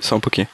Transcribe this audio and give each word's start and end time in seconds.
Só 0.00 0.16
um 0.16 0.20
pouquinho. 0.20 0.48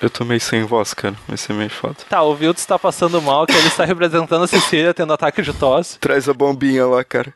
Eu 0.00 0.10
tô 0.10 0.24
meio 0.24 0.40
sem 0.40 0.62
voz, 0.64 0.92
cara. 0.92 1.14
Vai 1.26 1.36
ser 1.36 1.54
meio 1.54 1.70
foda. 1.70 1.96
Tá, 2.08 2.22
o 2.22 2.34
Vilto 2.34 2.60
está 2.60 2.78
passando 2.78 3.20
mal, 3.22 3.46
que 3.46 3.52
ele 3.52 3.66
está 3.66 3.84
representando 3.84 4.44
a 4.44 4.46
Cecília 4.46 4.92
tendo 4.92 5.12
ataque 5.12 5.40
de 5.42 5.52
tosse. 5.52 5.98
Traz 5.98 6.28
a 6.28 6.34
bombinha 6.34 6.86
lá, 6.86 7.02
cara. 7.02 7.32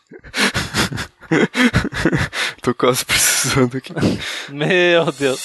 tô 2.61 2.75
quase 2.75 3.05
precisando 3.05 3.77
aqui. 3.77 3.93
Meu 4.51 5.11
Deus. 5.11 5.45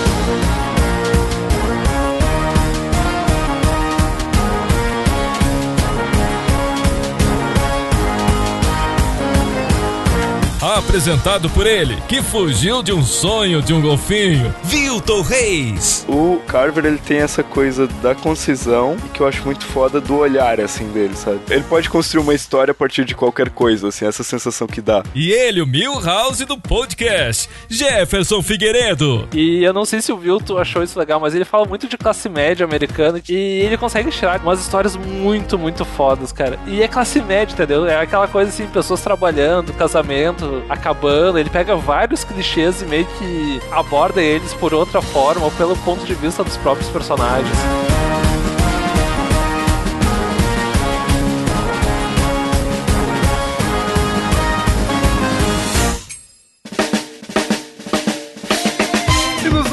Apresentado 10.85 11.49
por 11.51 11.65
ele, 11.65 11.95
que 12.09 12.21
fugiu 12.21 12.83
de 12.83 12.91
um 12.91 13.01
sonho 13.01 13.61
de 13.61 13.73
um 13.73 13.81
golfinho, 13.81 14.53
Vilton 14.63 15.21
Reis. 15.21 16.05
O 16.09 16.41
Carver, 16.47 16.85
ele 16.85 16.97
tem 16.97 17.19
essa 17.19 17.41
coisa 17.43 17.87
da 18.01 18.13
concisão 18.13 18.97
e 19.05 19.09
que 19.09 19.21
eu 19.21 19.27
acho 19.27 19.45
muito 19.45 19.63
foda 19.63 20.01
do 20.01 20.17
olhar, 20.17 20.59
assim, 20.59 20.87
dele, 20.89 21.15
sabe? 21.15 21.39
Ele 21.49 21.63
pode 21.63 21.89
construir 21.89 22.23
uma 22.23 22.33
história 22.33 22.71
a 22.71 22.75
partir 22.75 23.05
de 23.05 23.15
qualquer 23.15 23.49
coisa, 23.51 23.87
assim, 23.87 24.05
essa 24.05 24.23
sensação 24.23 24.67
que 24.67 24.81
dá. 24.81 25.01
E 25.15 25.31
ele, 25.31 25.61
o 25.61 25.67
Milhouse 25.67 26.43
do 26.43 26.57
podcast, 26.59 27.49
Jefferson 27.69 28.41
Figueiredo. 28.41 29.29
E 29.33 29.63
eu 29.63 29.73
não 29.73 29.85
sei 29.85 30.01
se 30.01 30.11
o 30.11 30.17
Vilton 30.17 30.57
achou 30.57 30.83
isso 30.83 30.99
legal, 30.99 31.21
mas 31.21 31.33
ele 31.33 31.45
fala 31.45 31.65
muito 31.65 31.87
de 31.87 31.97
classe 31.97 32.27
média 32.27 32.65
americana 32.65 33.21
e 33.29 33.33
ele 33.33 33.77
consegue 33.77 34.11
tirar 34.11 34.41
umas 34.41 34.59
histórias 34.59 34.97
muito, 34.97 35.57
muito 35.57 35.85
fodas, 35.85 36.33
cara. 36.33 36.59
E 36.67 36.81
é 36.81 36.87
classe 36.87 37.21
média, 37.21 37.53
entendeu? 37.53 37.85
É 37.85 38.01
aquela 38.01 38.27
coisa 38.27 38.49
assim, 38.49 38.67
pessoas 38.67 39.01
trabalhando, 39.01 39.71
casamento, 39.73 40.61
acabando, 40.71 41.37
ele 41.37 41.49
pega 41.49 41.75
vários 41.75 42.23
clichês 42.23 42.81
e 42.81 42.85
meio 42.85 43.05
que 43.17 43.61
aborda 43.71 44.21
eles 44.21 44.53
por 44.53 44.73
outra 44.73 45.01
forma 45.01 45.43
ou 45.43 45.51
pelo 45.51 45.75
ponto 45.75 46.05
de 46.05 46.13
vista 46.13 46.43
dos 46.43 46.55
próprios 46.57 46.89
personagens. 46.89 47.90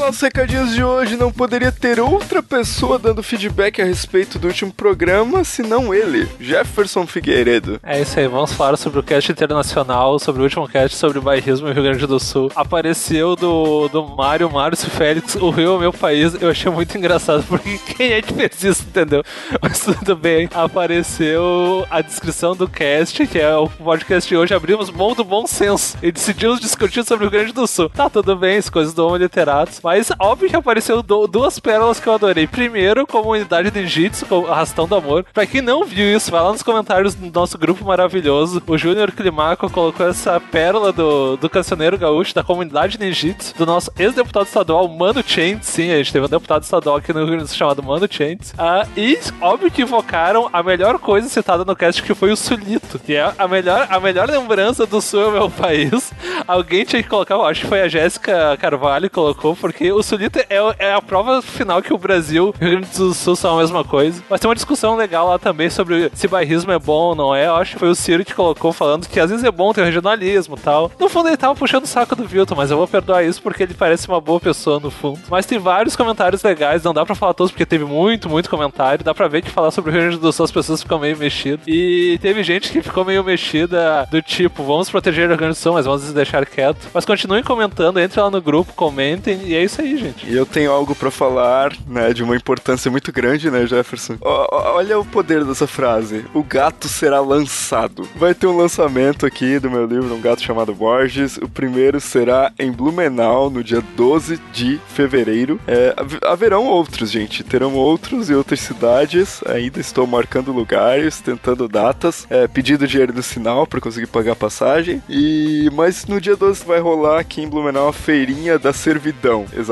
Nossos 0.09 0.23
recadinhos 0.23 0.75
de 0.75 0.83
hoje 0.83 1.19
não 1.19 1.31
poderia 1.31 1.70
ter 1.70 2.01
outra 2.01 2.42
pessoa 2.42 2.98
dando 2.98 3.23
feedback 3.23 3.83
a 3.83 3.84
respeito 3.84 4.39
do 4.39 4.47
último 4.48 4.73
programa 4.73 5.45
senão 5.45 5.92
ele, 5.92 6.27
Jefferson 6.41 7.06
Figueiredo. 7.06 7.78
É 7.83 8.01
isso 8.01 8.19
aí, 8.19 8.27
vamos 8.27 8.55
falar 8.55 8.79
sobre 8.79 9.01
o 9.01 9.03
cast 9.03 9.31
internacional, 9.31 10.19
sobre 10.19 10.41
o 10.41 10.45
último 10.45 10.67
cast 10.67 10.97
sobre 10.97 11.19
o 11.19 11.23
bairrismo 11.23 11.69
no 11.69 11.75
Rio 11.75 11.83
Grande 11.83 12.06
do 12.06 12.19
Sul. 12.19 12.51
Apareceu 12.56 13.36
do, 13.36 13.86
do 13.89 14.03
Mário, 14.03 14.51
Márcio 14.51 14.89
Félix, 14.89 15.34
o 15.34 15.51
Rio 15.51 15.73
é 15.73 15.77
o 15.77 15.79
meu 15.79 15.92
país. 15.92 16.33
Eu 16.41 16.48
achei 16.48 16.73
muito 16.73 16.97
engraçado, 16.97 17.45
porque 17.47 17.77
quem 17.95 18.12
é 18.12 18.23
que 18.23 18.33
fez 18.33 18.64
isso, 18.64 18.84
entendeu? 18.89 19.23
Mas 19.61 19.81
tudo 19.81 20.17
bem. 20.17 20.48
Apareceu 20.55 21.86
a 21.91 22.01
descrição 22.01 22.56
do 22.56 22.67
cast, 22.67 23.27
que 23.27 23.39
é 23.39 23.55
o 23.55 23.69
podcast 23.69 24.27
de 24.27 24.34
hoje. 24.39 24.55
Abrimos 24.55 24.89
mão 24.89 25.12
do 25.12 25.23
bom 25.23 25.47
senso 25.47 25.98
e 26.03 26.11
decidimos 26.11 26.61
discutir 26.61 27.05
sobre 27.05 27.27
o 27.27 27.29
Rio 27.29 27.39
Grande 27.39 27.53
do 27.53 27.67
Sul. 27.67 27.91
Tá, 27.91 28.09
tudo 28.09 28.34
bem, 28.34 28.56
as 28.56 28.70
coisas 28.70 28.95
do 28.95 29.06
Homo 29.06 29.17
Literatos. 29.17 29.81
Mas 29.84 29.98
mas 29.99 30.13
óbvio 30.17 30.49
que 30.49 30.55
apareceu 30.55 31.03
do, 31.03 31.27
duas 31.27 31.59
pérolas 31.59 31.99
que 31.99 32.07
eu 32.07 32.13
adorei. 32.13 32.47
Primeiro, 32.47 33.05
comunidade 33.05 33.69
de 33.69 33.85
Jitsu, 33.85 34.27
com 34.27 34.47
Arrastão 34.47 34.87
do 34.87 34.95
Amor. 34.95 35.27
Pra 35.35 35.45
quem 35.45 35.61
não 35.61 35.85
viu 35.85 36.17
isso, 36.17 36.31
vai 36.31 36.41
lá 36.41 36.53
nos 36.53 36.63
comentários 36.63 37.17
do 37.17 37.33
nosso 37.33 37.59
grupo 37.59 37.85
maravilhoso. 37.85 38.63
O 38.64 38.79
Júnior 38.79 39.11
Climaco 39.11 39.69
colocou 39.69 40.08
essa 40.08 40.39
pérola 40.39 40.92
do, 40.92 41.37
do 41.37 41.51
cancioneiro 41.51 41.98
gaúcho, 41.98 42.33
da 42.33 42.45
comunidade 42.45 42.97
ninjitsu, 42.97 43.57
do 43.58 43.67
nosso 43.67 43.91
ex-deputado 43.98 44.47
estadual, 44.47 44.87
Mano 44.87 45.20
Chant. 45.27 45.63
Sim, 45.63 45.91
a 45.91 45.97
gente 45.97 46.13
teve 46.13 46.27
um 46.27 46.29
deputado 46.29 46.63
estadual 46.63 46.97
aqui 46.97 47.13
no 47.13 47.25
Rio 47.25 47.33
Grande 47.33 47.53
chamado 47.53 47.83
Mano 47.83 48.07
Chant. 48.08 48.53
Ah, 48.57 48.87
e 48.97 49.19
óbvio 49.41 49.69
que 49.69 49.83
invocaram 49.83 50.48
a 50.53 50.63
melhor 50.63 51.01
coisa 51.01 51.29
citada 51.29 51.64
no 51.64 51.75
cast, 51.75 52.01
que 52.05 52.14
foi 52.14 52.31
o 52.31 52.37
Sulito. 52.37 53.01
Que 53.01 53.17
é 53.17 53.33
a 53.37 53.48
melhor, 53.48 53.89
a 53.91 53.98
melhor 53.98 54.31
lembrança 54.31 54.87
do 54.87 55.01
Sul 55.01 55.23
é 55.23 55.27
o 55.27 55.33
meu 55.33 55.51
país. 55.58 56.13
Alguém 56.47 56.85
tinha 56.85 57.03
que 57.03 57.08
colocar, 57.08 57.35
eu 57.35 57.45
acho 57.45 57.63
que 57.63 57.67
foi 57.67 57.81
a 57.81 57.89
Jéssica 57.89 58.57
Carvalho 58.58 59.08
que 59.08 59.14
colocou, 59.14 59.57
porque 59.57 59.88
o 59.93 60.03
Sulita 60.03 60.45
é, 60.49 60.57
é, 60.79 60.93
a 60.95 61.03
prova 61.03 61.43
final 61.43 61.83
que 61.83 61.93
o 61.93 61.99
Brasil 61.99 62.29
e 62.29 62.41
o 62.41 62.69
Rio 62.69 62.79
Grande 62.79 62.99
do 62.99 63.15
Sul 63.15 63.37
são 63.37 63.57
a 63.57 63.61
mesma 63.61 63.85
coisa. 63.85 64.23
Mas 64.29 64.41
tem 64.41 64.49
uma 64.49 64.55
discussão 64.55 64.97
legal 64.97 65.29
lá 65.29 65.39
também 65.39 65.71
sobre 65.71 66.11
se 66.15 66.29
bairrismo 66.29 66.73
é 66.73 66.79
bom 66.79 67.09
ou 67.09 67.15
não 67.15 67.35
é. 67.35 67.47
Eu 67.47 67.57
acho 67.57 67.73
que 67.73 67.79
foi 67.79 67.89
o 67.89 67.95
Ciro 67.95 68.25
que 68.25 68.35
colocou 68.35 68.73
falando 68.73 69.09
que 69.09 69.19
às 69.19 69.31
vezes 69.31 69.45
é 69.45 69.51
bom 69.51 69.73
ter 69.73 69.85
regionalismo 69.85 70.57
e 70.57 70.61
tal. 70.61 70.91
No 70.99 71.09
fundo, 71.09 71.29
ele 71.29 71.37
tava 71.37 71.55
puxando 71.55 71.85
o 71.85 71.87
saco 71.87 72.15
do 72.15 72.25
Vilton, 72.25 72.55
mas 72.55 72.71
eu 72.71 72.77
vou 72.77 72.87
perdoar 72.87 73.25
isso 73.25 73.43
porque 73.43 73.63
ele 73.63 73.75
parece 73.75 74.09
uma 74.09 74.21
boa 74.21 74.41
pessoa 74.41 74.79
no 74.79 74.91
fundo. 74.91 75.19
Mas 75.29 75.47
tem 75.47 75.59
vários 75.59 75.97
comentários 75.97 76.43
legais, 76.43 76.83
não 76.83 76.95
dá 76.95 77.05
pra 77.05 77.15
falar 77.15 77.35
todos 77.35 77.51
porque 77.51 77.67
teve 77.67 77.85
muito, 77.85 78.29
muito 78.29 78.51
comentário. 78.51 79.05
Dá 79.05 79.15
pra 79.15 79.29
ver 79.29 79.43
que 79.43 79.51
falar 79.51 79.70
sobre 79.70 79.91
o 79.91 79.93
Rio 79.93 80.03
Grande 80.03 80.19
do 80.19 80.33
Sul 80.33 80.45
as 80.45 80.53
pessoas 80.53 80.83
ficam 80.83 80.99
meio 80.99 81.17
mexidas. 81.17 81.67
E 81.67 82.19
teve 82.20 82.43
gente 82.43 82.70
que 82.70 82.83
ficou 82.83 83.05
meio 83.05 83.25
mexida 83.25 84.07
do 84.11 84.23
tipo, 84.23 84.63
vamos 84.63 84.91
proteger 84.91 85.27
o 85.27 85.29
Rio 85.29 85.37
Grande 85.37 85.55
do 85.55 85.61
Sul, 85.61 85.73
mas 85.73 85.87
vamos 85.87 86.13
deixar 86.13 86.45
quieto. 86.47 86.89
Mas 86.93 87.05
continuem 87.05 87.43
comentando, 87.43 87.99
entre 87.99 88.20
lá 88.20 88.31
no 88.31 88.41
grupo, 88.41 88.73
comentem, 88.75 89.41
e 89.45 89.55
é 89.55 89.63
isso 89.63 89.77
aí, 89.83 89.96
gente. 89.96 90.27
E 90.28 90.36
eu 90.36 90.46
tenho 90.46 90.70
algo 90.70 90.94
para 90.94 91.11
falar, 91.11 91.72
né, 91.86 92.12
de 92.12 92.22
uma 92.22 92.36
importância 92.36 92.90
muito 92.90 93.12
grande, 93.12 93.50
né, 93.50 93.66
Jefferson? 93.66 94.16
O, 94.20 94.46
olha 94.50 94.98
o 94.98 95.05
poder 95.05 95.44
dessa 95.44 95.66
frase. 95.66 96.24
O 96.34 96.42
gato 96.42 96.89
será 96.89 97.20
lançado. 97.20 98.08
Vai 98.16 98.34
ter 98.34 98.46
um 98.46 98.56
lançamento 98.56 99.27
aqui 99.27 99.58
do 99.58 99.70
meu 99.70 99.86
livro, 99.86 100.14
Um 100.14 100.20
Gato 100.20 100.42
Chamado 100.42 100.74
Borges. 100.74 101.36
O 101.39 101.48
primeiro 101.48 102.00
será 102.00 102.52
em 102.58 102.70
Blumenau, 102.70 103.50
no 103.50 103.62
dia 103.62 103.83
12 103.96 104.40
de 104.52 104.80
fevereiro. 104.89 105.61
É, 105.66 105.95
haverão 106.24 106.66
outros, 106.66 107.10
gente. 107.10 107.42
Terão 107.45 107.74
outros 107.74 108.30
e 108.30 108.34
outras 108.34 108.60
cidades. 108.60 109.40
Ainda 109.46 109.80
estou 109.80 110.06
marcando 110.06 110.52
lugares, 110.52 111.20
tentando 111.20 111.68
datas, 111.68 112.27
é, 112.30 112.46
pedindo 112.46 112.86
dinheiro 112.86 113.12
no 113.12 113.22
sinal 113.22 113.66
para 113.66 113.80
conseguir 113.80 114.06
pagar 114.06 114.33
a 114.33 114.36
passagem. 114.36 115.02
E 115.08 115.68
mas 115.72 116.06
no 116.06 116.20
dia 116.20 116.36
12 116.36 116.64
vai 116.64 116.80
rolar 116.80 117.20
aqui 117.20 117.42
em 117.42 117.48
Blumenau 117.48 117.89
a 117.89 117.92
feirinha 117.92 118.58
da 118.58 118.72
servidão. 118.72 119.46
Exatamente. 119.52 119.67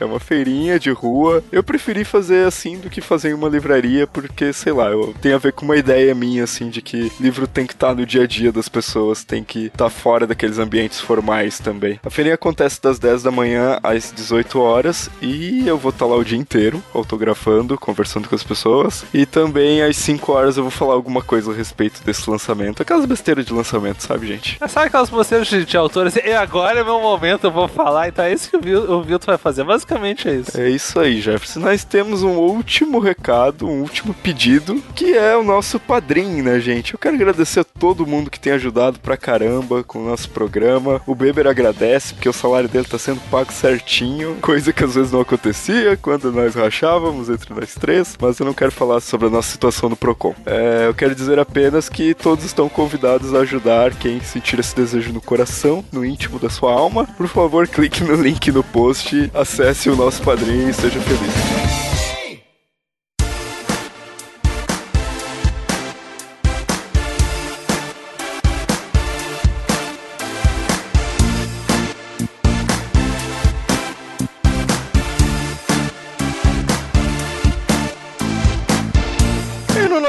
É 0.00 0.04
uma 0.04 0.20
feirinha 0.20 0.78
de 0.78 0.90
rua. 0.90 1.42
Eu 1.50 1.62
preferi 1.62 2.04
fazer 2.04 2.46
assim 2.46 2.78
do 2.78 2.90
que 2.90 3.00
fazer 3.00 3.30
em 3.30 3.34
uma 3.34 3.48
livraria, 3.48 4.06
porque, 4.06 4.52
sei 4.52 4.72
lá, 4.72 4.90
eu, 4.90 5.14
tem 5.20 5.32
a 5.32 5.38
ver 5.38 5.52
com 5.52 5.64
uma 5.64 5.76
ideia 5.76 6.14
minha, 6.14 6.44
assim, 6.44 6.68
de 6.68 6.82
que 6.82 7.10
livro 7.20 7.46
tem 7.46 7.66
que 7.66 7.72
estar 7.72 7.88
tá 7.88 7.94
no 7.94 8.06
dia 8.06 8.22
a 8.22 8.26
dia 8.26 8.52
das 8.52 8.68
pessoas, 8.68 9.24
tem 9.24 9.42
que 9.42 9.66
estar 9.66 9.84
tá 9.84 9.90
fora 9.90 10.26
daqueles 10.26 10.58
ambientes 10.58 11.00
formais 11.00 11.58
também. 11.58 12.00
A 12.04 12.10
feirinha 12.10 12.34
acontece 12.34 12.80
das 12.80 12.98
10 12.98 13.22
da 13.22 13.30
manhã 13.30 13.78
às 13.82 14.12
18 14.12 14.60
horas 14.60 15.10
e 15.20 15.66
eu 15.66 15.78
vou 15.78 15.90
estar 15.90 16.06
tá 16.06 16.10
lá 16.10 16.16
o 16.16 16.24
dia 16.24 16.38
inteiro, 16.38 16.82
autografando, 16.94 17.78
conversando 17.78 18.28
com 18.28 18.34
as 18.34 18.42
pessoas. 18.42 19.04
E 19.12 19.26
também 19.26 19.82
às 19.82 19.96
5 19.96 20.32
horas 20.32 20.56
eu 20.56 20.62
vou 20.62 20.70
falar 20.70 20.94
alguma 20.94 21.22
coisa 21.22 21.52
a 21.52 21.54
respeito 21.54 22.02
desse 22.04 22.28
lançamento. 22.28 22.82
Aquelas 22.82 23.04
besteiras 23.04 23.44
de 23.44 23.52
lançamento, 23.52 24.02
sabe, 24.02 24.26
gente? 24.26 24.58
É, 24.60 24.68
sabe 24.68 24.86
aquelas 24.86 25.10
besteiras 25.10 25.48
de, 25.48 25.64
de 25.64 25.76
autores? 25.76 26.16
E 26.16 26.32
agora 26.32 26.80
é 26.80 26.84
meu 26.84 27.00
momento, 27.00 27.44
eu 27.44 27.50
vou 27.50 27.68
falar. 27.68 28.08
Então 28.08 28.24
é 28.24 28.32
isso 28.32 28.50
que 28.50 28.56
o 28.56 29.01
Vilto 29.02 29.26
vai 29.26 29.38
fazer. 29.38 29.64
Basicamente 29.64 30.28
é 30.28 30.34
isso. 30.34 30.60
É 30.60 30.68
isso 30.68 31.00
aí, 31.00 31.20
Jefferson. 31.20 31.60
Nós 31.60 31.84
temos 31.84 32.22
um 32.22 32.36
último 32.36 32.98
recado, 32.98 33.68
um 33.68 33.80
último 33.80 34.14
pedido, 34.14 34.82
que 34.94 35.16
é 35.16 35.36
o 35.36 35.42
nosso 35.42 35.78
padrinho, 35.78 36.44
né, 36.44 36.60
gente? 36.60 36.94
Eu 36.94 36.98
quero 36.98 37.16
agradecer 37.16 37.60
a 37.60 37.64
todo 37.64 38.06
mundo 38.06 38.30
que 38.30 38.40
tem 38.40 38.52
ajudado 38.52 38.98
pra 38.98 39.16
caramba 39.16 39.82
com 39.82 40.00
o 40.00 40.08
nosso 40.08 40.30
programa. 40.30 41.00
O 41.06 41.14
Beber 41.14 41.46
agradece, 41.46 42.14
porque 42.14 42.28
o 42.28 42.32
salário 42.32 42.68
dele 42.68 42.86
tá 42.86 42.98
sendo 42.98 43.20
pago 43.30 43.52
certinho, 43.52 44.36
coisa 44.40 44.72
que 44.72 44.84
às 44.84 44.94
vezes 44.94 45.12
não 45.12 45.20
acontecia 45.20 45.96
quando 45.96 46.32
nós 46.32 46.54
rachávamos 46.54 47.28
entre 47.28 47.54
nós 47.54 47.74
três, 47.74 48.16
mas 48.20 48.38
eu 48.38 48.46
não 48.46 48.54
quero 48.54 48.72
falar 48.72 49.00
sobre 49.00 49.26
a 49.26 49.30
nossa 49.30 49.50
situação 49.50 49.88
no 49.88 49.96
Procon. 49.96 50.34
É, 50.46 50.86
eu 50.86 50.94
quero 50.94 51.14
dizer 51.14 51.38
apenas 51.38 51.88
que 51.88 52.14
todos 52.14 52.44
estão 52.44 52.68
convidados 52.68 53.34
a 53.34 53.40
ajudar 53.40 53.94
quem 53.94 54.20
sentir 54.20 54.58
esse 54.58 54.74
desejo 54.74 55.12
no 55.12 55.20
coração, 55.20 55.84
no 55.92 56.04
íntimo 56.04 56.38
da 56.38 56.50
sua 56.50 56.72
alma. 56.72 57.04
Por 57.16 57.28
favor, 57.28 57.66
clique 57.66 58.02
no 58.02 58.14
link 58.14 58.50
no 58.50 58.62
post, 58.62 58.91
acesse 59.34 59.88
o 59.88 59.96
nosso 59.96 60.22
padrinho 60.22 60.68
e 60.68 60.74
seja 60.74 61.00
feliz. 61.00 61.72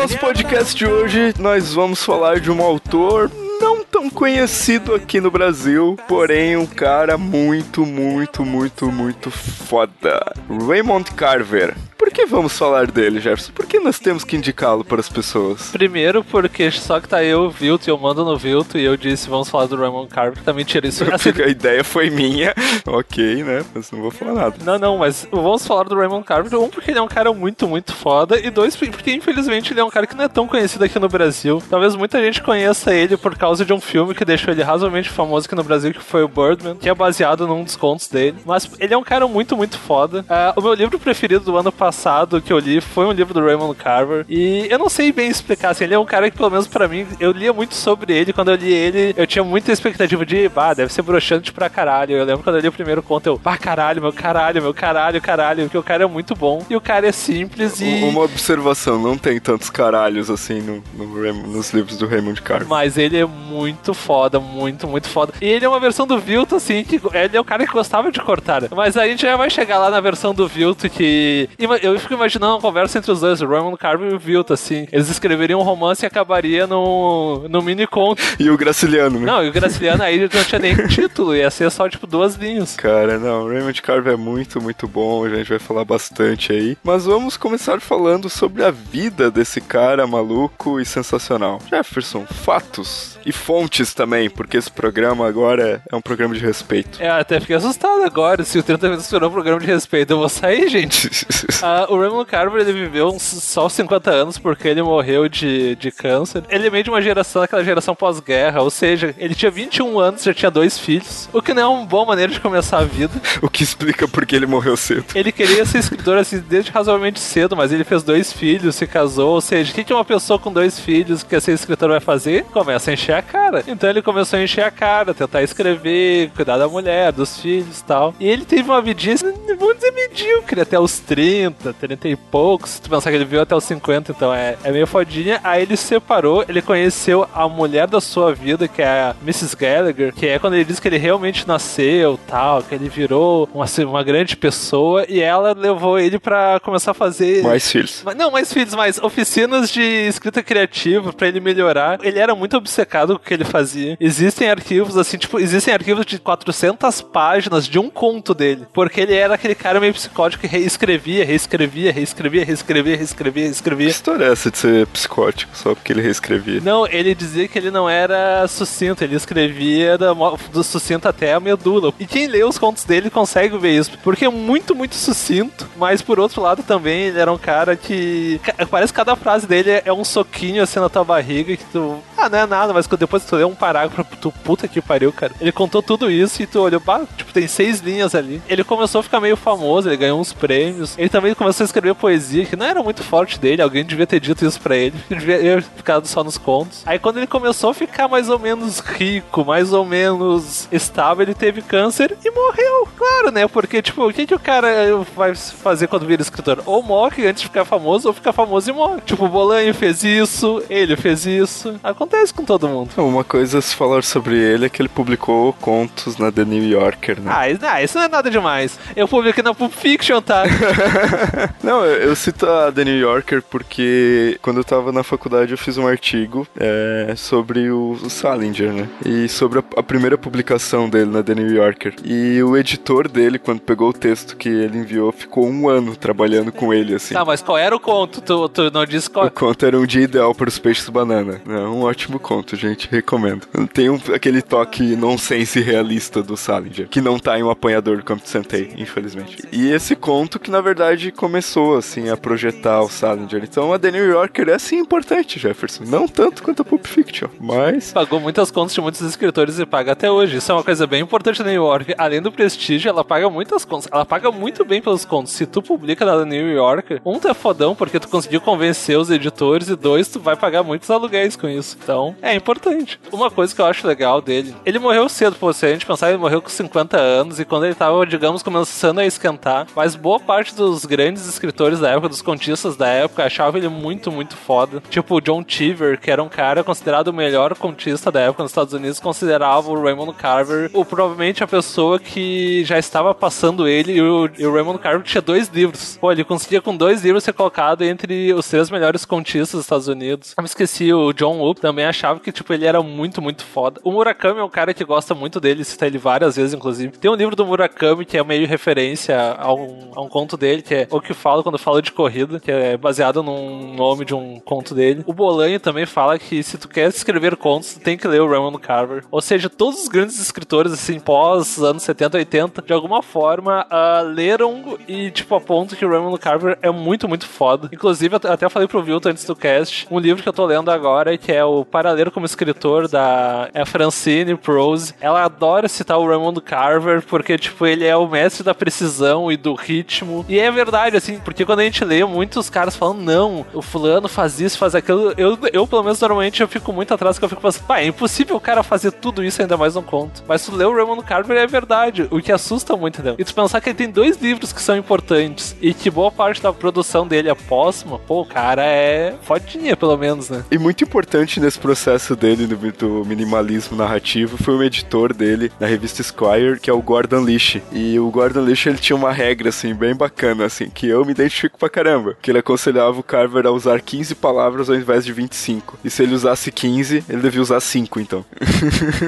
nosso 0.04 0.20
podcast 0.20 0.76
de 0.76 0.86
hoje 0.86 1.34
nós 1.40 1.72
vamos 1.72 2.04
falar 2.04 2.42
de 2.42 2.52
um 2.52 2.62
autor 2.62 3.32
não 3.64 3.82
tão 3.82 4.10
conhecido 4.10 4.94
aqui 4.94 5.22
no 5.22 5.32
Brasil, 5.32 5.98
porém 6.06 6.58
um 6.58 6.66
cara 6.66 7.18
muito, 7.18 7.86
muito, 7.86 8.44
muito, 8.44 8.92
muito 8.92 9.32
foda. 9.32 10.20
Raymond 10.68 11.10
Carver. 11.12 11.74
Por 11.98 12.12
vamos 12.34 12.58
falar 12.58 12.90
dele, 12.90 13.20
Jefferson? 13.20 13.52
Por 13.54 13.68
que 13.68 13.80
nós 13.80 14.00
temos 14.00 14.24
que 14.24 14.36
indicá-lo 14.36 14.84
para 14.84 15.00
as 15.00 15.08
pessoas? 15.08 15.70
Primeiro, 15.70 16.24
porque 16.24 16.72
só 16.72 17.00
que 17.00 17.08
tá 17.08 17.24
eu, 17.24 17.44
o 17.44 17.50
Vilto, 17.52 17.88
e 17.88 17.92
eu 17.92 17.98
mando 17.98 18.26
no 18.26 18.36
Vilto, 18.36 18.76
e 18.78 18.84
eu 18.84 18.98
disse, 18.98 19.30
vamos 19.30 19.50
falar 19.50 19.68
do 19.68 19.76
Raymond 19.76 20.10
Carver, 20.10 20.44
tá 20.44 20.52
mentira, 20.52 20.88
isso 20.88 21.04
assim, 21.14 21.30
a 21.30 21.48
ideia 21.48 21.84
foi 21.84 22.10
minha, 22.10 22.54
ok, 22.88 23.44
né? 23.44 23.64
Mas 23.74 23.92
não 23.92 24.02
vou 24.02 24.10
falar 24.10 24.34
nada. 24.34 24.56
Não, 24.64 24.80
não, 24.80 24.98
mas 24.98 25.28
vamos 25.32 25.66
falar 25.66 25.84
do 25.84 25.96
Raymond 25.96 26.26
Carver. 26.26 26.60
Um, 26.60 26.70
porque 26.70 26.90
ele 26.90 26.98
é 26.98 27.02
um 27.02 27.08
cara 27.08 27.32
muito, 27.34 27.68
muito 27.68 27.94
foda. 27.94 28.40
E 28.40 28.50
dois, 28.50 28.76
porque 28.76 29.12
infelizmente 29.12 29.72
ele 29.72 29.80
é 29.80 29.84
um 29.84 29.92
cara 29.92 30.08
que 30.08 30.16
não 30.16 30.24
é 30.24 30.28
tão 30.28 30.48
conhecido 30.48 30.84
aqui 30.84 30.98
no 30.98 31.08
Brasil. 31.08 31.62
Talvez 31.70 31.96
muita 31.96 32.20
gente 32.20 32.42
conheça 32.42 32.94
ele 32.94 33.16
por 33.16 33.38
causa 33.38 33.64
de 33.64 33.74
um 33.74 33.80
filme 33.80 34.16
que 34.16 34.26
deixou 34.26 34.52
ele 34.52 34.64
razoavelmente 34.64 35.10
famoso 35.10 35.46
aqui 35.46 35.56
no 35.56 35.64
Brasil, 35.64 35.94
que 35.94 36.02
foi 36.02 36.24
o 36.24 36.28
Birdman, 36.28 36.78
que 36.78 36.90
é 36.90 36.94
baseado 36.96 37.46
num 37.46 37.64
dos 37.64 37.76
contos 37.76 38.08
dele. 38.08 38.38
Mas 38.44 38.70
ele 38.80 38.94
é 38.94 38.98
um 38.98 39.04
cara 39.04 39.28
muito, 39.28 39.56
muito 39.56 39.78
foda. 39.78 40.26
Ah, 40.28 40.54
o 40.56 40.62
meu 40.62 40.74
livro 40.74 40.98
preferido 40.98 41.46
do 41.46 41.58
ano 41.58 41.72
passado 41.72 42.23
que 42.42 42.52
eu 42.52 42.60
li 42.60 42.82
foi 42.82 43.06
um 43.06 43.12
livro 43.12 43.34
do 43.34 43.44
Raymond 43.44 43.76
Carver. 43.76 44.26
E 44.30 44.68
eu 44.70 44.80
não 44.80 44.90
sei 44.90 45.12
bem 45.12 45.30
explicar, 45.30 45.70
assim, 45.70 45.84
ele 45.84 45.94
é 45.94 46.00
um 46.00 46.06
cara 46.06 46.30
que, 46.30 46.38
pelo 46.38 46.50
menos 46.50 46.68
pra 46.68 46.88
mim, 46.88 47.06
eu 47.20 47.32
lia 47.32 47.54
muito 47.54 47.76
sobre 47.76 48.14
ele. 48.14 48.34
Quando 48.34 48.52
eu 48.52 48.56
li 48.56 48.72
ele, 48.72 49.14
eu 49.18 49.28
tinha 49.28 49.44
muita 49.44 49.72
expectativa 49.72 50.26
de, 50.26 50.50
bah, 50.50 50.74
deve 50.74 50.92
ser 50.92 51.02
broxante 51.02 51.52
pra 51.52 51.70
caralho. 51.70 52.16
Eu 52.16 52.26
lembro 52.26 52.44
quando 52.44 52.56
eu 52.58 52.62
li 52.62 52.68
o 52.68 52.72
primeiro 52.72 53.02
conto, 53.02 53.28
eu, 53.28 53.38
bah, 53.38 53.58
caralho, 53.58 54.02
meu 54.02 54.14
caralho, 54.14 54.62
meu 54.62 54.74
caralho, 54.74 55.22
caralho, 55.22 55.64
porque 55.64 55.78
o 55.78 55.84
cara 55.84 56.04
é 56.04 56.08
muito 56.08 56.36
bom. 56.36 56.66
E 56.70 56.76
o 56.76 56.82
cara 56.82 57.08
é 57.08 57.12
simples 57.12 57.80
e. 57.80 58.04
Uma 58.04 58.22
observação, 58.22 59.00
não 59.00 59.18
tem 59.18 59.40
tantos 59.40 59.70
caralhos 59.70 60.30
assim 60.30 60.62
no, 60.62 60.84
no 60.94 61.34
nos 61.34 61.72
livros 61.72 61.98
do 61.98 62.08
Raymond 62.08 62.42
Carver. 62.42 62.68
Mas 62.68 62.98
ele 62.98 63.18
é 63.18 63.26
muito 63.26 63.94
foda, 63.94 64.40
muito, 64.40 64.88
muito 64.88 65.08
foda. 65.08 65.34
E 65.42 65.46
ele 65.46 65.66
é 65.66 65.70
uma 65.70 65.80
versão 65.80 66.06
do 66.06 66.20
Vilto, 66.20 66.56
assim, 66.56 66.84
que 66.84 67.00
ele 67.14 67.38
é 67.38 67.40
o 67.40 67.46
cara 67.46 67.66
que 67.66 67.72
gostava 67.72 68.12
de 68.12 68.20
cortar. 68.20 68.64
Mas 68.72 68.98
a 68.98 69.08
gente 69.08 69.22
já 69.22 69.36
vai 69.36 69.50
chegar 69.50 69.78
lá 69.78 69.90
na 69.90 70.00
versão 70.00 70.34
do 70.34 70.48
Vilto 70.48 70.90
que. 70.90 71.50
Eu 71.82 72.00
fico 72.04 72.14
imaginando 72.14 72.54
uma 72.54 72.62
conversa 72.62 72.98
entre 72.98 73.12
os 73.12 73.22
dois, 73.22 73.42
o 73.42 73.48
Raymond 73.48 73.78
Carver 73.78 74.12
e 74.12 74.16
o 74.16 74.20
Vilto, 74.20 74.54
assim. 74.54 74.88
Eles 74.92 75.10
escreveriam 75.10 75.60
um 75.60 75.64
romance 75.64 76.06
e 76.06 76.08
acabaria 76.08 76.68
no, 76.68 77.48
no 77.50 77.62
mini 77.62 77.88
conto. 77.88 78.22
E 78.40 78.50
o 78.50 78.58
Graciliano, 78.58 79.20
né? 79.20 79.26
Não, 79.26 79.44
e 79.44 79.50
o 79.50 79.52
Graciliano 79.52 80.04
aí 80.04 80.20
não 80.20 80.44
tinha 80.44 80.60
nem 80.60 80.76
título, 80.88 81.36
ia 81.36 81.50
ser 81.50 81.70
só 81.72 81.90
tipo 81.90 82.06
duas 82.06 82.36
linhas. 82.36 82.76
Cara, 82.76 83.18
não, 83.18 83.48
Raymond 83.48 83.82
Carver 83.82 84.14
é 84.14 84.18
muito, 84.18 84.62
muito 84.62 84.88
bom, 84.88 85.26
a 85.26 85.30
gente 85.30 85.50
vai 85.50 85.60
falar 85.60 85.86
bastante 85.86 86.52
aí. 86.52 86.78
Mas 86.84 87.06
vamos 87.06 87.38
começar 87.38 87.80
falando 87.80 88.30
sobre 88.30 88.64
a 88.64 88.72
vida 88.72 89.32
desse 89.32 89.60
cara 89.62 90.06
maluco 90.06 90.80
e 90.80 90.86
sensacional. 90.86 91.60
Jefferson, 91.70 92.26
fatos 92.26 93.18
e 93.26 93.32
fontes 93.32 93.94
também, 93.94 94.30
porque 94.30 94.58
esse 94.58 94.72
programa 94.72 95.28
agora 95.28 95.82
é 95.92 95.96
um 95.96 96.02
programa 96.02 96.34
de 96.34 96.42
respeito. 96.42 97.02
É, 97.02 97.10
até 97.10 97.40
fiquei 97.40 97.56
assustado 97.56 98.04
agora. 98.04 98.44
Se 98.44 98.58
o 98.60 98.64
30 98.64 98.88
Minutos 98.90 99.10
virou 99.10 99.30
um 99.30 99.34
programa 99.34 99.60
de 99.60 99.68
respeito, 99.68 100.12
eu 100.12 100.18
vou 100.18 100.30
sair, 100.30 100.68
gente. 100.70 101.10
Ah, 101.66 101.86
o 101.94 102.00
Raymond 102.00 102.26
Carver 102.26 102.62
ele 102.62 102.74
viveu 102.74 103.10
uns, 103.10 103.22
só 103.22 103.66
os 103.66 103.74
50 103.74 104.12
anos 104.12 104.38
porque 104.38 104.68
ele 104.68 104.82
morreu 104.82 105.28
de, 105.28 105.76
de 105.76 105.92
câncer. 105.92 106.44
Ele 106.50 106.68
é 106.68 106.70
meio 106.70 106.84
de 106.84 106.90
uma 106.90 107.02
geração, 107.02 107.42
aquela 107.42 107.64
geração 107.64 107.96
pós-guerra, 107.96 108.62
ou 108.62 108.70
seja, 108.70 109.14
ele 109.18 109.36
tinha 109.36 109.52
21 109.52 110.00
anos, 110.00 110.24
já 110.24 110.34
tinha 110.34 110.52
dois 110.52 110.78
filhos, 110.78 111.30
o 111.32 111.42
que 111.42 111.54
não 111.54 111.62
é 111.62 111.68
uma 111.68 111.86
boa 111.86 112.06
maneira 112.06 112.32
de 112.32 112.40
começar 112.40 112.80
a 112.80 112.84
vida. 112.84 113.14
o 113.42 113.50
que 113.50 113.64
explica 113.64 114.08
porque 114.08 114.36
ele 114.36 114.46
morreu 114.46 114.76
cedo. 114.76 115.06
Ele 115.16 115.32
queria 115.32 115.66
ser 115.66 115.80
escritor 115.80 116.18
assim 116.18 116.40
desde 116.40 116.72
razoavelmente 116.72 117.20
cedo, 117.20 117.56
mas 117.56 117.72
ele 117.72 117.84
fez 117.84 118.04
dois 118.04 118.32
filhos, 118.32 118.76
se 118.76 118.88
casou, 118.88 119.34
ou 119.34 119.42
seja, 119.42 119.72
o 119.72 119.76
que 119.76 119.84
que 119.84 119.94
uma 119.94 120.06
pessoa 120.06 120.40
com 120.40 120.52
dois 120.52 120.80
filhos 120.80 121.24
que 121.24 121.30
quer 121.30 121.42
ser 121.42 121.54
escritor 121.54 121.90
vai 121.90 122.00
fazer? 122.00 122.46
Começa 122.46 122.92
a 122.92 122.94
encher 122.94 123.16
a 123.16 123.22
cara. 123.22 123.64
Então 123.68 123.90
ele 123.90 124.02
começou 124.02 124.40
a 124.40 124.44
encher 124.44 124.64
a 124.64 124.72
cara, 124.72 125.14
tentar 125.14 125.44
escrever, 125.44 126.32
cuidar 126.36 126.58
da 126.58 126.68
mulher, 126.68 127.12
dos 127.12 127.40
filhos 127.40 127.80
e 127.80 127.84
tal. 127.84 128.14
E 128.20 128.28
ele 128.28 128.46
teve 128.46 128.64
uma 128.64 128.82
vidinha, 128.82 129.16
assim, 129.16 129.34
vamos 129.58 129.76
dizer, 129.76 129.92
medíocre, 129.92 130.62
até 130.62 130.80
os 130.80 131.00
30, 131.00 131.74
30 131.88 132.08
e 132.08 132.16
poucos. 132.16 132.72
Se 132.72 132.82
tu 132.82 132.90
pensar 132.90 133.10
que 133.10 133.18
ele 133.18 133.26
viu 133.26 133.42
até 133.42 133.54
os 133.54 133.64
50, 133.66 134.12
então 134.14 134.34
é, 134.34 134.56
é 134.64 134.72
meio 134.72 134.88
fodinha. 134.88 135.42
Aí 135.44 135.64
ele 135.64 135.76
se 135.76 135.84
separou, 135.84 136.46
ele 136.48 136.62
conheceu 136.62 137.28
a 137.34 137.48
mulher 137.50 137.88
da 137.88 138.00
sua 138.00 138.34
vida, 138.34 138.68
que 138.70 138.82
é 138.82 138.86
a 138.88 139.16
Mrs. 139.22 139.56
Gallagher, 139.58 140.14
que 140.14 140.26
é 140.28 140.40
quando 140.40 140.54
ele 140.54 140.64
diz 140.64 140.80
que 140.80 140.88
ele 140.88 140.98
realmente 140.98 141.46
nasceu 141.48 142.18
tal, 142.26 142.64
que 142.64 142.74
ele 142.74 142.88
virou 142.88 143.50
uma, 143.54 143.66
uma 143.86 144.04
grande 144.04 144.38
pessoa, 144.38 145.06
e 145.10 145.20
ela 145.22 145.54
levou 145.54 146.00
ele 146.00 146.18
pra 146.20 146.60
começar 146.62 146.92
a 146.92 146.94
fazer. 146.94 147.44
Mais 147.44 147.70
filhos. 147.70 148.02
Mas- 148.06 148.16
Não, 148.16 148.32
mais 148.32 148.52
filhos, 148.54 148.74
mais 148.74 148.98
oficinas 149.00 149.70
de 149.70 149.82
escrita 149.82 150.42
criativa 150.42 151.12
pra 151.12 151.28
ele 151.28 151.40
melhorar. 151.42 152.00
Ele 152.02 152.18
era 152.20 152.34
muito 152.34 152.56
obcecado 152.56 153.16
com 153.18 153.24
o 153.24 153.28
que 153.28 153.34
ele 153.34 153.44
fazia. 153.44 153.98
Existem 154.00 154.50
arquivos, 154.50 154.96
assim, 154.98 155.18
tipo, 155.18 155.38
existem 155.40 155.74
arquivos 155.74 156.06
de 156.06 156.18
400 156.18 157.02
páginas 157.02 157.68
de 157.68 157.78
um 157.78 157.90
conto 157.90 158.34
dele. 158.34 158.66
Porque 158.72 159.02
ele 159.02 159.14
era 159.16 159.36
aquele 159.36 159.56
cara 159.56 159.80
meio 159.80 159.94
psicótico 159.94 160.42
que 160.42 160.48
reescrevia, 160.48 161.26
reescrevia, 161.26 161.73
reescrevia, 161.92 162.46
reescrevia, 162.46 162.96
reescrevia, 162.96 163.42
Que 163.44 163.48
reescrevia. 163.48 163.88
história 163.90 164.26
é 164.26 164.32
essa 164.32 164.52
de 164.52 164.58
ser 164.58 164.88
psicótico 164.88 165.52
só 165.56 165.74
porque 165.74 165.92
ele 165.94 166.02
reescrevia? 166.02 166.62
Não, 166.62 166.86
ele 166.88 167.14
dizia 167.16 167.48
que 167.48 167.58
ele 167.58 167.72
não 167.72 167.90
era 167.90 168.48
sucinto, 168.48 169.04
ele 169.04 169.16
escrevia 169.16 169.98
da 169.98 170.14
do 170.52 170.64
sucinto 170.64 171.08
até 171.08 171.34
a 171.34 171.40
medula. 171.40 171.94
E 172.00 172.06
quem 172.06 172.28
lê 172.28 172.44
os 172.44 172.58
contos 172.58 172.84
dele 172.84 173.10
consegue 173.10 173.58
ver 173.58 173.78
isso, 173.78 173.92
porque 174.04 174.26
é 174.26 174.30
muito, 174.30 174.76
muito 174.76 174.96
sucinto, 174.96 175.68
mas 175.78 176.02
por 176.02 176.20
outro 176.20 176.42
lado 176.42 176.64
também 176.64 177.04
ele 177.04 177.20
era 177.20 177.32
um 177.32 177.38
cara 177.38 177.76
que. 177.76 178.40
Parece 178.70 178.94
que 178.94 178.98
cada 178.98 179.16
frase 179.16 179.46
dele 179.48 179.72
é- 179.72 179.84
é 179.86 179.94
um 179.94 180.04
soquinho 180.04 180.62
assim 180.64 180.80
na 180.80 180.90
tua 180.90 181.04
barriga 181.04 181.56
que 181.58 181.64
tu. 181.66 181.98
Ah, 182.18 182.30
não 182.30 182.38
é 182.40 182.46
nada, 182.46 182.74
mas 182.74 182.88
que 182.88 182.96
depois 182.96 183.24
que 183.24 183.30
tu 183.30 183.36
lê 183.36 183.44
um 183.44 183.56
parágrafo, 183.56 184.06
tu 184.18 184.32
puta 184.44 184.68
que 184.68 184.82
pariu, 184.82 185.12
cara. 185.12 185.34
Ele 185.42 185.52
contou 185.52 185.82
tudo 185.82 186.10
isso 186.10 186.42
e 186.42 186.46
tu 186.48 186.60
olhou, 186.62 186.80
bah, 186.80 187.02
tipo, 187.18 187.34
tem 187.34 187.48
seis 187.48 187.80
linhas 187.82 188.16
ali. 188.16 188.42
Ele 188.48 188.64
começou 188.64 189.00
a 189.00 189.04
ficar 189.04 189.20
meio 189.20 189.36
famoso, 189.36 189.90
ele 189.90 189.98
ganhou 189.98 190.20
uns 190.20 190.32
prêmios. 190.32 190.96
Ele 190.98 191.10
também 191.10 191.34
começou 191.34 191.63
a 191.64 191.66
escrever 191.66 191.96
poesia, 191.96 192.46
que 192.46 192.56
não 192.56 192.66
era 192.66 192.84
muito 192.84 193.04
forte 193.04 193.40
dele, 193.40 193.62
alguém 193.62 193.84
devia 193.84 194.08
ter 194.08 194.20
dito 194.20 194.46
isso 194.46 194.60
pra 194.60 194.76
ele, 194.76 194.96
ele 195.10 195.20
devia 195.20 195.40
ter 195.40 195.64
ficado 195.64 196.08
só 196.08 196.24
nos 196.24 196.38
contos. 196.38 196.84
Aí 196.86 197.00
quando 197.00 197.18
ele 197.18 197.28
começou 197.28 197.70
a 197.70 197.74
ficar 197.74 198.08
mais 198.08 198.30
ou 198.30 198.40
menos 198.40 198.80
rico, 198.80 199.46
mais 199.46 199.74
ou 199.74 199.86
menos 199.86 200.68
estável, 200.72 201.24
ele 201.24 201.34
teve 201.34 201.62
câncer 201.62 202.16
e 202.24 202.32
morreu. 202.32 202.88
Claro, 202.98 203.32
né? 203.32 203.48
Porque, 203.48 203.82
tipo, 203.82 204.08
o 204.08 204.14
que, 204.14 204.26
que 204.26 204.36
o 204.36 204.40
cara 204.40 204.68
vai 205.16 205.36
fazer 205.36 205.88
quando 205.88 206.06
vira 206.06 206.22
escritor? 206.22 206.62
Ou 206.66 206.82
morre 206.84 207.28
antes 207.28 207.42
de 207.42 207.48
ficar 207.48 207.66
famoso, 207.66 208.08
ou 208.08 208.14
fica 208.14 208.32
famoso 208.32 208.70
e 208.70 208.74
morre. 208.74 209.02
Tipo, 209.06 209.26
o 209.26 209.30
Bolanho 209.30 209.74
fez 209.74 210.04
isso, 210.04 210.64
ele 210.70 210.96
fez 210.96 211.26
isso. 211.26 211.80
Acontece 211.84 212.34
com 212.34 212.44
todo 212.44 212.68
mundo. 212.68 212.92
Uma 212.98 213.24
coisa 213.24 213.60
a 213.60 213.62
se 213.62 213.76
falar 213.76 214.04
sobre 214.04 214.38
ele 214.38 214.66
é 214.66 214.70
que 214.70 214.82
ele 214.82 214.90
publicou 214.90 215.54
contos 215.54 216.18
na 216.18 216.32
The 216.32 216.46
New 216.46 216.64
Yorker, 216.64 217.20
né? 217.20 217.32
Ah, 217.34 217.50
isso, 217.50 217.66
ah, 217.66 217.84
isso 217.84 217.98
não 217.98 218.06
é 218.06 218.08
nada 218.08 218.30
demais. 218.30 218.80
Eu 218.96 219.08
publiquei 219.08 219.44
na 219.44 219.54
Pulp 219.54 219.74
Fiction, 219.74 220.22
tá? 220.22 220.44
Não, 221.62 221.86
eu, 221.86 222.10
eu 222.10 222.16
cito 222.16 222.46
a 222.46 222.72
The 222.72 222.84
New 222.86 222.98
Yorker 222.98 223.42
porque 223.42 224.38
quando 224.42 224.58
eu 224.58 224.64
tava 224.64 224.92
na 224.92 225.04
faculdade 225.04 225.52
eu 225.52 225.58
fiz 225.58 225.78
um 225.78 225.88
artigo 225.88 226.48
é, 226.60 227.14
sobre 227.16 227.70
o, 227.70 227.92
o 228.02 228.10
Salinger, 228.10 228.72
né? 228.72 228.88
E 229.06 229.28
sobre 229.30 229.60
a, 229.60 229.64
a 229.78 229.84
primeira 229.84 230.18
publicação 230.18 230.90
dele 230.90 231.10
na 231.12 231.24
The 231.24 231.36
New 231.36 231.54
Yorker. 231.54 231.96
E 232.04 232.42
o 232.44 232.58
editor 232.58 233.08
dele, 233.08 233.40
quando 233.40 233.62
pegou 233.62 233.90
o 233.90 233.94
texto 233.94 234.36
que 234.36 234.50
ele 234.50 234.78
enviou, 234.80 235.12
ficou 235.12 235.48
um 235.48 235.70
ano 235.70 235.96
trabalhando 235.96 236.52
com 236.52 236.74
ele, 236.74 236.96
assim. 236.96 237.14
tá, 237.14 237.24
mas 237.26 237.42
qual 237.42 237.58
era 237.58 237.76
o 237.76 237.80
conto? 237.80 238.22
Tu, 238.22 238.50
tu 238.50 238.72
não 238.72 238.86
disse 238.86 239.10
qual. 239.10 239.28
O 239.28 239.32
conto 239.32 239.66
era 239.66 239.78
um 239.78 239.86
dia 239.86 240.02
ideal 240.04 240.34
para 240.36 240.50
os 240.50 240.60
peixes 240.60 240.90
banana. 240.90 241.42
É 241.48 241.52
um 241.60 241.84
ótimo 241.84 242.20
conto, 242.20 242.56
gente. 242.56 242.88
Recomendo. 242.92 243.48
Tem 243.74 243.90
um- 243.90 244.00
aquele 244.14 244.42
toque 244.42 244.96
nonsense 244.96 245.60
realista 245.62 246.22
do 246.22 246.36
Salinger, 246.36 246.88
que 246.90 247.02
não 247.02 247.18
tá 247.18 247.38
em 247.40 247.44
um 247.44 247.50
apanhador 247.50 247.98
do 247.98 248.04
Campo 248.04 248.24
de 248.24 248.30
Centei, 248.30 248.72
infelizmente. 248.78 249.44
E 249.52 249.72
esse 249.72 249.96
conto 249.96 250.40
que, 250.40 250.52
na 250.52 250.62
verdade, 250.62 251.12
começou, 251.12 251.43
assim, 251.78 252.10
a 252.10 252.18
projetar 252.18 252.82
o 252.82 252.90
Salinger. 252.90 253.44
Então, 253.44 253.74
a 253.74 253.80
The 253.80 253.92
New 253.92 254.06
Yorker 254.10 254.50
é, 254.50 254.58
sim, 254.58 254.78
importante, 254.78 255.40
Jefferson. 255.40 255.84
Não 255.86 256.08
tanto 256.08 256.44
quanto 256.44 256.62
a 256.62 256.66
Pulp 256.66 256.86
Fiction, 256.86 257.28
mas... 257.40 257.92
Pagou 257.92 258.20
muitas 258.20 258.52
contas 258.52 258.74
de 258.74 258.82
muitos 258.82 259.02
escritores 259.02 259.60
e 259.60 259.66
paga 259.66 259.92
até 259.92 260.10
hoje. 260.10 260.38
Isso 260.38 260.52
é 260.52 260.56
uma 260.56 260.64
coisa 260.64 260.88
bem 260.88 261.02
importante 261.02 261.40
na 261.42 261.50
New 261.50 261.64
York. 261.64 261.94
Além 261.98 262.22
do 262.22 262.32
prestígio, 262.32 262.90
ela 262.90 263.04
paga 263.04 263.30
muitas 263.30 263.66
contas. 263.66 263.88
Ela 263.92 264.06
paga 264.06 264.32
muito 264.32 264.64
bem 264.64 264.82
pelos 264.82 265.06
contos. 265.06 265.34
Se 265.34 265.46
tu 265.46 265.62
publica 265.62 266.06
na 266.06 266.24
New 266.26 266.52
York, 266.52 267.02
um, 267.06 267.20
tu 267.20 267.28
é 267.28 267.34
fodão 267.34 267.76
porque 267.76 268.00
tu 268.00 268.08
conseguiu 268.08 268.42
convencer 268.42 268.98
os 268.98 269.10
editores, 269.10 269.70
e 269.70 269.76
dois, 269.76 270.08
tu 270.08 270.20
vai 270.20 270.36
pagar 270.36 270.64
muitos 270.64 270.90
aluguéis 270.90 271.36
com 271.36 271.48
isso. 271.48 271.78
Então, 271.82 272.16
é 272.22 272.34
importante. 272.34 273.00
Uma 273.12 273.30
coisa 273.30 273.54
que 273.54 273.62
eu 273.62 273.66
acho 273.66 273.88
legal 273.88 274.22
dele, 274.22 274.56
ele 274.66 274.80
morreu 274.80 275.08
cedo, 275.10 275.36
pô, 275.36 275.52
se 275.52 275.66
a 275.66 275.70
gente 275.70 275.86
pensar, 275.86 276.10
ele 276.10 276.18
morreu 276.18 276.42
com 276.42 276.50
50 276.50 276.98
anos, 276.98 277.40
e 277.40 277.46
quando 277.46 277.66
ele 277.66 277.76
tava, 277.76 278.06
digamos, 278.06 278.44
começando 278.44 279.00
a 279.00 279.06
esquentar, 279.06 279.68
mas 279.76 279.96
boa 279.96 280.20
parte 280.20 280.56
dos 280.56 280.86
grandes 280.86 281.28
escritores 281.34 281.80
da 281.80 281.90
época, 281.90 282.10
dos 282.10 282.22
contistas 282.22 282.76
da 282.76 282.88
época, 282.88 283.26
achavam 283.26 283.60
ele 283.60 283.70
muito, 283.70 284.12
muito 284.12 284.36
foda. 284.36 284.82
Tipo, 284.90 285.16
o 285.16 285.22
John 285.22 285.44
Cheever, 285.48 286.00
que 286.00 286.12
era 286.12 286.22
um 286.24 286.30
cara 286.30 286.64
considerado 286.64 287.10
o 287.10 287.14
melhor 287.14 287.56
contista 287.56 288.12
da 288.12 288.22
época 288.22 288.44
nos 288.44 288.52
Estados 288.52 288.74
Unidos, 288.74 289.00
considerava 289.00 289.70
o 289.70 289.82
Raymond 289.82 290.14
Carver 290.14 290.70
o, 290.74 290.86
provavelmente 290.86 291.44
a 291.44 291.48
pessoa 291.48 292.00
que 292.00 292.64
já 292.66 292.78
estava 292.78 293.14
passando 293.14 293.68
ele 293.68 293.94
e 293.94 294.02
o, 294.02 294.30
e 294.38 294.46
o 294.46 294.54
Raymond 294.54 294.80
Carver 294.80 295.04
tinha 295.04 295.22
dois 295.22 295.48
livros. 295.50 295.98
Pô, 296.00 296.12
ele 296.12 296.24
conseguia 296.24 296.62
com 296.62 296.76
dois 296.76 297.04
livros 297.04 297.24
ser 297.24 297.34
colocado 297.34 297.84
entre 297.84 298.34
os 298.34 298.48
três 298.48 298.70
melhores 298.70 299.06
contistas 299.06 299.52
dos 299.52 299.66
Estados 299.66 299.88
Unidos. 299.88 300.34
Eu 300.38 300.44
me 300.44 300.48
esqueci, 300.48 300.94
o 300.94 301.14
John 301.14 301.40
Whoop 301.40 301.62
também 301.62 301.86
achava 301.86 302.20
que, 302.20 302.32
tipo, 302.32 302.54
ele 302.54 302.66
era 302.66 302.82
muito, 302.82 303.22
muito 303.22 303.44
foda. 303.44 303.80
O 303.84 303.92
Murakami 303.92 304.40
é 304.40 304.44
um 304.44 304.50
cara 304.50 304.74
que 304.74 304.84
gosta 304.84 305.14
muito 305.14 305.40
dele, 305.40 305.64
cita 305.64 305.86
ele 305.86 305.98
várias 305.98 306.36
vezes, 306.36 306.54
inclusive. 306.54 306.98
Tem 306.98 307.10
um 307.10 307.16
livro 307.16 307.36
do 307.36 307.46
Murakami 307.46 308.06
que 308.06 308.18
é 308.18 308.24
meio 308.24 308.48
referência 308.48 309.36
a 309.38 309.54
um, 309.54 309.92
a 309.96 310.02
um 310.02 310.10
conto 310.10 310.38
dele, 310.38 310.62
que 310.62 310.74
é 310.74 310.88
O 310.90 311.02
que 311.02 311.14
falo 311.24 311.42
quando 311.42 311.58
falo 311.58 311.82
de 311.82 311.94
corrida, 311.94 312.38
que 312.38 312.52
é 312.52 312.76
baseado 312.76 313.24
num 313.24 313.74
nome 313.74 314.04
de 314.04 314.14
um 314.14 314.42
conto 314.42 314.76
dele. 314.76 315.04
O 315.08 315.14
Bolanho 315.14 315.58
também 315.58 315.86
fala 315.86 316.20
que 316.20 316.44
se 316.44 316.58
tu 316.58 316.68
quer 316.68 316.90
escrever 316.90 317.38
contos, 317.38 317.76
tu 317.76 317.80
tem 317.80 317.98
que 317.98 318.06
ler 318.06 318.22
o 318.22 318.30
Raymond 318.30 318.58
Carver. 318.58 319.06
Ou 319.10 319.22
seja, 319.22 319.50
todos 319.50 319.84
os 319.84 319.88
grandes 319.88 320.20
escritores, 320.20 320.74
assim, 320.74 321.00
pós 321.00 321.58
anos 321.60 321.84
70, 321.84 322.18
80, 322.18 322.62
de 322.64 322.74
alguma 322.74 323.02
forma, 323.02 323.66
uh, 323.72 324.06
leram 324.06 324.78
e, 324.86 325.12
tipo, 325.12 325.34
apontam 325.34 325.78
que 325.78 325.86
o 325.86 325.90
Raymond 325.90 326.20
Carver 326.20 326.58
é 326.62 326.70
muito, 326.70 327.08
muito 327.08 327.26
foda. 327.26 327.70
Inclusive, 327.72 328.16
eu 328.22 328.32
até 328.32 328.50
falei 328.50 328.68
pro 328.68 328.84
Vilton 328.84 329.10
antes 329.10 329.24
do 329.24 329.36
cast, 329.36 329.88
um 329.90 330.00
livro 330.00 330.22
que 330.22 330.28
eu 330.28 330.34
tô 330.34 330.46
lendo 330.46 330.70
agora, 330.72 331.18
que 331.18 331.32
é 331.32 331.46
o 331.46 331.64
Paralelo 331.64 332.12
como 332.12 332.26
Escritor, 332.26 332.90
da 332.90 333.50
é 333.54 333.64
Francine 333.66 334.36
Prose. 334.36 334.94
Ela 335.00 335.24
adora 335.24 335.70
citar 335.70 335.98
o 335.98 336.06
Raymond 336.06 336.42
Carver, 336.42 337.02
porque, 337.02 337.38
tipo, 337.38 337.66
ele 337.66 337.86
é 337.86 337.96
o 337.96 338.10
mestre 338.10 338.44
da 338.44 338.54
precisão 338.54 339.32
e 339.32 339.38
do 339.38 339.54
ritmo. 339.54 340.26
E 340.28 340.38
é 340.38 340.52
verdade, 340.52 340.98
assim, 341.04 341.20
porque 341.20 341.46
quando 341.46 341.60
a 341.60 341.64
gente 341.64 341.84
lê, 341.84 342.04
muitos 342.06 342.50
caras 342.50 342.76
falam, 342.76 342.96
não, 342.96 343.46
o 343.54 343.62
fulano 343.62 344.08
faz 344.08 344.40
isso, 344.40 344.58
faz 344.58 344.74
aquilo. 344.74 345.14
Eu, 345.18 345.38
eu 345.52 345.68
pelo 345.68 345.84
menos, 345.84 346.00
normalmente, 346.00 346.42
eu 346.42 346.48
fico 346.48 346.72
muito 346.72 346.94
atrás, 346.94 347.20
que 347.20 347.26
eu 347.26 347.30
fico 347.30 347.42
pensando, 347.42 347.66
pá, 347.66 347.80
é 347.80 347.88
impossível 347.88 348.36
o 348.36 348.40
cara 348.40 348.64
fazer 348.64 348.92
tudo 348.92 349.24
isso 349.24 349.42
ainda 349.42 349.58
mais 349.58 349.76
um 349.76 349.82
conto. 349.82 350.24
Mas 350.28 350.46
tu 350.46 350.56
lê 350.56 350.64
o 350.64 350.74
Raymond 350.74 351.04
Carver, 351.04 351.38
é 351.38 351.46
verdade, 351.46 352.08
o 352.10 352.22
que 352.22 352.32
assusta 352.32 352.76
muito, 352.76 352.96
entendeu? 352.96 353.16
E 353.20 353.24
tu 353.24 353.34
pensar 353.34 353.60
que 353.60 353.70
ele 353.70 353.78
tem 353.78 353.90
dois 353.90 354.18
livros 354.22 354.54
que 354.54 354.62
são 354.62 354.78
importantes 354.78 355.56
e 355.62 355.74
que 355.74 355.90
boa 355.90 356.12
parte 356.12 356.42
da 356.42 356.54
produção 356.54 357.06
dele 357.06 357.30
é 357.30 357.36
póstuma, 357.36 358.00
pô, 358.00 358.22
o 358.22 358.26
cara 358.26 358.64
é 358.64 359.16
fodinha, 359.22 359.76
pelo 359.76 359.98
menos, 359.98 360.30
né? 360.30 360.44
E 360.50 360.58
muito 360.58 360.84
importante 360.84 361.40
nesse 361.40 361.60
processo 361.60 362.16
dele 362.16 362.48
do, 362.48 362.56
do 362.72 363.06
minimalismo 363.06 363.78
narrativo 363.78 364.38
foi 364.38 364.56
o 364.56 364.64
editor 364.64 365.14
dele 365.14 365.52
na 365.60 365.68
revista 365.68 366.02
Squire, 366.02 366.60
que 366.60 366.70
é 366.70 366.74
o 366.74 366.82
Gordon 366.82 367.24
Lish. 367.24 367.62
E 367.72 368.00
o 368.00 368.10
Gordon 368.10 368.42
Lish 368.42 368.66
ele 368.66 368.78
tinha 368.78 368.96
uma 368.96 369.12
regra 369.12 369.50
assim 369.50 369.74
bem 369.74 369.96
bacana 369.96 370.46
assim, 370.46 370.70
que 370.70 370.93
eu 370.94 371.06
me 371.06 371.12
identifico 371.12 371.58
pra 371.58 371.70
caramba, 371.70 372.18
que 372.22 372.32
ele 372.32 372.40
aconselhava 372.40 373.00
o 373.00 373.04
Carver 373.04 373.46
a 373.46 373.52
usar 373.52 373.82
15 373.82 374.16
palavras 374.16 374.70
ao 374.70 374.76
invés 374.76 375.06
de 375.06 375.14
25. 375.14 375.80
E 375.84 375.90
se 375.90 376.04
ele 376.04 376.14
usasse 376.14 376.52
15, 376.52 377.06
ele 377.10 377.22
devia 377.22 377.42
usar 377.42 377.60
5 377.60 378.00
então. 378.00 378.26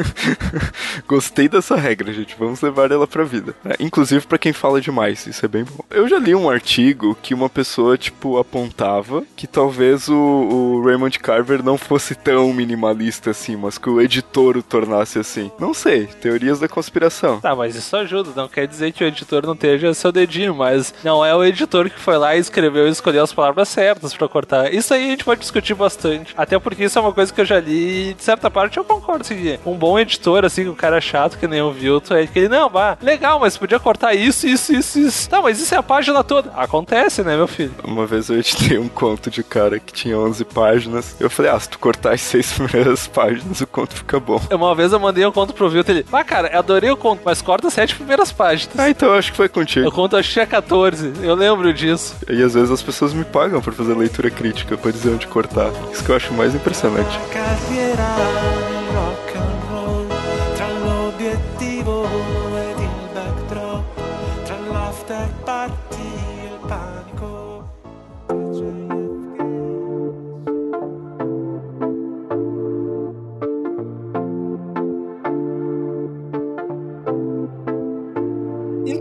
Gostei 1.07 1.47
dessa 1.47 1.75
regra, 1.75 2.11
gente. 2.13 2.35
Vamos 2.37 2.61
levar 2.61 2.91
ela 2.91 3.07
pra 3.07 3.23
vida. 3.23 3.55
É, 3.65 3.75
inclusive 3.79 4.25
para 4.25 4.37
quem 4.37 4.53
fala 4.53 4.81
demais, 4.81 5.25
isso 5.27 5.45
é 5.45 5.47
bem 5.47 5.63
bom. 5.63 5.83
Eu 5.89 6.07
já 6.07 6.17
li 6.17 6.35
um 6.35 6.49
artigo 6.49 7.17
que 7.21 7.33
uma 7.33 7.49
pessoa, 7.49 7.97
tipo, 7.97 8.37
apontava 8.37 9.23
que 9.35 9.47
talvez 9.47 10.07
o, 10.07 10.15
o 10.15 10.85
Raymond 10.85 11.19
Carver 11.19 11.63
não 11.63 11.77
fosse 11.77 12.15
tão 12.15 12.53
minimalista 12.53 13.31
assim, 13.31 13.55
mas 13.55 13.77
que 13.77 13.89
o 13.89 14.01
editor 14.01 14.57
o 14.57 14.63
tornasse 14.63 15.19
assim. 15.19 15.51
Não 15.59 15.73
sei, 15.73 16.07
teorias 16.07 16.59
da 16.59 16.67
conspiração. 16.67 17.39
Tá, 17.39 17.55
mas 17.55 17.75
isso 17.75 17.95
ajuda, 17.95 18.31
não 18.35 18.47
quer 18.47 18.67
dizer 18.67 18.91
que 18.91 19.03
o 19.03 19.07
editor 19.07 19.45
não 19.45 19.53
esteja 19.53 19.93
seu 19.93 20.11
dedinho, 20.11 20.55
mas 20.55 20.93
não 21.03 21.25
é 21.25 21.35
o 21.35 21.43
editor 21.43 21.74
que 21.83 21.99
foi 21.99 22.17
lá 22.17 22.35
e 22.35 22.39
escreveu 22.39 22.87
e 22.87 22.91
escolheu 22.91 23.23
as 23.23 23.33
palavras 23.33 23.67
certas 23.69 24.13
para 24.13 24.27
cortar. 24.27 24.73
Isso 24.73 24.93
aí 24.93 25.07
a 25.07 25.09
gente 25.11 25.23
pode 25.23 25.41
discutir 25.41 25.73
bastante. 25.73 26.33
Até 26.37 26.57
porque 26.57 26.85
isso 26.85 26.97
é 26.97 27.01
uma 27.01 27.13
coisa 27.13 27.33
que 27.33 27.41
eu 27.41 27.45
já 27.45 27.59
li 27.59 28.11
e 28.11 28.13
de 28.13 28.23
certa 28.23 28.49
parte 28.49 28.77
eu 28.77 28.83
concordo. 28.83 29.21
Assim, 29.21 29.57
um 29.65 29.75
bom 29.75 29.99
editor, 29.99 30.45
assim, 30.45 30.67
um 30.67 30.75
cara 30.75 31.01
chato 31.01 31.37
que 31.37 31.47
nem 31.47 31.61
o 31.61 31.71
Vilton, 31.71 32.15
é 32.15 32.27
que 32.27 32.39
ele, 32.39 32.49
não, 32.49 32.69
vá, 32.69 32.97
legal, 33.01 33.39
mas 33.39 33.57
podia 33.57 33.79
cortar 33.79 34.13
isso, 34.13 34.47
isso, 34.47 34.73
isso, 34.73 34.99
isso. 34.99 35.29
Tá, 35.29 35.41
mas 35.41 35.59
isso 35.59 35.73
é 35.73 35.77
a 35.77 35.83
página 35.83 36.23
toda. 36.23 36.51
Acontece, 36.55 37.23
né, 37.23 37.35
meu 37.35 37.47
filho? 37.47 37.73
Uma 37.83 38.05
vez 38.05 38.29
eu 38.29 38.39
editei 38.39 38.77
um 38.77 38.87
conto 38.87 39.29
de 39.29 39.43
cara 39.43 39.79
que 39.79 39.93
tinha 39.93 40.17
11 40.17 40.45
páginas. 40.45 41.15
Eu 41.19 41.29
falei, 41.29 41.51
ah, 41.51 41.59
se 41.59 41.69
tu 41.69 41.79
cortar 41.79 42.13
as 42.13 42.21
seis 42.21 42.51
primeiras 42.53 43.07
páginas, 43.07 43.61
o 43.61 43.67
conto 43.67 43.95
fica 43.95 44.19
bom. 44.19 44.41
Uma 44.51 44.75
vez 44.75 44.91
eu 44.91 44.99
mandei 44.99 45.25
um 45.25 45.31
conto 45.31 45.53
pro 45.53 45.69
Vilton, 45.69 45.91
ele, 45.91 46.05
ah, 46.11 46.23
cara, 46.23 46.49
eu 46.49 46.59
adorei 46.59 46.89
o 46.91 46.97
conto, 46.97 47.21
mas 47.25 47.41
corta 47.41 47.67
as 47.67 47.73
sete 47.73 47.95
primeiras 47.95 48.31
páginas. 48.31 48.77
Ah, 48.77 48.89
então 48.89 49.09
eu 49.09 49.15
acho 49.15 49.31
que 49.31 49.37
foi 49.37 49.49
contigo. 49.49 49.87
O 49.87 49.91
conto 49.91 50.15
acho 50.17 50.29
que 50.29 50.33
tinha 50.33 50.45
14, 50.45 51.13
eu 51.21 51.35
lembro 51.35 51.64
disso. 51.73 52.15
E 52.29 52.41
às 52.41 52.53
vezes 52.53 52.71
as 52.71 52.81
pessoas 52.81 53.13
me 53.13 53.23
pagam 53.23 53.61
por 53.61 53.73
fazer 53.73 53.95
leitura 53.95 54.29
crítica, 54.29 54.77
pra 54.77 54.91
dizer 54.91 55.09
onde 55.09 55.27
cortar. 55.27 55.71
Isso 55.91 56.03
que 56.03 56.11
eu 56.11 56.15
acho 56.15 56.33
mais 56.33 56.53
impressionante. 56.55 57.19
Carriera 57.31 58.15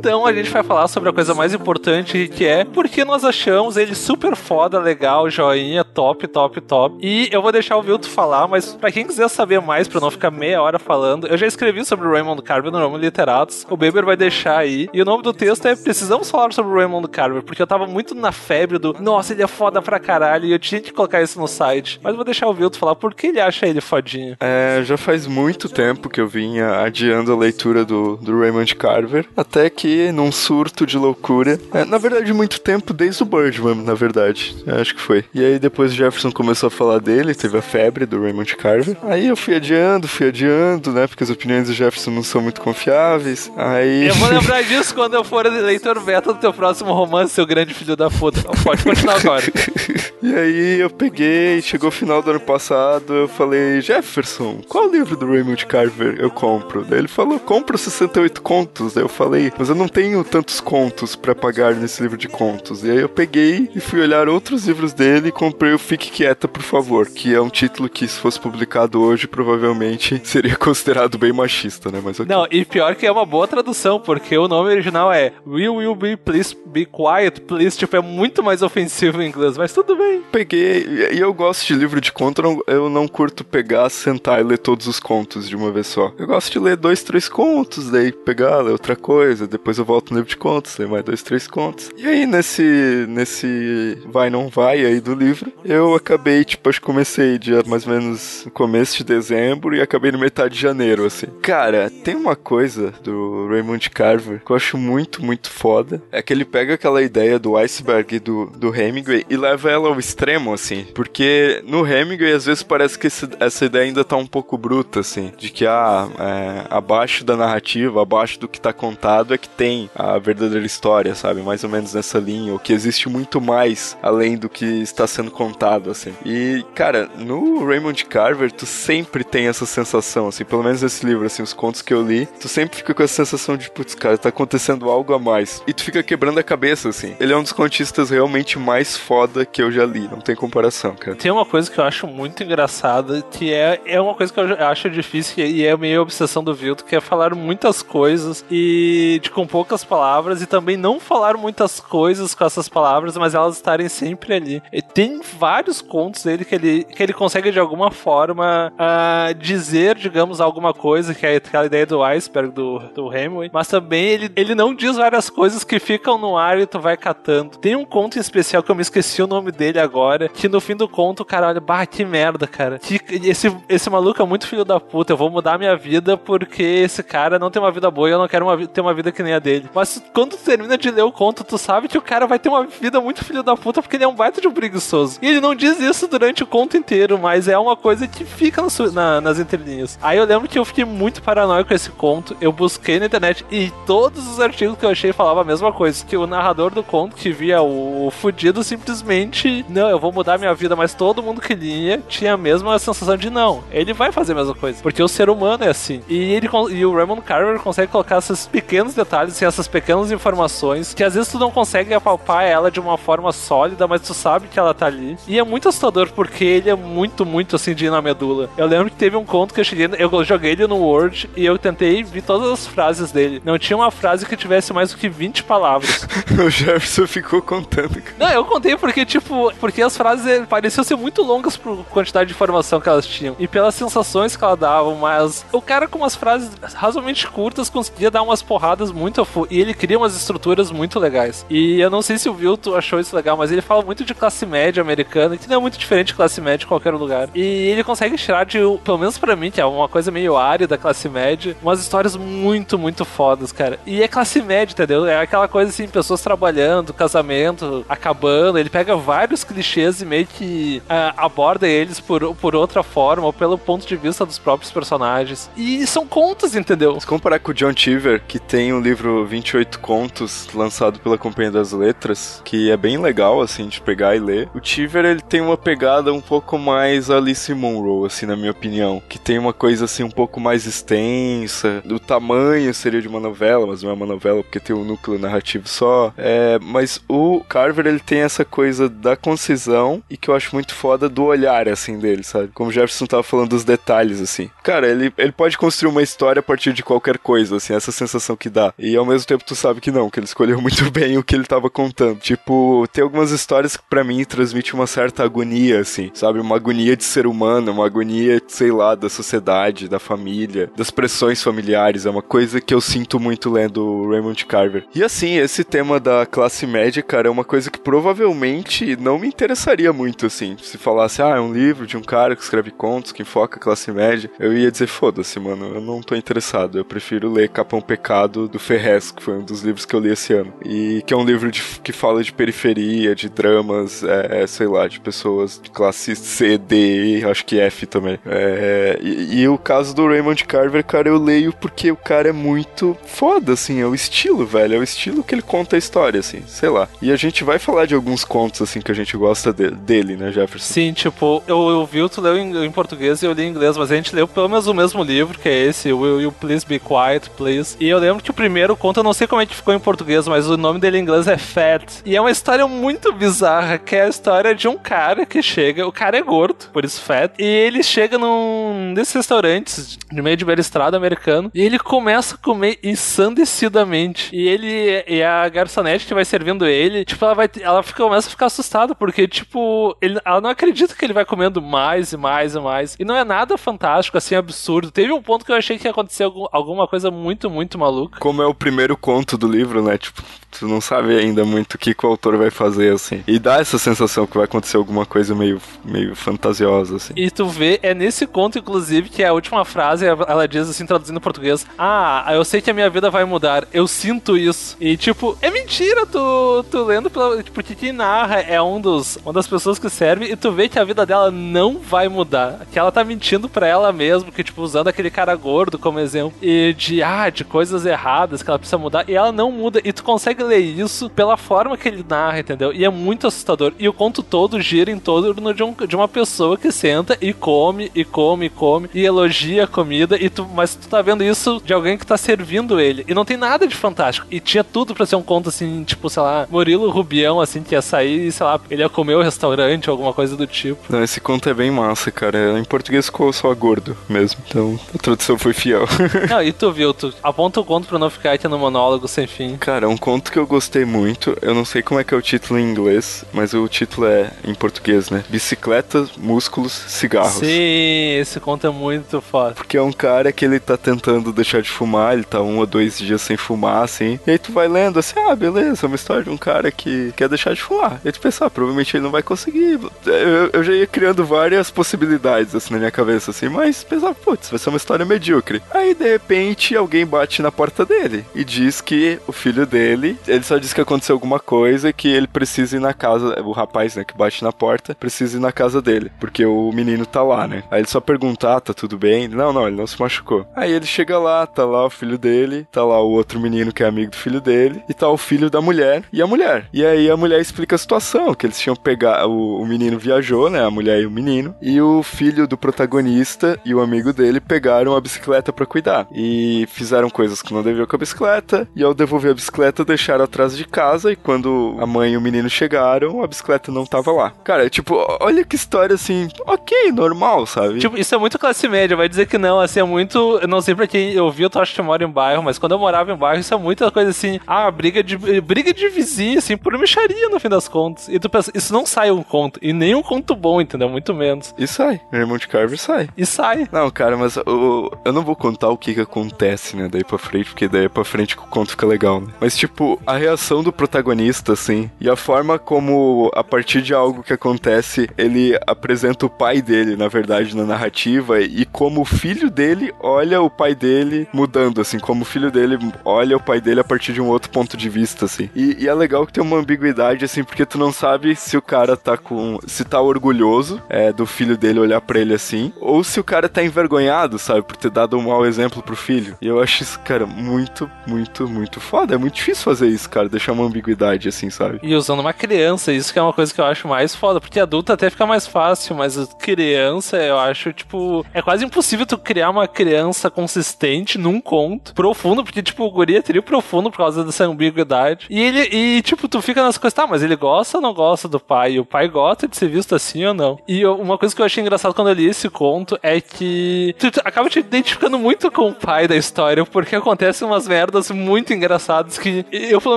Então 0.05 0.27
a 0.27 0.35
gente 0.35 0.51
vai 0.51 0.63
falar 0.63 0.87
sobre 0.87 1.09
a 1.09 1.13
coisa 1.15 1.33
mais 1.33 1.55
importante 1.55 2.29
que 2.29 2.45
é 2.45 2.63
porque 2.63 3.07
nós 3.07 3.25
achamos 3.25 3.79
ele 3.79 3.95
super 3.95 4.37
foda, 4.37 4.79
legal, 4.79 5.31
joinha, 5.31 5.83
top, 5.83 6.29
top, 6.29 6.61
top. 6.61 6.99
E 7.01 7.31
eu 7.33 7.41
vou 7.41 7.51
deixar 7.51 7.79
o 7.79 7.83
Vilto 7.83 8.11
falar, 8.11 8.47
mas 8.47 8.75
pra 8.75 8.93
quem 8.93 9.07
quiser 9.07 9.31
saber 9.31 9.63
mais, 9.63 9.89
pra 9.89 10.03
não 10.03 10.11
ficar 10.11 10.31
meia 10.31 10.61
hora 10.61 10.79
falando, 10.79 11.27
eu 11.27 11.39
já 11.39 11.47
escrevi 11.47 11.87
sobre 11.87 12.07
o 12.07 12.13
Raymond 12.13 12.43
Carver 12.43 12.71
no 12.71 12.79
nome 12.79 12.99
Literatos. 12.99 13.67
O 13.71 13.79
Beber 13.79 14.05
vai 14.05 14.15
deixar 14.15 14.59
aí. 14.59 14.91
E 14.93 15.01
o 15.01 15.07
nome 15.07 15.23
do 15.23 15.33
texto 15.33 15.67
é 15.67 15.75
Precisamos 15.75 16.31
falar 16.31 16.53
sobre 16.53 16.71
o 16.71 16.75
Raymond 16.75 17.09
Carver, 17.09 17.43
porque 17.43 17.63
eu 17.63 17.67
tava 17.67 17.87
muito 17.87 18.15
na 18.15 18.31
febre 18.31 18.77
do 18.77 18.95
nossa, 19.01 19.33
ele 19.33 19.43
é 19.43 19.47
foda 19.47 19.81
pra 19.81 19.99
caralho, 19.99 20.45
e 20.45 20.53
eu 20.53 20.59
tinha 20.59 20.83
que 20.83 20.93
colocar 20.93 21.23
isso 21.23 21.41
no 21.41 21.49
site. 21.49 21.99
Mas 22.03 22.15
vou 22.15 22.27
deixar 22.27 22.47
o 22.47 22.53
Vilto 22.53 22.77
falar 22.77 22.95
por 22.95 23.15
que 23.15 23.29
ele 23.29 23.41
acha 23.41 23.67
ele 23.67 23.81
fodinho. 23.81 24.37
É, 24.39 24.83
já 24.85 24.99
faz 24.99 25.27
muito 25.27 25.67
tempo 25.67 26.11
que 26.11 26.21
eu 26.21 26.29
vinha 26.29 26.83
adiando 26.83 27.33
a 27.33 27.37
leitura 27.37 27.87
do, 27.87 28.19
do 28.19 28.39
Raymond 28.39 28.77
Carver, 28.77 29.27
até 29.35 29.71
que 29.71 29.94
num 30.13 30.33
surto 30.33 30.87
de 30.87 30.97
loucura, 30.97 31.59
é, 31.73 31.85
na 31.85 31.99
verdade 31.99 32.33
muito 32.33 32.61
tempo 32.61 32.93
desde 32.93 33.23
o 33.23 33.27
Birdman, 33.27 33.83
na 33.83 33.95
verdade, 33.95 34.57
acho 34.67 34.95
que 34.95 35.01
foi. 35.01 35.25
E 35.35 35.45
aí 35.45 35.59
depois 35.59 35.93
o 35.93 35.95
Jefferson 35.95 36.31
começou 36.31 36.67
a 36.69 36.71
falar 36.71 36.99
dele, 36.99 37.35
teve 37.35 37.59
a 37.59 37.63
febre 37.63 38.07
do 38.07 38.21
Raymond 38.21 38.57
Carver. 38.57 38.97
Aí 39.05 39.27
eu 39.27 39.37
fui 39.37 39.55
adiando, 39.55 40.09
fui 40.09 40.29
adiando, 40.29 40.93
né, 40.93 41.07
porque 41.07 41.25
as 41.25 41.31
opiniões 41.31 41.69
do 41.69 41.75
Jefferson 41.75 42.11
não 42.11 42.23
são 42.23 42.41
muito 42.41 42.61
confiáveis. 42.61 43.51
Aí 43.57 44.09
Eu 44.09 44.15
vou 44.15 44.29
lembrar 44.31 44.63
disso 44.63 44.95
quando 44.95 45.15
eu 45.15 45.25
for 45.25 45.47
leitor 45.47 46.01
beta 46.01 46.33
do 46.33 46.39
teu 46.39 46.53
próximo 46.53 46.93
romance, 46.93 47.35
seu 47.35 47.47
grande 47.47 47.75
filho 47.75 47.97
da 47.97 48.11
puta. 48.11 48.43
Pode 48.63 48.83
continuar 48.83 49.17
agora. 49.17 49.45
E 50.25 50.35
aí 50.35 50.81
eu 50.81 50.89
peguei, 50.89 51.61
chegou 51.61 51.91
o 51.91 51.93
final 51.93 52.23
do 52.23 52.31
ano 52.31 52.41
passado, 52.41 53.13
eu 53.13 53.29
falei, 53.29 53.83
Jefferson, 53.83 54.63
qual 54.67 54.89
livro 54.89 55.19
do 55.19 55.27
Raymond 55.27 55.67
Carver 55.67 56.17
eu 56.19 56.31
compro? 56.31 56.83
Daí 56.83 57.01
ele 57.01 57.09
falou, 57.09 57.39
compra 57.39 57.77
68 57.77 58.41
contos. 58.41 58.95
Daí 58.95 59.05
eu 59.05 59.09
falei, 59.09 59.53
mas 59.59 59.69
eu 59.69 59.75
não 59.75 59.84
tenho 59.89 60.23
tantos 60.25 60.61
contos 60.61 61.17
pra 61.17 61.35
pagar 61.35 61.75
nesse 61.75 62.03
livro 62.03 62.17
de 62.17 62.29
contos. 62.29 62.85
E 62.85 62.91
aí 62.91 63.01
eu 63.01 63.09
peguei 63.09 63.71
e 63.75 63.81
fui 63.81 64.01
olhar 64.01 64.29
outros 64.29 64.67
livros 64.67 64.93
dele 64.93 65.29
e 65.29 65.33
comprei 65.33 65.73
o 65.73 65.79
Fique 65.79 66.11
Quieta, 66.11 66.49
por 66.49 66.63
favor, 66.63 67.07
que 67.09 67.35
é 67.35 67.41
um 67.41 67.49
título 67.49 67.89
que 67.89 68.07
se 68.07 68.19
fosse 68.19 68.41
publicado 68.41 69.01
hoje, 69.01 69.27
provavelmente 69.27 70.21
seria 70.25 70.57
considerado 70.57 71.19
bem 71.19 71.33
machista, 71.33 71.91
né? 71.91 72.01
Mas 72.03 72.19
ok. 72.21 72.35
Não, 72.35 72.47
e 72.51 72.65
pior 72.65 72.95
que 72.95 73.07
é 73.07 73.13
uma 73.13 73.27
boa 73.27 73.47
tradução, 73.47 74.01
porque 74.01 74.37
o 74.37 74.49
nome 74.49 74.71
original 74.71 75.13
é 75.13 75.33
Will 75.47 75.95
Be 75.95 76.17
Please 76.17 76.57
Be 76.67 76.87
Quiet, 76.87 77.41
Please. 77.43 77.77
Tipo, 77.77 77.97
é 77.97 78.01
muito 78.01 78.43
mais 78.43 78.63
ofensivo 78.63 79.23
em 79.23 79.29
inglês, 79.29 79.57
mas 79.57 79.73
tudo 79.73 79.97
bem. 79.97 80.23
peguei, 80.31 80.87
e 81.13 81.19
eu 81.19 81.33
gosto 81.33 81.67
de 81.67 81.75
livro 81.75 82.01
de 82.01 82.13
conto, 82.13 82.41
eu 82.41 82.45
não, 82.45 82.63
eu 82.67 82.91
não 82.91 83.09
curto 83.09 83.45
pegar, 83.45 83.89
sentar 83.91 84.41
e 84.41 84.45
ler 84.45 84.59
todos 84.59 84.87
os 84.87 84.99
contos 85.01 85.49
de 85.49 85.57
uma 85.57 85.71
vez 85.71 85.87
só. 85.87 86.13
Eu 86.19 86.27
gosto 86.27 86.53
de 86.53 86.59
ler 86.59 86.77
dois, 86.77 87.03
três 87.03 87.29
contos, 87.29 87.91
daí 87.91 88.13
pegar, 88.13 88.61
ler 88.61 88.73
outra 88.73 88.97
coisa, 88.97 89.47
depois 89.47 89.74
eu 89.79 89.85
volto 89.85 90.11
no 90.11 90.17
livro 90.19 90.31
de 90.31 90.37
contos, 90.37 90.77
ler 90.79 90.89
mais 90.89 91.05
dois, 91.05 91.23
três 91.23 91.47
contos. 91.47 91.91
E 91.97 92.07
aí, 92.07 92.27
nesse, 92.27 93.07
nesse 93.09 93.99
vai 94.07 94.31
não 94.31 94.49
vai 94.49 94.85
aí 94.85 95.01
do 95.01 95.15
livro, 95.15 95.53
Eu 95.65 95.95
acabei, 95.95 96.45
tipo, 96.45 96.69
acho 96.69 96.81
que 96.81 96.87
comecei 96.87 97.39
dia 97.39 97.63
mais 97.67 97.87
ou 97.87 97.93
menos 97.95 98.43
no 98.45 98.51
começo 98.51 98.97
de 98.99 99.05
dezembro 99.05 99.75
e 99.75 99.81
acabei 99.81 100.13
no 100.13 100.19
metade 100.19 100.55
de 100.55 100.61
janeiro, 100.61 101.05
assim. 101.07 101.27
Cara, 101.43 101.91
tem 101.91 102.15
uma 102.15 102.37
coisa 102.37 102.93
do 103.03 103.49
Raymond 103.49 103.89
Carver 103.91 104.43
que 104.45 104.51
eu 104.51 104.57
acho 104.57 104.77
muito, 104.77 105.25
muito 105.25 105.51
foda. 105.51 106.03
É 106.13 106.23
que 106.23 106.33
ele 106.33 106.45
pega 106.45 106.75
aquela 106.75 107.03
ideia 107.03 107.39
do 107.39 107.57
iceberg 107.57 108.19
do, 108.21 108.47
do 108.47 108.75
Hemingway 108.75 109.25
e 109.29 109.37
leva 109.37 109.71
ela 109.71 109.89
ao 109.89 109.99
extremo, 109.99 110.53
assim. 110.53 110.85
Porque 110.95 111.63
no 111.67 111.87
Hemingway, 111.87 112.33
às 112.33 112.45
vezes, 112.47 112.63
parece 112.63 112.99
que 112.99 113.07
esse- 113.07 113.29
essa 113.41 113.65
ideia 113.65 113.85
ainda 113.85 114.05
tá 114.05 114.17
um 114.17 114.27
pouco 114.27 114.57
bruta, 114.59 115.01
assim. 115.01 115.33
De 115.39 115.51
que, 115.51 115.67
ah, 115.67 116.09
é, 116.19 116.65
abaixo 116.71 117.25
da 117.25 117.37
narrativa, 117.37 118.03
abaixo 118.03 118.39
do 118.39 118.49
que 118.49 118.61
tá 118.61 118.73
contado 118.73 119.33
é 119.35 119.39
que 119.39 119.49
tem 119.57 119.91
a 119.95 120.19
verdadeira 120.19 120.65
história, 120.65 121.15
sabe? 121.15 121.43
Mais 121.43 121.65
ou 121.65 121.71
menos 121.71 121.95
nessa 121.95 122.19
linha. 122.19 122.53
Ou 122.53 122.59
que 122.59 122.73
existe 122.73 123.09
muito 123.09 123.41
mais 123.41 123.97
além 124.03 124.37
do 124.37 124.49
que 124.49 124.65
está 124.65 125.07
sendo 125.07 125.31
contado, 125.31 125.91
assim. 125.91 126.15
E, 126.25 126.65
cara, 126.75 127.09
no 127.17 127.65
Raymond 127.65 128.05
Carver, 128.07 128.51
tu 128.51 128.67
sempre 128.67 129.25
tem 129.25 129.47
essa 129.47 129.67
sensação, 129.67 130.29
assim. 130.29 130.45
Pelo 130.45 130.63
menos 130.63 130.83
nesse 130.83 131.05
livro, 131.05 131.27
assim, 131.27 131.43
os 131.43 131.53
contos 131.53 131.83
que 131.83 131.93
eu 131.93 132.03
li, 132.03 132.27
tu 132.41 132.49
sempre 132.49 132.77
fica 132.77 132.95
com 132.95 133.03
essa 133.03 133.25
sensação 133.25 133.57
de, 133.57 133.71
putz, 133.71 133.95
cara, 133.95 134.19
tá 134.19 134.29
acontecendo 134.29 134.91
algo 134.91 135.13
a 135.15 135.19
mais. 135.19 135.63
E 135.67 135.73
tu 135.73 135.83
fica 135.83 136.03
quebrando 136.03 136.39
a 136.39 136.43
cabeça, 136.43 136.89
assim. 136.89 137.17
Ele 137.21 137.33
é 137.33 137.37
um 137.37 137.43
dos 137.43 137.53
contistas 137.53 138.11
realmente 138.11 138.59
mais 138.59 138.97
foda 138.97 139.45
que 139.45 139.63
eu 139.63 139.71
já 139.71 139.85
li. 139.85 140.09
Não 140.09 140.21
tem 140.21 140.35
comparação, 140.35 140.95
cara. 140.95 141.17
Tem 141.17 141.31
uma 141.31 141.45
coisa 141.45 141.71
que 141.71 141.79
eu 141.79 141.85
acho 141.85 142.07
muito 142.07 142.43
engraçada, 142.43 143.23
que 143.23 143.53
é, 143.53 143.81
é 143.87 144.01
uma 144.01 144.15
coisa 144.15 144.33
que 144.33 144.41
eu 144.41 144.67
acho 144.67 144.91
difícil 144.91 145.45
e 145.45 145.65
é 145.65 145.77
meio 145.77 146.03
obsessão 146.03 146.43
do 146.43 146.55
Vilto, 146.55 146.85
que 146.85 146.97
é 146.97 147.01
falar 147.01 147.35
muitas 147.35 147.83
coisas 147.83 148.45
e 148.51 149.21
de 149.23 149.31
com 149.45 149.47
poucas 149.47 149.85
palavras 149.85 150.41
e 150.41 150.47
também 150.47 150.77
não 150.77 150.99
falar 150.99 151.37
muitas 151.37 151.79
coisas 151.79 152.35
com 152.35 152.45
essas 152.45 152.69
palavras, 152.69 153.17
mas 153.17 153.35
elas 153.35 153.57
estarem 153.57 153.89
sempre 153.89 154.35
ali. 154.35 154.63
E 154.73 154.81
tem 154.81 155.21
vários 155.39 155.83
contos 155.83 156.25
dele 156.25 156.45
que 156.45 156.55
ele, 156.55 156.85
que 156.85 157.03
ele 157.03 157.13
consegue 157.13 157.51
de 157.51 157.61
alguma 157.61 157.91
forma 157.91 158.73
ah, 158.79 159.29
dizer, 159.37 159.97
digamos, 159.97 160.41
alguma 160.41 160.73
coisa, 160.73 161.15
que 161.15 161.27
é 161.27 161.37
aquela 161.37 161.67
ideia 161.67 161.87
do 161.87 162.03
iceberg 162.03 162.53
do, 162.53 162.79
do 162.95 163.15
Hemingway, 163.15 163.51
mas 163.53 163.69
também 163.69 164.07
ele, 164.07 164.33
ele 164.35 164.55
não 164.55 164.75
diz 164.75 164.97
várias 164.97 165.29
coisas 165.29 165.63
que 165.63 165.79
ficam 165.79 166.17
no 166.17 166.37
ar 166.37 166.59
e 166.59 166.67
tu 166.67 166.81
vai 166.81 166.97
catando. 166.97 167.59
Tem 167.59 167.77
um 167.77 167.85
conto 167.85 168.17
em 168.17 168.21
especial 168.21 168.63
que 168.63 168.71
eu 168.71 168.75
me 168.75 168.83
esqueci 168.83 169.23
o 169.23 169.27
nome 169.27 169.53
dele 169.53 169.79
agora, 169.79 170.29
que 170.29 170.49
no 170.49 170.61
fim 170.61 170.75
do 170.75 170.89
conto 170.89 171.21
o 171.21 171.25
cara 171.25 171.49
olha, 171.49 171.61
bah, 171.61 171.85
que 171.85 172.05
merda, 172.05 172.47
cara. 172.47 172.79
Que, 172.79 173.01
esse, 173.29 173.55
esse 173.69 173.91
maluco 173.91 174.23
é 174.23 174.25
muito 174.25 174.47
filho 174.47 174.65
da 174.65 174.81
puta, 174.81 175.13
eu 175.13 175.17
vou 175.17 175.31
mudar 175.31 175.59
minha 175.59 175.77
vida 175.77 176.17
porque 176.17 176.63
esse 176.63 177.03
cara 177.03 177.39
não 177.39 177.51
tem 177.51 177.61
uma 177.61 177.71
vida 177.71 177.91
boa 177.91 178.09
e 178.09 178.13
eu 178.13 178.19
não 178.19 178.29
quero 178.29 178.47
uma 178.47 178.55
ter 178.67 178.81
uma 178.81 178.95
vida 178.95 179.11
que 179.11 179.23
nem 179.23 179.34
a 179.35 179.39
dele. 179.39 179.69
Mas 179.75 180.03
quando 180.13 180.31
tu 180.37 180.39
termina 180.45 180.77
de 180.79 180.91
ler 180.91 181.03
o 181.03 181.13
conto, 181.13 181.45
tu 181.45 181.59
sabe 181.59 181.89
que 181.89 181.99
o 181.99 182.03
cara 182.03 182.27
vai 182.27 182.39
ter 182.39 182.49
uma 182.49 182.65
vida 182.67 183.01
muito 183.01 183.25
filho 183.25 183.43
da 183.43 183.57
puta 183.57 183.83
porque 183.83 183.97
ele 183.97 184.05
é 184.05 184.09
um 184.09 184.15
baita 184.15 184.41
de 184.41 184.49
um 184.49 184.53
preguiçoso. 184.53 185.19
E 185.23 185.27
ele 185.29 185.41
não 185.41 185.55
diz 185.55 185.79
isso 185.81 186.07
durante 186.09 186.43
o 186.43 186.47
conto 186.47 186.77
inteiro, 186.77 187.19
mas 187.19 187.49
é 187.49 187.59
uma 187.59 187.77
coisa 187.77 188.07
que 188.07 188.25
fica 188.25 188.69
su- 188.71 188.93
na- 188.93 189.21
nas 189.21 189.39
entrelinhas. 189.39 189.99
Aí 190.03 190.19
eu 190.19 190.25
lembro 190.25 190.49
que 190.49 190.59
eu 190.59 190.65
fiquei 190.65 190.85
muito 190.85 191.23
paranoico 191.23 191.69
com 191.69 191.75
esse 191.75 191.91
conto, 191.91 192.37
eu 192.41 192.53
busquei 192.53 192.99
na 192.99 193.07
internet 193.07 193.45
e 193.51 193.73
todos 193.87 194.27
os 194.29 194.41
artigos 194.41 194.77
que 194.79 194.85
eu 194.85 194.91
achei 194.91 195.13
falavam 195.13 195.43
a 195.43 195.45
mesma 195.45 195.73
coisa, 195.73 196.05
que 196.05 196.17
o 196.17 196.27
narrador 196.27 196.71
do 196.73 196.83
conto 196.83 197.17
que 197.17 197.31
via 197.31 197.63
o 197.63 198.11
fudido 198.11 198.63
simplesmente, 198.63 199.65
não, 199.69 199.89
eu 199.89 199.99
vou 199.99 200.13
mudar 200.13 200.39
minha 200.39 200.55
vida, 200.55 200.77
mas 200.77 200.95
todo 200.95 201.23
mundo 201.23 201.41
que 201.41 201.55
lia 201.55 202.03
tinha 202.09 202.35
a 202.35 202.37
mesma 202.37 202.79
sensação 202.79 203.17
de 203.17 203.31
não, 203.31 203.65
ele 203.71 203.93
vai 203.93 204.13
fazer 204.13 204.33
a 204.33 204.37
mesma 204.37 204.55
coisa, 204.55 204.83
porque 204.83 205.03
o 205.03 205.09
ser 205.09 205.29
humano 205.31 205.65
é 205.65 205.69
assim. 205.69 206.03
E 206.09 206.17
ele 206.35 206.49
e 206.71 206.85
o 206.85 206.95
Raymond 206.95 207.23
Carver 207.23 207.59
consegue 207.61 207.91
colocar 207.91 208.19
esses 208.19 208.47
pequenos 208.47 208.95
detalhes 208.95 209.24
e 209.29 209.45
essas 209.45 209.69
pequenas 209.69 210.11
informações 210.11 210.95
que 210.95 211.05
às 211.05 211.15
vezes 211.15 211.31
tu 211.31 211.39
não 211.39 211.51
consegue 211.51 211.95
apalpar 211.95 212.45
ela 212.45 212.71
de 212.71 212.81
uma 212.81 212.97
forma 212.97 213.33
sólida, 213.33 213.87
mas 213.87 214.03
tu 214.03 214.15
sabe 214.15 214.49
que 214.49 214.59
ela 214.59 214.75
tá 214.75 214.87
ali. 214.87 215.17
E 215.27 215.39
é 215.39 215.45
muito 215.45 215.69
assustador 215.69 216.11
porque 216.13 216.45
ele 216.45 216.71
é 216.71 216.75
muito, 216.75 217.25
muito 217.25 217.57
assim 217.57 217.75
de 217.75 217.87
ir 217.87 217.91
na 217.91 218.03
medula. 218.03 218.49
Eu 218.57 218.67
lembro 218.67 218.91
que 218.91 218.97
teve 218.97 219.17
um 219.17 219.25
conto 219.25 219.55
que 219.55 219.61
eu 219.61 219.65
cheguei, 219.65 219.89
eu 219.99 220.25
joguei 220.25 220.53
ele 220.53 220.67
no 220.67 220.77
Word 220.77 221.31
e 221.37 221.45
eu 221.45 221.59
tentei 221.59 222.03
ver 222.03 222.23
todas 222.23 222.51
as 222.51 222.67
frases 222.67 223.11
dele. 223.13 223.43
Não 223.45 223.59
tinha 223.59 223.77
uma 223.77 223.91
frase 223.91 224.27
que 224.27 224.37
tivesse 224.37 224.73
mais 224.73 224.91
do 224.91 224.99
que 224.99 225.09
20 225.09 225.45
palavras. 225.45 226.07
o 226.39 226.51
Jefferson 226.51 227.07
ficou 227.07 227.43
contando, 227.43 228.01
cara. 228.01 228.17
Não, 228.19 228.31
eu 228.31 228.45
contei 228.45 228.77
porque, 228.77 229.05
tipo, 229.05 229.53
porque 229.61 229.83
as 229.83 229.97
frases 229.97 230.27
eh, 230.27 230.45
pareciam 230.49 230.85
ser 230.85 230.97
muito 230.97 231.23
longas 231.23 231.57
por 231.57 231.85
quantidade 231.87 232.29
de 232.29 232.35
informação 232.35 232.81
que 232.81 232.89
elas 232.89 233.07
tinham. 233.07 233.37
E 233.39 233.47
pelas 233.47 233.75
sensações 233.75 234.37
que 234.37 234.45
elas 234.45 234.59
davam, 234.59 234.97
mas 234.97 235.45
o 235.53 235.61
cara 235.61 235.89
com 235.89 235.99
umas 235.99 236.15
frases 236.15 236.51
razoavelmente 236.75 237.27
curtas 237.29 237.69
conseguia 237.69 238.11
dar 238.11 238.23
umas 238.23 238.43
porradas 238.43 238.91
muito 238.91 239.14
fu 239.23 239.47
e 239.51 239.61
ele 239.61 239.75
cria 239.75 239.99
umas 239.99 240.17
estruturas 240.17 240.71
muito 240.71 240.99
legais. 240.99 241.45
E 241.51 241.79
eu 241.79 241.91
não 241.91 242.01
sei 242.01 242.17
se 242.17 242.27
o 242.29 242.33
Vilto 242.33 242.75
achou 242.75 242.99
isso 242.99 243.15
legal, 243.15 243.37
mas 243.37 243.53
ele 243.53 243.61
fala 243.61 243.83
muito 243.83 244.03
de 244.03 244.15
classe 244.15 244.47
média 244.47 244.81
americana, 244.81 245.37
que 245.37 245.47
não 245.47 245.57
é 245.57 245.61
muito 245.61 245.79
diferente 245.79 246.09
de 246.09 246.15
classe 246.15 246.41
média 246.41 246.65
em 246.65 246.69
qualquer 246.69 246.95
lugar. 246.95 247.29
E 247.35 247.41
ele 247.43 247.85
consegue 247.85 248.17
tirar 248.17 248.45
de, 248.45 248.59
pelo 248.83 248.99
menos 248.99 249.19
pra 249.19 249.37
mim, 249.37 249.51
que 249.51 249.61
é 249.61 249.67
uma 249.67 249.89
coisa 249.89 250.11
meio 250.11 250.37
árida 250.37 250.69
da 250.69 250.79
classe 250.79 251.09
média, 251.09 251.57
umas 251.63 251.81
histórias 251.81 252.17
muito, 252.17 252.79
muito 252.79 253.05
fodas, 253.05 253.53
cara. 253.53 253.79
E 253.85 254.03
é 254.03 254.09
classe 254.09 254.41
média, 254.41 254.73
entendeu? 254.73 255.07
É 255.07 255.21
aquela 255.21 255.49
coisa 255.49 255.71
assim, 255.71 255.87
pessoas 255.87 256.23
trabalhando, 256.23 256.95
casamento, 256.95 257.85
acabando. 257.89 258.59
Ele 258.59 258.71
pega 258.71 258.97
vários 258.97 259.45
clichês 259.45 260.01
e 260.01 260.07
meio 260.07 260.27
que 260.27 260.83
ah, 260.89 261.13
aborda 261.17 261.69
eles 261.69 262.01
por, 262.01 262.35
por 262.37 262.55
outra 262.55 262.83
forma, 262.83 263.27
ou 263.27 263.33
pelo 263.33 263.59
ponto 263.59 263.87
de 263.87 263.97
vista 263.97 264.25
dos 264.25 264.39
próprios 264.39 264.73
personagens. 264.73 265.51
E 265.57 265.87
são 265.87 266.07
contos, 266.07 266.55
entendeu? 266.55 266.99
Se 266.99 267.07
comparar 267.07 267.39
com 267.39 267.51
o 267.51 267.55
John 267.55 267.73
Cheever, 267.75 268.23
que 268.27 268.39
tem 268.39 268.73
um 268.73 268.81
livro 268.81 269.04
28 269.27 269.79
contos 269.81 270.49
lançado 270.55 270.99
pela 271.01 271.19
Companhia 271.19 271.51
das 271.51 271.73
Letras, 271.73 272.41
que 272.45 272.71
é 272.71 272.77
bem 272.77 272.99
legal, 272.99 273.41
assim, 273.41 273.69
de 273.69 273.81
pegar 273.81 274.17
e 274.17 274.21
ler. 274.21 274.49
O 274.55 274.61
Cheever, 274.63 275.05
ele 275.05 275.21
tem 275.21 275.41
uma 275.41 275.57
pegada 275.57 276.13
um 276.13 276.21
pouco 276.21 276.59
mais 276.59 277.11
Alice 277.11 277.53
Munro, 277.55 278.05
assim, 278.05 278.27
na 278.27 278.37
minha 278.37 278.51
opinião. 278.51 279.03
Que 279.09 279.19
tem 279.19 279.39
uma 279.39 279.53
coisa, 279.53 279.85
assim, 279.85 280.03
um 280.03 280.11
pouco 280.11 280.41
mais 280.41 280.67
extensa. 280.67 281.83
Do 281.85 281.99
tamanho 281.99 282.73
seria 282.75 283.01
de 283.01 283.09
uma 283.09 283.21
novela, 283.21 283.67
mas 283.67 283.83
não 283.83 283.91
é 283.91 283.95
uma 283.95 284.07
novela 284.07 284.43
porque 284.43 284.61
tem 284.61 284.75
um 284.75 284.85
núcleo 284.85 285.19
narrativo 285.19 285.69
só. 285.69 286.13
É, 286.17 286.59
mas 286.63 287.01
o 287.09 287.43
Carver, 287.49 287.87
ele 287.87 288.01
tem 288.01 288.21
essa 288.21 288.45
coisa 288.45 288.89
da 288.89 289.17
concisão 289.17 290.03
e 290.09 290.17
que 290.17 290.29
eu 290.29 290.35
acho 290.35 290.55
muito 290.55 290.75
foda 290.75 291.09
do 291.09 291.25
olhar, 291.25 291.69
assim, 291.69 291.99
dele, 291.99 292.23
sabe? 292.23 292.49
Como 292.55 292.71
o 292.71 292.73
Jefferson 292.73 293.07
tava 293.07 293.23
falando 293.23 293.51
dos 293.51 293.65
detalhes, 293.65 294.21
assim. 294.21 294.51
Cara, 294.63 294.89
ele, 294.89 295.13
ele 295.19 295.33
pode 295.33 295.59
construir 295.59 295.91
uma 295.91 296.03
história 296.03 296.41
a 296.41 296.43
partir 296.43 296.73
de 296.73 296.83
qualquer 296.83 297.19
coisa, 297.19 297.57
assim, 297.57 297.75
essa 297.75 297.93
sensação 297.93 298.37
que 298.37 298.49
dá. 298.49 298.73
E 298.79 298.94
ao 298.97 299.07
mesmo 299.07 299.27
tempo 299.27 299.45
tu 299.45 299.55
sabe 299.55 299.81
que 299.81 299.91
não, 299.91 300.11
que 300.11 300.19
ele 300.19 300.27
escolheu 300.27 300.61
muito 300.61 300.89
bem 300.93 301.19
o 301.19 301.23
que 301.23 301.35
ele 301.35 301.45
tava 301.45 301.71
contando. 301.71 302.19
Tipo, 302.19 302.87
tem 302.93 303.03
algumas 303.03 303.31
histórias 303.31 303.77
que 303.77 303.83
pra 303.89 304.05
mim 304.05 304.25
transmitem 304.25 304.75
uma 304.75 304.87
certa 304.87 305.25
agonia, 305.25 305.81
assim, 305.81 306.11
sabe? 306.15 306.41
Uma 306.41 306.57
agonia 306.57 306.97
de 306.97 307.05
ser 307.05 307.27
humano, 307.27 307.73
uma 307.73 307.87
agonia, 307.87 308.41
sei 308.47 308.71
lá, 308.71 308.95
da 308.95 309.09
sociedade, 309.09 309.89
da 309.89 309.99
família, 309.99 310.71
das 310.77 310.91
pressões 310.91 311.43
familiares. 311.43 312.07
É 312.07 312.11
uma 312.11 312.23
coisa 312.23 312.61
que 312.61 312.75
eu 312.75 312.81
sinto 312.81 313.19
muito 313.21 313.51
lendo 313.51 314.09
Raymond 314.09 314.47
Carver. 314.47 314.85
E 314.95 315.03
assim, 315.03 315.37
esse 315.37 315.65
tema 315.65 315.99
da 315.99 316.27
classe 316.27 316.67
média, 316.67 317.03
cara, 317.03 317.29
é 317.29 317.31
uma 317.31 317.45
coisa 317.45 317.71
que 317.71 317.79
provavelmente 317.79 318.97
não 318.97 319.19
me 319.19 319.29
interessaria 319.29 319.93
muito, 319.93 320.27
assim. 320.27 320.57
Se 320.63 320.79
falasse, 320.79 321.23
ah, 321.23 321.37
é 321.37 321.41
um 321.41 321.53
livro 321.53 321.87
de 321.87 321.97
um 321.97 322.03
cara 322.03 322.35
que 322.37 322.43
escreve 322.43 322.71
contos, 322.71 323.13
que 323.13 323.23
enfoca 323.23 323.57
a 323.57 323.61
classe 323.63 323.91
média, 323.91 324.31
eu 324.39 324.57
ia 324.57 324.71
dizer, 324.71 324.87
foda-se, 324.87 325.39
mano, 325.39 325.75
eu 325.75 325.81
não 325.81 326.01
tô 326.01 326.15
interessado. 326.15 326.79
Eu 326.79 326.85
prefiro 326.85 327.33
ler 327.33 327.49
Capão 327.49 327.81
Pecado 327.81 328.49
do 328.49 328.59
Ferrez, 328.85 329.11
que 329.11 329.23
foi 329.23 329.35
um 329.39 329.43
dos 329.43 329.63
livros 329.63 329.87
que 329.87 329.95
eu 329.97 330.01
li 330.01 330.11
esse 330.11 330.33
ano. 330.35 330.53
E 330.65 331.03
que 331.07 331.15
é 331.15 331.17
um 331.17 331.25
livro 331.25 331.51
de- 331.51 331.63
que 331.83 331.93
fala 331.93 332.23
de 332.23 332.33
periferia, 332.33 333.15
de 333.15 333.29
dramas, 333.29 334.03
é, 334.05 334.47
sei 334.47 334.67
lá, 334.67 334.87
de 334.87 335.01
pessoas 335.01 335.59
de 335.63 335.71
classe 335.71 336.15
C, 336.15 336.59
D, 336.59 337.19
E, 337.21 337.25
acho 337.25 337.45
que 337.45 337.59
F 337.59 337.87
também. 337.87 338.19
É, 338.27 338.99
e, 339.03 339.41
e 339.41 339.49
o 339.49 339.57
caso 339.57 339.95
do 339.95 340.07
Raymond 340.07 340.45
Carver, 340.45 340.85
cara, 340.85 341.09
eu 341.09 341.17
leio 341.19 341.53
porque 341.53 341.91
o 341.91 341.97
cara 341.97 342.29
é 342.29 342.33
muito 342.33 342.97
foda, 343.07 343.53
assim, 343.55 343.81
é 343.81 343.87
o 343.87 343.95
estilo, 343.95 344.45
velho, 344.45 344.75
é 344.75 344.79
o 344.79 344.83
estilo 344.83 345.23
que 345.25 345.35
ele 345.35 345.43
conta 345.43 345.77
a 345.77 345.79
história, 345.79 346.21
assim, 346.21 346.43
sei 346.47 346.69
lá. 346.69 346.89
E 347.01 347.11
a 347.11 347.17
gente 347.17 347.43
vai 347.45 347.59
falar 347.59 347.87
de 347.87 347.95
alguns 347.95 348.25
contos, 348.25 348.61
assim, 348.61 348.81
que 348.81 348.91
a 348.91 348.95
gente 348.95 349.17
gosta 349.17 349.53
de- 349.53 349.71
dele, 349.71 350.17
né, 350.17 350.31
Jefferson? 350.31 350.73
Sim, 350.75 350.93
tipo, 350.93 351.43
eu, 351.47 351.69
eu 351.71 351.87
vi, 351.87 352.07
tu 352.09 352.21
leu 352.21 352.37
em, 352.37 352.65
em 352.65 352.71
português 352.71 353.23
e 353.23 353.27
eu 353.27 353.33
li 353.33 353.43
em 353.45 353.49
inglês, 353.51 353.77
mas 353.77 353.91
a 353.91 353.97
gente 353.97 354.15
leu 354.15 354.29
pelo 354.29 354.49
menos 354.49 354.67
o 354.67 354.75
mesmo 354.75 355.03
livro, 355.03 355.39
que 355.39 355.49
é 355.49 355.67
esse, 355.67 355.93
Will 355.93 356.21
You 356.21 356.33
Please 356.33 356.67
Be 356.67 356.79
Quiet, 356.79 357.31
Please. 357.31 357.77
E 357.81 357.89
eu 357.89 357.99
lembro 357.99 358.23
que 358.23 358.31
o 358.31 358.35
primeiro 358.35 358.74
conto, 358.77 358.99
eu 359.01 359.05
não 359.05 359.13
sei 359.13 359.27
como 359.27 359.41
é 359.43 359.47
que 359.47 359.55
ficou 359.55 359.75
em 359.75 359.79
português, 359.79 360.27
mas 360.29 360.49
o 360.49 360.57
nome 360.57 360.79
dele 360.79 360.99
em 360.99 361.03
inglês 361.03 361.27
é 361.29 361.37
Fat. 361.39 362.03
E 362.05 362.17
é 362.17 362.21
uma 362.21 362.31
história 362.31 362.67
muito 362.67 363.13
bizarra, 363.13 363.79
que 363.79 363.97
é 363.97 364.03
a 364.05 364.09
história 364.09 364.55
de 364.55 364.69
um 364.69 364.77
cara 364.77 365.25
que 365.27 365.43
chega, 365.43 365.87
o 365.87 365.93
cara 365.93 366.17
é 366.17 366.23
gordo, 366.23 366.67
por 366.73 366.85
isso 366.85 367.01
Fat, 367.01 367.33
e 367.39 367.45
ele 367.45 367.83
chega 367.83 368.19
num 368.19 368.93
desses 368.95 369.15
restaurantes 369.15 369.99
de 370.11 370.23
meio 370.23 370.37
de 370.37 370.45
beira 370.45 370.61
estrada 370.61 370.97
americano, 370.97 371.51
e 371.55 371.63
ele 371.63 371.79
começa 371.79 372.35
a 372.35 372.39
comer 372.39 372.79
ensandecidamente. 372.83 374.31
E 374.35 374.49
ele 374.49 375.05
e 375.07 375.23
a 375.23 375.49
garçonete 375.49 376.07
que 376.07 376.15
vai 376.15 376.25
servindo 376.25 376.67
ele, 376.67 377.05
tipo, 377.05 377.25
ela 377.25 377.35
vai 377.35 377.49
ela 377.61 377.83
fica, 377.83 378.03
começa 378.05 378.29
a 378.29 378.31
ficar 378.31 378.47
assustada, 378.47 378.95
porque, 378.95 379.27
tipo, 379.29 379.97
ele, 380.01 380.19
ela 380.25 380.41
não 380.41 380.51
acredita 380.51 380.95
que 380.95 381.05
ele 381.05 381.13
vai 381.13 381.25
comendo 381.25 381.61
mais 381.61 382.13
e 382.13 382.17
mais 382.17 382.55
e 382.55 382.61
mais. 382.61 382.97
E 382.99 383.05
não 383.05 383.17
é 383.17 383.25
nada 383.25 383.57
fantástico, 383.59 384.17
assim, 384.19 384.35
absurdo. 384.35 384.91
Teve 384.91 385.13
um 385.13 385.23
ponto 385.23 385.45
que 385.45 385.53
eu 385.53 385.57
achei 385.57 385.79
que 385.79 385.87
ia 385.87 385.91
acontecer 385.91 386.25
algum- 386.25 386.47
alguma 386.53 386.87
coisa 386.89 387.11
muito, 387.11 387.49
muito 387.51 387.79
maluca. 387.79 388.19
Como 388.21 388.43
é 388.43 388.47
o 388.47 388.54
primeiro 388.55 388.97
conto 388.97 389.37
do 389.37 389.49
livro, 389.49 389.83
né? 389.83 389.99
Tipo, 389.99 390.23
tu 390.59 390.69
não 390.69 390.81
sabe 390.81 391.17
ainda 391.17 391.45
muito 391.45 391.75
o 391.75 391.79
que, 391.79 391.95
que 391.95 392.07
o 392.07 392.09
autor 392.09 392.37
vai 392.37 392.51
fazer, 392.51 392.93
assim. 392.93 393.23
E 393.27 393.39
dá 393.39 393.61
essa 393.61 393.79
sensação 393.79 394.27
que 394.27 394.37
vai 394.37 394.45
acontecer 394.45 394.77
alguma 394.77 395.05
coisa 395.05 395.35
meio, 395.35 395.61
meio 395.85 396.15
fantasiosa, 396.15 396.97
assim. 396.97 397.13
E 397.17 397.31
tu 397.31 397.47
vê, 397.47 397.79
é 397.83 397.95
nesse 397.95 398.27
conto, 398.27 398.59
inclusive, 398.59 399.09
que 399.09 399.25
a 399.25 399.33
última 399.33 399.65
frase, 399.65 400.07
ela 400.07 400.47
diz 400.47 400.69
assim, 400.69 400.87
traduzindo 400.87 401.17
em 401.17 401.21
português: 401.21 401.67
Ah, 401.79 402.25
eu 402.33 402.45
sei 402.45 402.61
que 402.61 402.71
a 402.71 402.75
minha 402.75 402.91
vida 402.91 403.11
vai 403.11 403.25
mudar, 403.25 403.67
eu 403.73 403.87
sinto 403.87 404.37
isso. 404.37 404.77
E 404.81 404.97
tipo, 404.97 405.37
é 405.41 405.51
mentira, 405.51 406.07
tu, 406.07 406.65
tu 406.71 406.85
lendo, 406.85 407.11
pela, 407.11 407.43
porque 407.53 407.75
quem 407.75 407.93
narra 407.93 408.41
é 408.41 408.61
um 408.61 408.81
dos, 408.81 409.19
uma 409.25 409.33
das 409.33 409.47
pessoas 409.47 409.79
que 409.79 409.91
serve, 409.91 410.27
e 410.27 410.37
tu 410.37 410.53
vê 410.53 410.69
que 410.69 410.79
a 410.79 410.85
vida 410.85 411.05
dela 411.05 411.31
não 411.31 411.79
vai 411.79 412.09
mudar. 412.09 412.67
Que 412.73 412.79
ela 412.79 412.93
tá 412.93 413.03
mentindo 413.03 413.49
pra 413.49 413.67
ela 413.67 413.93
mesma, 413.93 414.31
que 414.31 414.45
tipo, 414.45 414.63
usando 414.63 414.89
aquele 414.89 415.11
cara 415.11 415.35
gordo 415.35 415.79
como 415.79 415.99
exemplo, 415.99 416.39
e 416.41 416.75
de, 416.77 417.03
ah, 417.03 417.31
de 417.31 417.45
coisas 417.45 417.85
erradas 417.85 418.43
que 418.43 418.51
ela 418.51 418.59
precisa 418.59 418.79
mudar, 418.79 419.05
e 419.09 419.15
ela 419.15 419.33
não 419.33 419.51
muda, 419.51 419.81
e 419.85 419.93
tu 419.93 420.05
consegue 420.05 420.44
ler 420.45 420.61
isso 420.61 421.11
pela 421.11 421.37
forma 421.37 421.77
que 421.77 421.89
ele 421.89 422.05
narra, 422.09 422.41
entendeu? 422.41 422.73
E 422.73 422.85
é 422.85 422.91
muito 422.91 423.27
assustador. 423.27 423.73
E 423.79 423.89
o 423.89 423.93
conto 423.93 424.23
todo 424.23 424.61
gira 424.61 424.91
em 424.91 424.99
torno 424.99 425.55
de, 425.55 425.63
um, 425.63 425.73
de 425.73 425.97
uma 425.97 426.09
pessoa 426.09 426.57
que 426.57 426.71
senta 426.71 427.17
e 427.21 427.33
come, 427.33 427.91
e 427.95 428.05
come, 428.05 428.47
e 428.47 428.51
come, 428.51 428.89
e 428.95 429.05
elogia 429.05 429.65
a 429.65 429.67
comida, 429.67 430.17
e 430.21 430.29
tu, 430.29 430.47
mas 430.55 430.75
tu 430.75 430.89
tá 430.89 431.03
vendo 431.03 431.25
isso 431.25 431.61
de 431.65 431.73
alguém 431.73 431.99
que 431.99 432.07
tá 432.07 432.17
servindo 432.17 432.81
ele. 432.81 433.05
E 433.09 433.15
não 433.15 433.25
tem 433.25 433.37
nada 433.37 433.67
de 433.67 433.75
fantástico. 433.75 434.27
E 434.31 434.41
tinha 434.41 434.65
tudo 434.65 434.95
pra 434.95 435.07
ser 435.07 435.17
um 435.17 435.23
conto 435.23 435.49
assim, 435.49 435.85
tipo, 435.85 436.09
sei 436.09 436.23
lá, 436.23 436.47
Murilo 436.51 436.91
Rubião, 436.91 437.41
assim, 437.41 437.63
que 437.63 437.75
ia 437.75 437.83
sair 437.83 438.29
e, 438.29 438.33
sei 438.33 438.47
lá, 438.47 438.61
ele 438.71 438.83
ia 438.83 438.89
comer 438.89 439.15
o 439.15 439.23
restaurante, 439.23 439.91
alguma 439.91 440.13
coisa 440.13 440.37
do 440.37 440.47
tipo. 440.47 440.81
Não, 440.89 441.03
esse 441.03 441.21
conto 441.21 441.49
é 441.49 441.55
bem 441.55 441.71
massa, 441.71 442.11
cara. 442.11 442.59
Em 442.59 442.65
português 442.65 443.07
ficou 443.07 443.33
só 443.33 443.53
gordo 443.55 443.97
mesmo. 444.09 444.41
Então 444.49 444.79
a 444.95 444.99
tradução 444.99 445.39
foi 445.39 445.53
fiel. 445.53 445.87
não, 446.29 446.43
e 446.43 446.53
tu 446.53 446.71
viu, 446.73 446.93
tu 446.93 447.13
aponta 447.23 447.61
o 447.61 447.65
conto 447.65 447.89
pra 447.89 447.99
não 447.99 448.11
ficar 448.11 448.33
aqui 448.33 448.49
no 448.49 448.59
monólogo 448.59 449.09
sem 449.09 449.27
fim. 449.27 449.57
Cara, 449.57 449.89
um 449.89 449.97
conto 449.97 450.33
que 450.35 450.39
eu 450.41 450.47
gostei 450.49 450.85
muito, 450.85 451.39
eu 451.41 451.55
não 451.55 451.65
sei 451.65 451.81
como 451.81 452.01
é 452.01 452.03
que 452.03 452.13
é 452.13 452.17
o 452.17 452.21
título 452.21 452.59
em 452.59 452.69
inglês, 452.69 453.25
mas 453.33 453.55
o 453.55 453.69
título 453.69 454.09
é 454.09 454.33
em 454.43 454.53
português, 454.53 455.09
né? 455.09 455.23
Bicicletas, 455.29 456.11
músculos, 456.17 456.73
cigarros. 456.73 457.35
Sim, 457.35 458.19
esse 458.19 458.41
conto 458.41 458.67
é 458.67 458.71
muito 458.71 459.21
foda. 459.21 459.55
Porque 459.55 459.77
é 459.77 459.83
um 459.83 459.93
cara 459.93 460.33
que 460.33 460.45
ele 460.45 460.59
tá 460.59 460.77
tentando 460.77 461.33
deixar 461.33 461.63
de 461.63 461.71
fumar, 461.71 462.15
ele 462.15 462.25
tá 462.25 462.43
um 462.43 462.59
ou 462.59 462.67
dois 462.67 462.99
dias 462.99 463.23
sem 463.23 463.37
fumar, 463.37 463.85
assim. 463.85 464.19
E 464.27 464.33
aí 464.33 464.37
tu 464.37 464.51
vai 464.51 464.67
lendo 464.67 464.99
assim, 464.99 465.15
ah, 465.21 465.37
beleza, 465.37 465.87
é 465.87 465.87
uma 465.87 465.95
história 465.95 466.25
de 466.25 466.31
um 466.31 466.37
cara 466.37 466.69
que 466.73 467.13
quer 467.17 467.29
deixar 467.29 467.55
de 467.55 467.63
fumar. 467.63 468.01
E 468.05 468.11
tu 468.11 468.19
pensa, 468.19 468.47
ah, 468.47 468.51
provavelmente 468.51 468.97
ele 468.97 469.05
não 469.05 469.13
vai 469.13 469.23
conseguir. 469.23 469.79
Eu, 470.05 470.51
eu 470.53 470.65
já 470.65 470.73
ia 470.73 470.87
criando 470.89 471.25
várias 471.25 471.71
possibilidades, 471.71 472.57
assim, 472.57 472.75
na 472.75 472.81
minha 472.81 472.91
cabeça, 472.91 473.31
assim, 473.31 473.49
mas 473.49 473.85
pensava, 473.85 474.17
putz, 474.17 474.51
vai 474.51 474.59
ser 474.59 474.69
uma 474.71 474.79
história 474.79 475.07
medíocre. 475.07 475.63
Aí, 475.71 475.95
de 475.95 476.11
repente, 476.11 476.75
alguém 476.75 477.07
bate 477.07 477.41
na 477.41 477.53
porta 477.53 477.87
dele 477.87 478.25
e 478.35 478.43
diz 478.43 478.81
que 478.81 479.21
o 479.29 479.33
filho 479.33 479.65
dele, 479.65 480.19
ele 480.27 480.43
só 480.43 480.59
diz 480.59 480.73
que 480.73 480.81
aconteceu 480.81 481.15
alguma 481.15 481.39
coisa 481.39 481.89
e 481.89 481.93
que 481.93 482.09
ele 482.09 482.27
precisa 482.27 482.77
ir 482.77 482.81
na 482.81 482.93
casa, 482.93 483.41
o 483.43 483.53
rapaz, 483.53 483.97
né, 483.97 484.05
que 484.05 484.17
bate 484.17 484.43
na 484.43 484.53
porta, 484.53 484.95
precisa 484.95 485.37
ir 485.37 485.41
na 485.41 485.53
casa 485.53 485.81
dele, 485.81 486.11
porque 486.19 486.45
o 486.45 486.71
menino 486.73 487.07
tá 487.07 487.23
lá, 487.23 487.47
né? 487.47 487.63
Aí 487.71 487.81
ele 487.81 487.89
só 487.89 488.01
pergunta, 488.01 488.57
ah, 488.57 488.61
tá 488.61 488.73
tudo 488.73 488.97
bem? 488.97 489.29
Não, 489.29 489.53
não, 489.53 489.67
ele 489.67 489.77
não 489.77 489.87
se 489.87 490.01
machucou. 490.01 490.47
Aí 490.55 490.73
ele 490.73 490.87
chega 490.87 491.19
lá, 491.19 491.47
tá 491.47 491.65
lá 491.65 491.87
o 491.87 491.91
filho 491.91 492.19
dele, 492.19 492.67
tá 492.71 492.85
lá 492.85 493.01
o 493.01 493.11
outro 493.11 493.41
menino 493.41 493.73
que 493.73 493.83
é 493.83 493.87
amigo 493.87 494.13
do 494.13 494.17
filho 494.17 494.41
dele, 494.41 494.83
e 494.89 494.95
tá 494.95 495.09
o 495.09 495.17
filho 495.17 495.51
da 495.51 495.61
mulher 495.61 496.05
e 496.13 496.23
a 496.23 496.27
mulher. 496.27 496.69
E 496.73 496.85
aí 496.85 497.11
a 497.11 497.17
mulher 497.17 497.41
explica 497.41 497.77
a 497.77 497.79
situação, 497.79 498.35
que 498.35 498.47
eles 498.47 498.59
tinham 498.59 498.77
pegado, 498.77 499.31
o, 499.31 499.67
menino 499.67 499.99
viajou, 499.99 500.49
né, 500.51 500.65
a 500.65 500.71
mulher 500.71 501.01
e 501.01 501.07
o 501.07 501.11
menino, 501.11 501.55
e 501.61 501.81
o 501.81 502.03
filho 502.03 502.47
do 502.47 502.57
protagonista 502.57 503.59
e 503.65 503.75
o 503.75 503.81
amigo 503.81 504.13
dele 504.13 504.41
pegaram 504.41 504.95
a 504.95 505.01
bicicleta 505.01 505.53
para 505.53 505.67
cuidar. 505.67 506.07
E 506.13 506.67
fizeram 506.71 507.11
coisas 507.11 507.43
que 507.43 507.53
não 507.53 507.63
deviam 507.63 507.87
com 507.87 507.97
a 507.97 507.99
bicicleta, 507.99 508.69
e 508.75 508.83
ao 508.83 508.95
devolver 508.95 509.33
a 509.33 509.35
bicicleta 509.35 509.85
deixaram 509.85 510.04
atrás 510.13 510.57
de 510.57 510.65
casa, 510.65 511.13
e 511.13 511.17
quando 511.17 511.77
a 511.81 511.87
mãe 511.87 512.13
e 512.13 512.17
o 512.17 512.21
menino 512.21 512.49
chegaram, 512.49 513.23
a 513.23 513.27
bicicleta 513.27 513.71
não 513.71 513.87
tava 513.87 514.13
lá. 514.13 514.33
Cara, 514.43 514.69
tipo, 514.69 514.95
olha 515.21 515.45
que 515.45 515.57
história 515.57 515.95
assim, 515.95 516.29
ok, 516.47 516.93
normal, 516.93 517.47
sabe? 517.47 517.79
Tipo, 517.79 517.99
isso 517.99 518.15
é 518.15 518.19
muito 518.19 518.39
classe 518.39 518.69
média, 518.69 518.97
vai 518.97 519.09
dizer 519.09 519.27
que 519.27 519.39
não, 519.39 519.61
assim, 519.61 519.81
é 519.81 519.85
muito. 519.85 520.39
Eu 520.41 520.49
não 520.49 520.61
sei 520.61 520.75
pra 520.75 520.87
quem 520.87 521.13
eu 521.13 521.31
vi, 521.31 521.45
eu 521.45 521.51
acho 521.55 521.75
que 521.75 521.81
eu 521.81 521.85
moro 521.85 522.05
em 522.05 522.11
bairro, 522.11 522.43
mas 522.43 522.59
quando 522.59 522.73
eu 522.73 522.79
morava 522.79 523.13
em 523.13 523.17
bairro, 523.17 523.41
isso 523.41 523.55
é 523.55 523.57
muita 523.57 523.91
coisa 523.91 524.11
assim, 524.11 524.41
ah, 524.47 524.71
briga 524.71 525.03
de, 525.03 525.17
briga 525.41 525.73
de 525.73 525.89
vizinho, 525.89 526.39
assim, 526.39 526.57
por 526.57 526.77
mexaria 526.79 527.29
no 527.29 527.41
fim 527.41 527.49
das 527.49 527.69
contas. 527.69 528.09
E 528.09 528.19
tu 528.19 528.29
pensa, 528.29 528.51
isso 528.55 528.73
não 528.73 528.85
sai 528.87 529.11
um 529.11 529.23
conto, 529.23 529.59
e 529.63 529.73
nem 529.73 529.95
um 529.95 530.03
conto 530.03 530.35
bom, 530.35 530.61
entendeu? 530.61 530.89
Muito 530.89 531.15
menos. 531.15 531.55
E 531.57 531.67
sai, 531.67 532.01
Raymond 532.13 532.47
Carver 532.49 532.79
sai. 532.79 533.09
E 533.17 533.25
sai. 533.25 533.69
Não, 533.73 533.91
cara, 533.91 534.17
mas 534.17 534.37
eu, 534.37 534.93
eu 535.05 535.13
não 535.13 535.23
vou 535.23 535.37
contar 535.37 535.69
o 535.69 535.79
que 535.79 535.95
que 535.95 536.01
acontece, 536.01 536.77
né, 536.77 536.89
daí 536.91 537.05
pra 537.05 537.19
frente, 537.19 537.51
porque 537.51 537.69
daí 537.69 537.89
pra 537.89 538.05
frente 538.05 538.37
que 538.37 538.43
o 538.43 538.47
conto 538.47 538.71
fica 538.71 538.87
legal, 538.87 539.21
né? 539.21 539.29
Mas, 539.41 539.57
tipo, 539.57 539.94
a 540.07 540.17
reação 540.17 540.63
do 540.63 540.73
protagonista, 540.73 541.53
assim, 541.53 541.91
e 542.01 542.09
a 542.09 542.17
forma 542.17 542.59
como, 542.59 543.31
a 543.35 543.43
partir 543.43 543.83
de 543.83 543.95
algo 543.95 544.23
que 544.23 544.33
acontece, 544.33 545.09
ele 545.17 545.59
apresenta 545.67 546.27
o 546.27 546.31
pai 546.31 546.61
dele, 546.61 546.97
na 546.97 547.09
verdade, 547.09 547.57
na 547.57 547.65
narrativa, 547.65 548.41
e 548.41 548.65
como 548.65 549.01
o 549.01 549.05
filho 549.05 549.51
dele 549.51 549.93
olha 550.01 550.41
o 550.41 550.51
pai 550.51 550.75
dele 550.75 551.29
mudando, 551.33 551.81
assim, 551.81 551.99
como 551.99 552.23
o 552.23 552.27
filho 552.27 552.51
dele 552.51 552.79
olha 553.05 553.37
o 553.37 553.41
pai 553.41 553.61
dele 553.61 553.81
a 553.81 553.85
partir 553.85 554.13
de 554.13 554.21
um 554.21 554.29
outro 554.29 554.51
ponto 554.51 554.77
de 554.77 554.89
vista, 554.89 555.25
assim. 555.25 555.49
E, 555.55 555.85
e 555.85 555.89
é 555.89 555.95
legal 555.95 556.27
que 556.27 556.33
tem 556.33 556.43
uma 556.43 556.59
ambiguidade, 556.59 557.25
assim, 557.25 557.45
porque 557.45 557.67
tu 557.67 557.79
não 557.79 557.93
sabe 557.93 558.35
se 558.37 558.57
o 558.57 558.63
cara 558.63 558.97
tá 558.97 559.17
com. 559.17 559.59
se 559.67 559.85
tá 559.85 560.01
orgulhoso 560.01 560.83
é, 560.89 561.13
do 561.13 561.27
filho 561.27 561.57
dele 561.57 561.81
olhar 561.81 562.01
pra 562.01 562.19
ele 562.19 562.35
assim, 562.35 562.73
ou 562.81 563.03
se 563.03 563.19
o 563.21 563.25
cara 563.25 563.49
tá 563.49 563.63
envergonhado, 563.63 564.39
sabe, 564.39 564.63
por 564.63 564.77
ter 564.77 564.91
dado 564.91 565.17
um 565.17 565.23
mau 565.23 565.47
exemplo 565.47 565.83
pro 565.83 565.97
filho. 565.97 566.37
E 566.41 566.47
eu 566.47 566.61
acho 566.61 566.83
isso, 566.83 566.99
cara, 567.01 567.27
muito, 567.27 567.91
muito, 568.07 568.49
muito 568.49 568.81
foda. 568.81 569.15
É 569.15 569.19
muito 569.19 569.35
difícil 569.35 569.71
fazer 569.85 569.95
isso, 569.95 570.09
cara, 570.11 570.29
deixar 570.29 570.53
uma 570.53 570.65
ambiguidade, 570.65 571.29
assim, 571.29 571.51
sabe? 571.51 571.79
E 571.83 571.95
usando 571.95 572.21
uma 572.21 572.33
criança, 572.33 572.93
isso 572.93 573.13
que 573.13 573.19
é 573.19 573.23
uma 573.23 573.33
coisa 573.33 573.53
que 573.53 573.61
eu 573.61 573.65
acho 573.65 573.87
mais 573.89 574.15
foda, 574.15 574.41
porque 574.41 574.59
adulto 574.61 574.93
até 574.93 575.11
fica 575.11 575.27
mais 575.27 575.47
fácil, 575.47 575.95
mas 575.97 576.17
criança, 576.39 577.17
eu 577.17 577.39
acho, 577.39 577.73
tipo, 577.73 578.25
é 578.33 578.41
quase 578.41 578.65
impossível 578.65 579.07
tu 579.07 579.19
criar 579.19 579.51
uma 579.51 579.67
criança 579.69 580.31
consistente 580.31 581.19
num 581.19 581.41
conto 581.41 581.95
profundo, 581.95 582.43
porque, 582.45 582.63
tipo, 582.63 582.85
o 582.85 582.91
guri 582.91 583.17
é 583.17 583.23
trio 583.23 583.43
profundo 583.43 583.91
por 583.91 583.99
causa 583.99 584.25
dessa 584.25 584.45
ambiguidade. 584.45 585.27
E 585.31 585.41
ele, 585.41 585.69
e, 585.71 586.03
tipo, 586.03 586.29
tu 586.29 586.41
fica 586.41 586.63
nas 586.63 586.79
coisas, 586.79 586.95
tá, 586.95 587.07
mas 587.07 587.23
ele 587.23 587.37
gosta 587.37 587.79
ou 587.79 587.83
não 587.83 587.93
gosta 587.93 588.29
do 588.29 588.41
pai? 588.41 588.73
E 588.75 588.81
o 588.81 588.85
pai 588.85 589.09
gosta 589.09 589.47
de 589.49 589.57
ser 589.57 589.69
visto 589.69 589.95
assim 589.95 590.25
ou 590.25 590.35
não? 590.35 590.59
E 590.67 590.81
eu- 590.81 590.97
uma 590.97 591.19
coisa 591.19 591.35
que 591.35 591.41
eu 591.41 591.47
achei 591.47 591.63
engraçado 591.63 591.95
quando 591.95 592.09
eu 592.09 592.15
li 592.15 592.27
esse 592.27 592.49
conto 592.49 592.99
é 593.03 593.21
que 593.21 593.95
tu, 593.99 594.11
tu 594.11 594.21
acaba 594.25 594.49
te 594.49 594.59
identificando 594.59 595.19
muito 595.19 595.51
com 595.51 595.69
o 595.69 595.75
pai 595.75 596.07
da 596.09 596.17
história, 596.17 596.65
porque 596.65 596.97
acontecem 596.97 597.47
umas 597.47 597.67
merdas 597.69 598.11
muito 598.11 598.53
engraçadas 598.53 599.19
que 599.19 599.45
eu, 599.75 599.81
pelo 599.81 599.97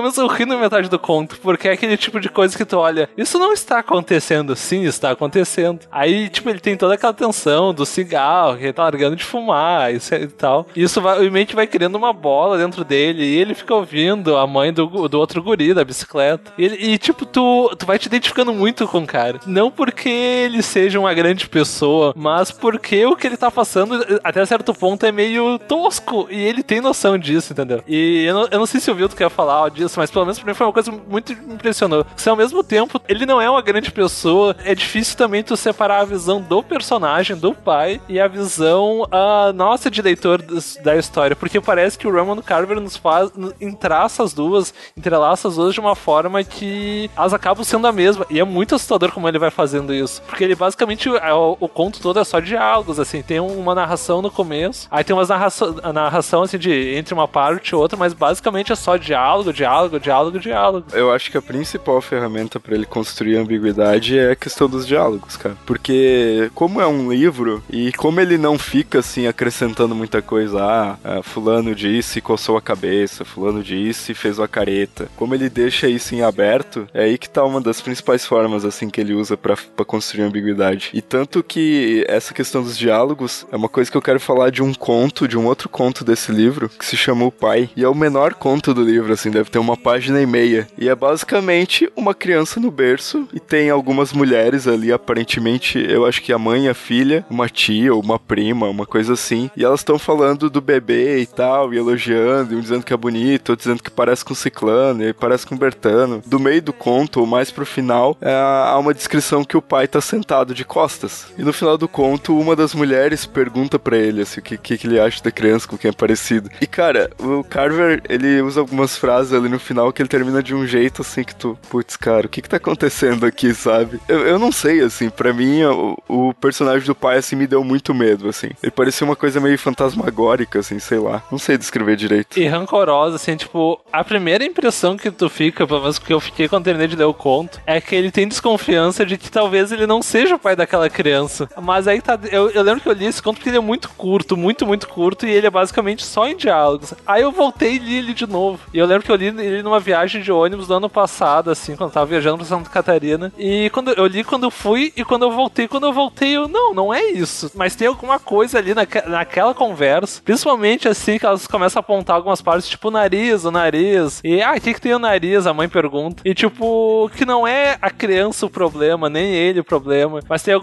menos, 0.00 0.16
eu 0.18 0.26
ri 0.26 0.44
na 0.44 0.56
metade 0.56 0.88
do 0.88 0.98
conto, 0.98 1.38
porque 1.40 1.68
é 1.68 1.72
aquele 1.72 1.96
tipo 1.96 2.18
de 2.18 2.28
coisa 2.28 2.56
que 2.56 2.64
tu 2.64 2.76
olha, 2.78 3.08
isso 3.16 3.38
não 3.38 3.52
está 3.52 3.78
acontecendo, 3.78 4.56
sim, 4.56 4.82
está 4.84 5.12
acontecendo. 5.12 5.80
Aí, 5.90 6.28
tipo, 6.28 6.50
ele 6.50 6.58
tem 6.58 6.76
toda 6.76 6.94
aquela 6.94 7.12
tensão 7.12 7.72
do 7.72 7.86
cigarro, 7.86 8.56
que 8.56 8.64
ele 8.64 8.72
tá 8.72 8.82
largando 8.82 9.16
de 9.16 9.24
fumar 9.24 9.94
isso 9.94 10.14
e 10.14 10.26
tal. 10.26 10.66
E 10.74 10.82
isso 10.82 11.00
vai, 11.00 11.26
o 11.26 11.32
mente 11.32 11.54
vai 11.54 11.66
criando 11.66 11.94
uma 11.96 12.12
bola 12.12 12.58
dentro 12.58 12.84
dele, 12.84 13.24
e 13.24 13.36
ele 13.36 13.54
fica 13.54 13.74
ouvindo 13.74 14.36
a 14.36 14.46
mãe 14.46 14.72
do, 14.72 15.08
do 15.08 15.18
outro 15.18 15.42
guri 15.42 15.72
da 15.72 15.84
bicicleta. 15.84 16.52
E, 16.58 16.92
e, 16.92 16.98
tipo, 16.98 17.24
tu, 17.24 17.74
tu 17.78 17.86
vai 17.86 17.98
te 17.98 18.06
identificando 18.06 18.52
muito 18.52 18.86
com 18.88 18.98
o 18.98 19.06
cara. 19.06 19.38
Não 19.46 19.70
porque 19.70 20.08
ele 20.08 20.62
seja 20.62 20.98
uma 20.98 21.14
grande 21.14 21.48
pessoa, 21.48 22.12
mas 22.16 22.50
porque 22.50 23.06
o 23.06 23.14
que 23.14 23.26
ele 23.26 23.36
tá 23.36 23.50
passando, 23.50 24.20
até 24.24 24.44
certo 24.44 24.74
ponto, 24.74 25.06
é 25.06 25.12
meio 25.12 25.58
tosco. 25.60 26.26
E 26.30 26.40
ele 26.40 26.62
tem 26.62 26.80
noção 26.80 27.16
disso, 27.16 27.52
entendeu? 27.52 27.82
E 27.86 28.24
eu 28.24 28.34
não, 28.34 28.48
eu 28.50 28.58
não 28.58 28.66
sei 28.66 28.80
se 28.80 28.90
o 28.90 28.94
Vilto 28.94 29.14
quer 29.14 29.30
falar 29.30 29.67
disso, 29.70 29.98
mas 29.98 30.10
pelo 30.10 30.24
menos 30.24 30.38
pra 30.38 30.46
mim 30.46 30.54
foi 30.54 30.66
uma 30.66 30.72
coisa 30.72 30.90
muito 30.90 31.32
impressionante. 31.32 32.08
Se 32.16 32.28
ao 32.28 32.36
mesmo 32.36 32.62
tempo 32.62 33.00
ele 33.08 33.26
não 33.26 33.40
é 33.40 33.48
uma 33.48 33.62
grande 33.62 33.90
pessoa, 33.90 34.56
é 34.64 34.74
difícil 34.74 35.16
também 35.16 35.42
tu 35.42 35.56
separar 35.56 36.00
a 36.00 36.04
visão 36.04 36.40
do 36.40 36.62
personagem, 36.62 37.36
do 37.36 37.54
pai, 37.54 38.00
e 38.08 38.20
a 38.20 38.28
visão 38.28 39.06
a 39.10 39.52
nossa 39.52 39.90
de 39.90 40.00
leitor 40.02 40.42
da 40.82 40.96
história. 40.96 41.36
Porque 41.36 41.60
parece 41.60 41.98
que 41.98 42.06
o 42.06 42.12
Raymond 42.12 42.42
Carver 42.42 42.80
nos 42.80 42.96
faz, 42.96 43.30
entraça 43.60 44.22
as 44.22 44.32
duas, 44.32 44.72
entrelaça 44.96 45.48
as 45.48 45.56
duas 45.56 45.74
de 45.74 45.80
uma 45.80 45.94
forma 45.94 46.42
que 46.44 47.10
elas 47.16 47.32
acabam 47.32 47.64
sendo 47.64 47.86
a 47.86 47.92
mesma. 47.92 48.26
E 48.30 48.38
é 48.38 48.44
muito 48.44 48.74
assustador 48.74 49.12
como 49.12 49.28
ele 49.28 49.38
vai 49.38 49.50
fazendo 49.50 49.92
isso. 49.94 50.22
Porque 50.22 50.44
ele 50.44 50.54
basicamente, 50.54 51.08
é, 51.08 51.32
o, 51.32 51.56
o 51.60 51.68
conto 51.68 52.00
todo 52.00 52.18
é 52.18 52.24
só 52.24 52.40
diálogos, 52.40 52.98
assim. 52.98 53.22
Tem 53.22 53.40
uma 53.40 53.74
narração 53.74 54.22
no 54.22 54.30
começo, 54.30 54.88
aí 54.90 55.04
tem 55.04 55.14
umas 55.14 55.28
narração, 55.28 55.74
narração, 55.92 56.42
assim, 56.42 56.58
de 56.58 56.94
entre 56.96 57.14
uma 57.14 57.28
parte 57.28 57.70
e 57.70 57.74
outra, 57.74 57.96
mas 57.96 58.12
basicamente 58.12 58.72
é 58.72 58.76
só 58.76 58.96
diálogo, 58.96 59.52
diálogo, 59.58 59.98
diálogo, 59.98 60.38
diálogo. 60.38 60.86
Eu 60.92 61.12
acho 61.12 61.30
que 61.30 61.36
a 61.36 61.42
principal 61.42 62.00
ferramenta 62.00 62.60
pra 62.60 62.74
ele 62.74 62.86
construir 62.86 63.36
ambiguidade 63.36 64.16
é 64.16 64.30
a 64.30 64.36
questão 64.36 64.68
dos 64.68 64.86
diálogos, 64.86 65.36
cara. 65.36 65.56
Porque 65.66 66.50
como 66.54 66.80
é 66.80 66.86
um 66.86 67.10
livro 67.12 67.62
e 67.68 67.92
como 67.92 68.20
ele 68.20 68.38
não 68.38 68.56
fica 68.56 69.00
assim 69.00 69.26
acrescentando 69.26 69.94
muita 69.94 70.22
coisa, 70.22 70.62
ah, 70.62 70.96
ah, 71.04 71.22
fulano 71.22 71.74
disse 71.74 72.20
coçou 72.20 72.56
a 72.56 72.62
cabeça, 72.62 73.24
fulano 73.24 73.62
disse 73.62 74.14
fez 74.14 74.38
uma 74.38 74.46
careta. 74.46 75.08
Como 75.16 75.34
ele 75.34 75.48
deixa 75.48 75.88
isso 75.88 76.14
em 76.14 76.22
aberto, 76.22 76.86
é 76.94 77.04
aí 77.04 77.18
que 77.18 77.28
tá 77.28 77.44
uma 77.44 77.60
das 77.60 77.80
principais 77.80 78.24
formas 78.24 78.64
assim 78.64 78.88
que 78.88 79.00
ele 79.00 79.14
usa 79.14 79.36
pra 79.36 79.56
construir 79.84 80.22
ambiguidade. 80.22 80.90
E 80.94 81.02
tanto 81.02 81.42
que 81.42 82.04
essa 82.06 82.32
questão 82.32 82.62
dos 82.62 82.78
diálogos 82.78 83.46
é 83.50 83.56
uma 83.56 83.68
coisa 83.68 83.90
que 83.90 83.96
eu 83.96 84.02
quero 84.02 84.20
falar 84.20 84.50
de 84.50 84.62
um 84.62 84.72
conto, 84.72 85.26
de 85.26 85.36
um 85.36 85.46
outro 85.46 85.68
conto 85.68 86.04
desse 86.04 86.30
livro, 86.30 86.68
que 86.68 86.86
se 86.86 86.96
chama 86.96 87.24
O 87.24 87.32
Pai. 87.32 87.70
E 87.76 87.82
é 87.82 87.88
o 87.88 87.94
menor 87.94 88.34
conto 88.34 88.72
do 88.72 88.82
livro, 88.82 89.12
assim, 89.12 89.30
deve 89.30 89.47
ter 89.50 89.58
uma 89.58 89.76
página 89.76 90.20
e 90.20 90.26
meia. 90.26 90.68
E 90.78 90.88
é 90.88 90.94
basicamente 90.94 91.90
uma 91.96 92.14
criança 92.14 92.60
no 92.60 92.70
berço 92.70 93.28
e 93.32 93.40
tem 93.40 93.70
algumas 93.70 94.12
mulheres 94.12 94.66
ali, 94.66 94.92
aparentemente, 94.92 95.78
eu 95.78 96.06
acho 96.06 96.22
que 96.22 96.32
a 96.32 96.38
mãe 96.38 96.68
a 96.68 96.74
filha, 96.74 97.24
uma 97.30 97.48
tia 97.48 97.94
ou 97.94 98.02
uma 98.02 98.18
prima, 98.18 98.68
uma 98.68 98.86
coisa 98.86 99.12
assim, 99.12 99.50
e 99.56 99.64
elas 99.64 99.80
estão 99.80 99.98
falando 99.98 100.50
do 100.50 100.60
bebê 100.60 101.18
e 101.18 101.26
tal, 101.26 101.72
e 101.72 101.78
elogiando, 101.78 102.54
e 102.54 102.56
um 102.56 102.60
dizendo 102.60 102.84
que 102.84 102.92
é 102.92 102.96
bonito, 102.96 103.56
dizendo 103.56 103.82
que 103.82 103.90
parece 103.90 104.24
com 104.24 104.34
Ciclano, 104.34 105.04
e 105.04 105.12
parece 105.12 105.46
com 105.46 105.56
Bertano. 105.56 106.22
Do 106.26 106.38
meio 106.38 106.62
do 106.62 106.72
conto, 106.72 107.20
ou 107.20 107.26
mais 107.26 107.50
pro 107.50 107.66
final, 107.66 108.16
é, 108.20 108.32
há 108.32 108.76
uma 108.78 108.94
descrição 108.94 109.44
que 109.44 109.56
o 109.56 109.62
pai 109.62 109.86
tá 109.86 110.00
sentado 110.00 110.54
de 110.54 110.64
costas. 110.64 111.26
E 111.38 111.42
no 111.42 111.52
final 111.52 111.78
do 111.78 111.88
conto, 111.88 112.38
uma 112.38 112.54
das 112.54 112.74
mulheres 112.74 113.26
pergunta 113.26 113.78
para 113.78 113.96
ele 113.96 114.22
assim, 114.22 114.40
o 114.40 114.42
que, 114.42 114.56
que 114.58 114.86
ele 114.86 115.00
acha 115.00 115.22
da 115.22 115.30
criança 115.30 115.66
com 115.66 115.76
quem 115.78 115.90
é 115.90 115.92
parecido. 115.92 116.50
E 116.60 116.66
cara, 116.66 117.10
o 117.18 117.44
Carver, 117.44 118.02
ele 118.08 118.40
usa 118.42 118.60
algumas 118.60 118.96
frases 118.96 119.32
ali 119.38 119.48
no 119.48 119.58
final 119.58 119.92
que 119.92 120.02
ele 120.02 120.08
termina 120.08 120.42
de 120.42 120.54
um 120.54 120.66
jeito 120.66 121.02
assim 121.02 121.24
que 121.24 121.34
tu, 121.34 121.58
putz, 121.70 121.96
cara, 121.96 122.26
o 122.26 122.28
que 122.28 122.42
que 122.42 122.48
tá 122.48 122.56
acontecendo 122.56 123.24
aqui, 123.26 123.54
sabe? 123.54 124.00
Eu, 124.08 124.20
eu 124.26 124.38
não 124.38 124.52
sei, 124.52 124.80
assim, 124.80 125.10
para 125.10 125.32
mim 125.32 125.62
o, 125.64 125.96
o, 126.08 126.34
personagem 126.34 126.86
do 126.86 126.94
pai 126.94 127.18
assim 127.18 127.36
me 127.36 127.46
deu 127.46 127.62
muito 127.64 127.94
medo, 127.94 128.28
assim. 128.28 128.50
Ele 128.62 128.70
parecia 128.70 129.04
uma 129.04 129.16
coisa 129.16 129.40
meio 129.40 129.58
fantasmagórica, 129.58 130.58
assim, 130.58 130.78
sei 130.78 130.98
lá. 130.98 131.22
Não 131.30 131.38
sei 131.38 131.58
descrever 131.58 131.96
direito. 131.96 132.38
E 132.38 132.46
rancorosa, 132.46 133.16
assim, 133.16 133.36
tipo, 133.36 133.80
a 133.92 134.04
primeira 134.04 134.44
impressão 134.44 134.96
que 134.96 135.10
tu 135.10 135.28
fica, 135.28 135.66
pelo 135.66 135.80
menos 135.80 135.98
que 135.98 136.12
eu 136.12 136.20
fiquei 136.20 136.48
quando 136.48 136.64
terminei 136.64 136.88
de 136.88 136.96
ler 136.96 137.04
o 137.04 137.14
conto, 137.14 137.60
é 137.66 137.80
que 137.80 137.94
ele 137.94 138.10
tem 138.10 138.28
desconfiança 138.28 139.04
de 139.04 139.16
que 139.16 139.30
talvez 139.30 139.72
ele 139.72 139.86
não 139.86 140.02
seja 140.02 140.36
o 140.36 140.38
pai 140.38 140.56
daquela 140.56 140.88
criança. 140.90 141.48
Mas 141.60 141.86
aí 141.88 142.00
tá. 142.00 142.18
Eu, 142.30 142.50
eu 142.50 142.62
lembro 142.62 142.80
que 142.80 142.88
eu 142.88 142.92
li 142.92 143.06
esse 143.06 143.22
conto 143.22 143.36
porque 143.36 143.48
ele 143.48 143.58
é 143.58 143.60
muito 143.60 143.88
curto, 143.90 144.36
muito, 144.36 144.66
muito 144.66 144.88
curto, 144.88 145.26
e 145.26 145.30
ele 145.30 145.46
é 145.46 145.50
basicamente 145.50 146.04
só 146.04 146.26
em 146.26 146.36
diálogos. 146.36 146.94
Aí 147.06 147.22
eu 147.22 147.32
voltei 147.32 147.74
e 147.74 147.78
li 147.78 147.96
ele 147.96 148.14
de 148.14 148.26
novo. 148.26 148.60
E 148.72 148.78
eu 148.78 148.86
lembro 148.86 149.04
que 149.04 149.10
eu 149.10 149.16
li 149.18 149.26
ele 149.26 149.62
numa 149.62 149.80
viagem 149.80 150.22
de 150.22 150.32
ônibus 150.32 150.66
do 150.66 150.74
ano 150.74 150.88
passado, 150.88 151.50
assim, 151.50 151.76
quando 151.76 151.90
eu 151.90 151.94
tava 151.94 152.06
viajando 152.06 152.38
pra 152.38 152.46
Santa 152.46 152.70
Catarina. 152.70 153.32
E 153.36 153.68
quando 153.70 153.90
eu 153.90 154.06
li 154.06 154.24
quando 154.24 154.44
eu 154.44 154.50
fui 154.50 154.92
e 154.96 155.04
quando 155.04 155.22
eu 155.24 155.30
voltei, 155.30 155.68
quando 155.68 155.86
eu 155.86 155.92
voltei, 155.92 156.36
eu, 156.36 156.48
não, 156.48 156.72
não 156.72 156.94
é 156.94 157.04
isso. 157.04 157.50
Mas 157.54 157.74
tem 157.74 157.88
alguma 157.88 158.18
coisa 158.18 158.58
ali 158.58 158.74
naque, 158.74 159.00
naquela 159.08 159.54
conversa, 159.54 160.22
principalmente 160.24 160.88
assim, 160.88 161.18
que 161.18 161.26
elas 161.26 161.46
começam 161.46 161.80
a 161.80 161.82
apontar 161.82 162.16
algumas 162.16 162.40
partes, 162.40 162.68
tipo 162.68 162.88
o 162.88 162.90
nariz, 162.90 163.44
o 163.44 163.50
nariz. 163.50 164.20
E, 164.22 164.42
ah, 164.42 164.54
o 164.56 164.60
que, 164.60 164.74
que 164.74 164.80
tem 164.80 164.94
o 164.94 164.98
nariz? 164.98 165.46
A 165.46 165.54
mãe 165.54 165.68
pergunta. 165.68 166.22
E, 166.24 166.34
tipo, 166.34 167.10
que 167.16 167.24
não 167.24 167.46
é 167.46 167.76
a 167.80 167.90
criança 167.90 168.46
o 168.46 168.50
problema, 168.50 169.08
nem 169.08 169.34
ele 169.34 169.60
o 169.60 169.64
problema, 169.64 170.20
mas 170.28 170.42
tem, 170.42 170.54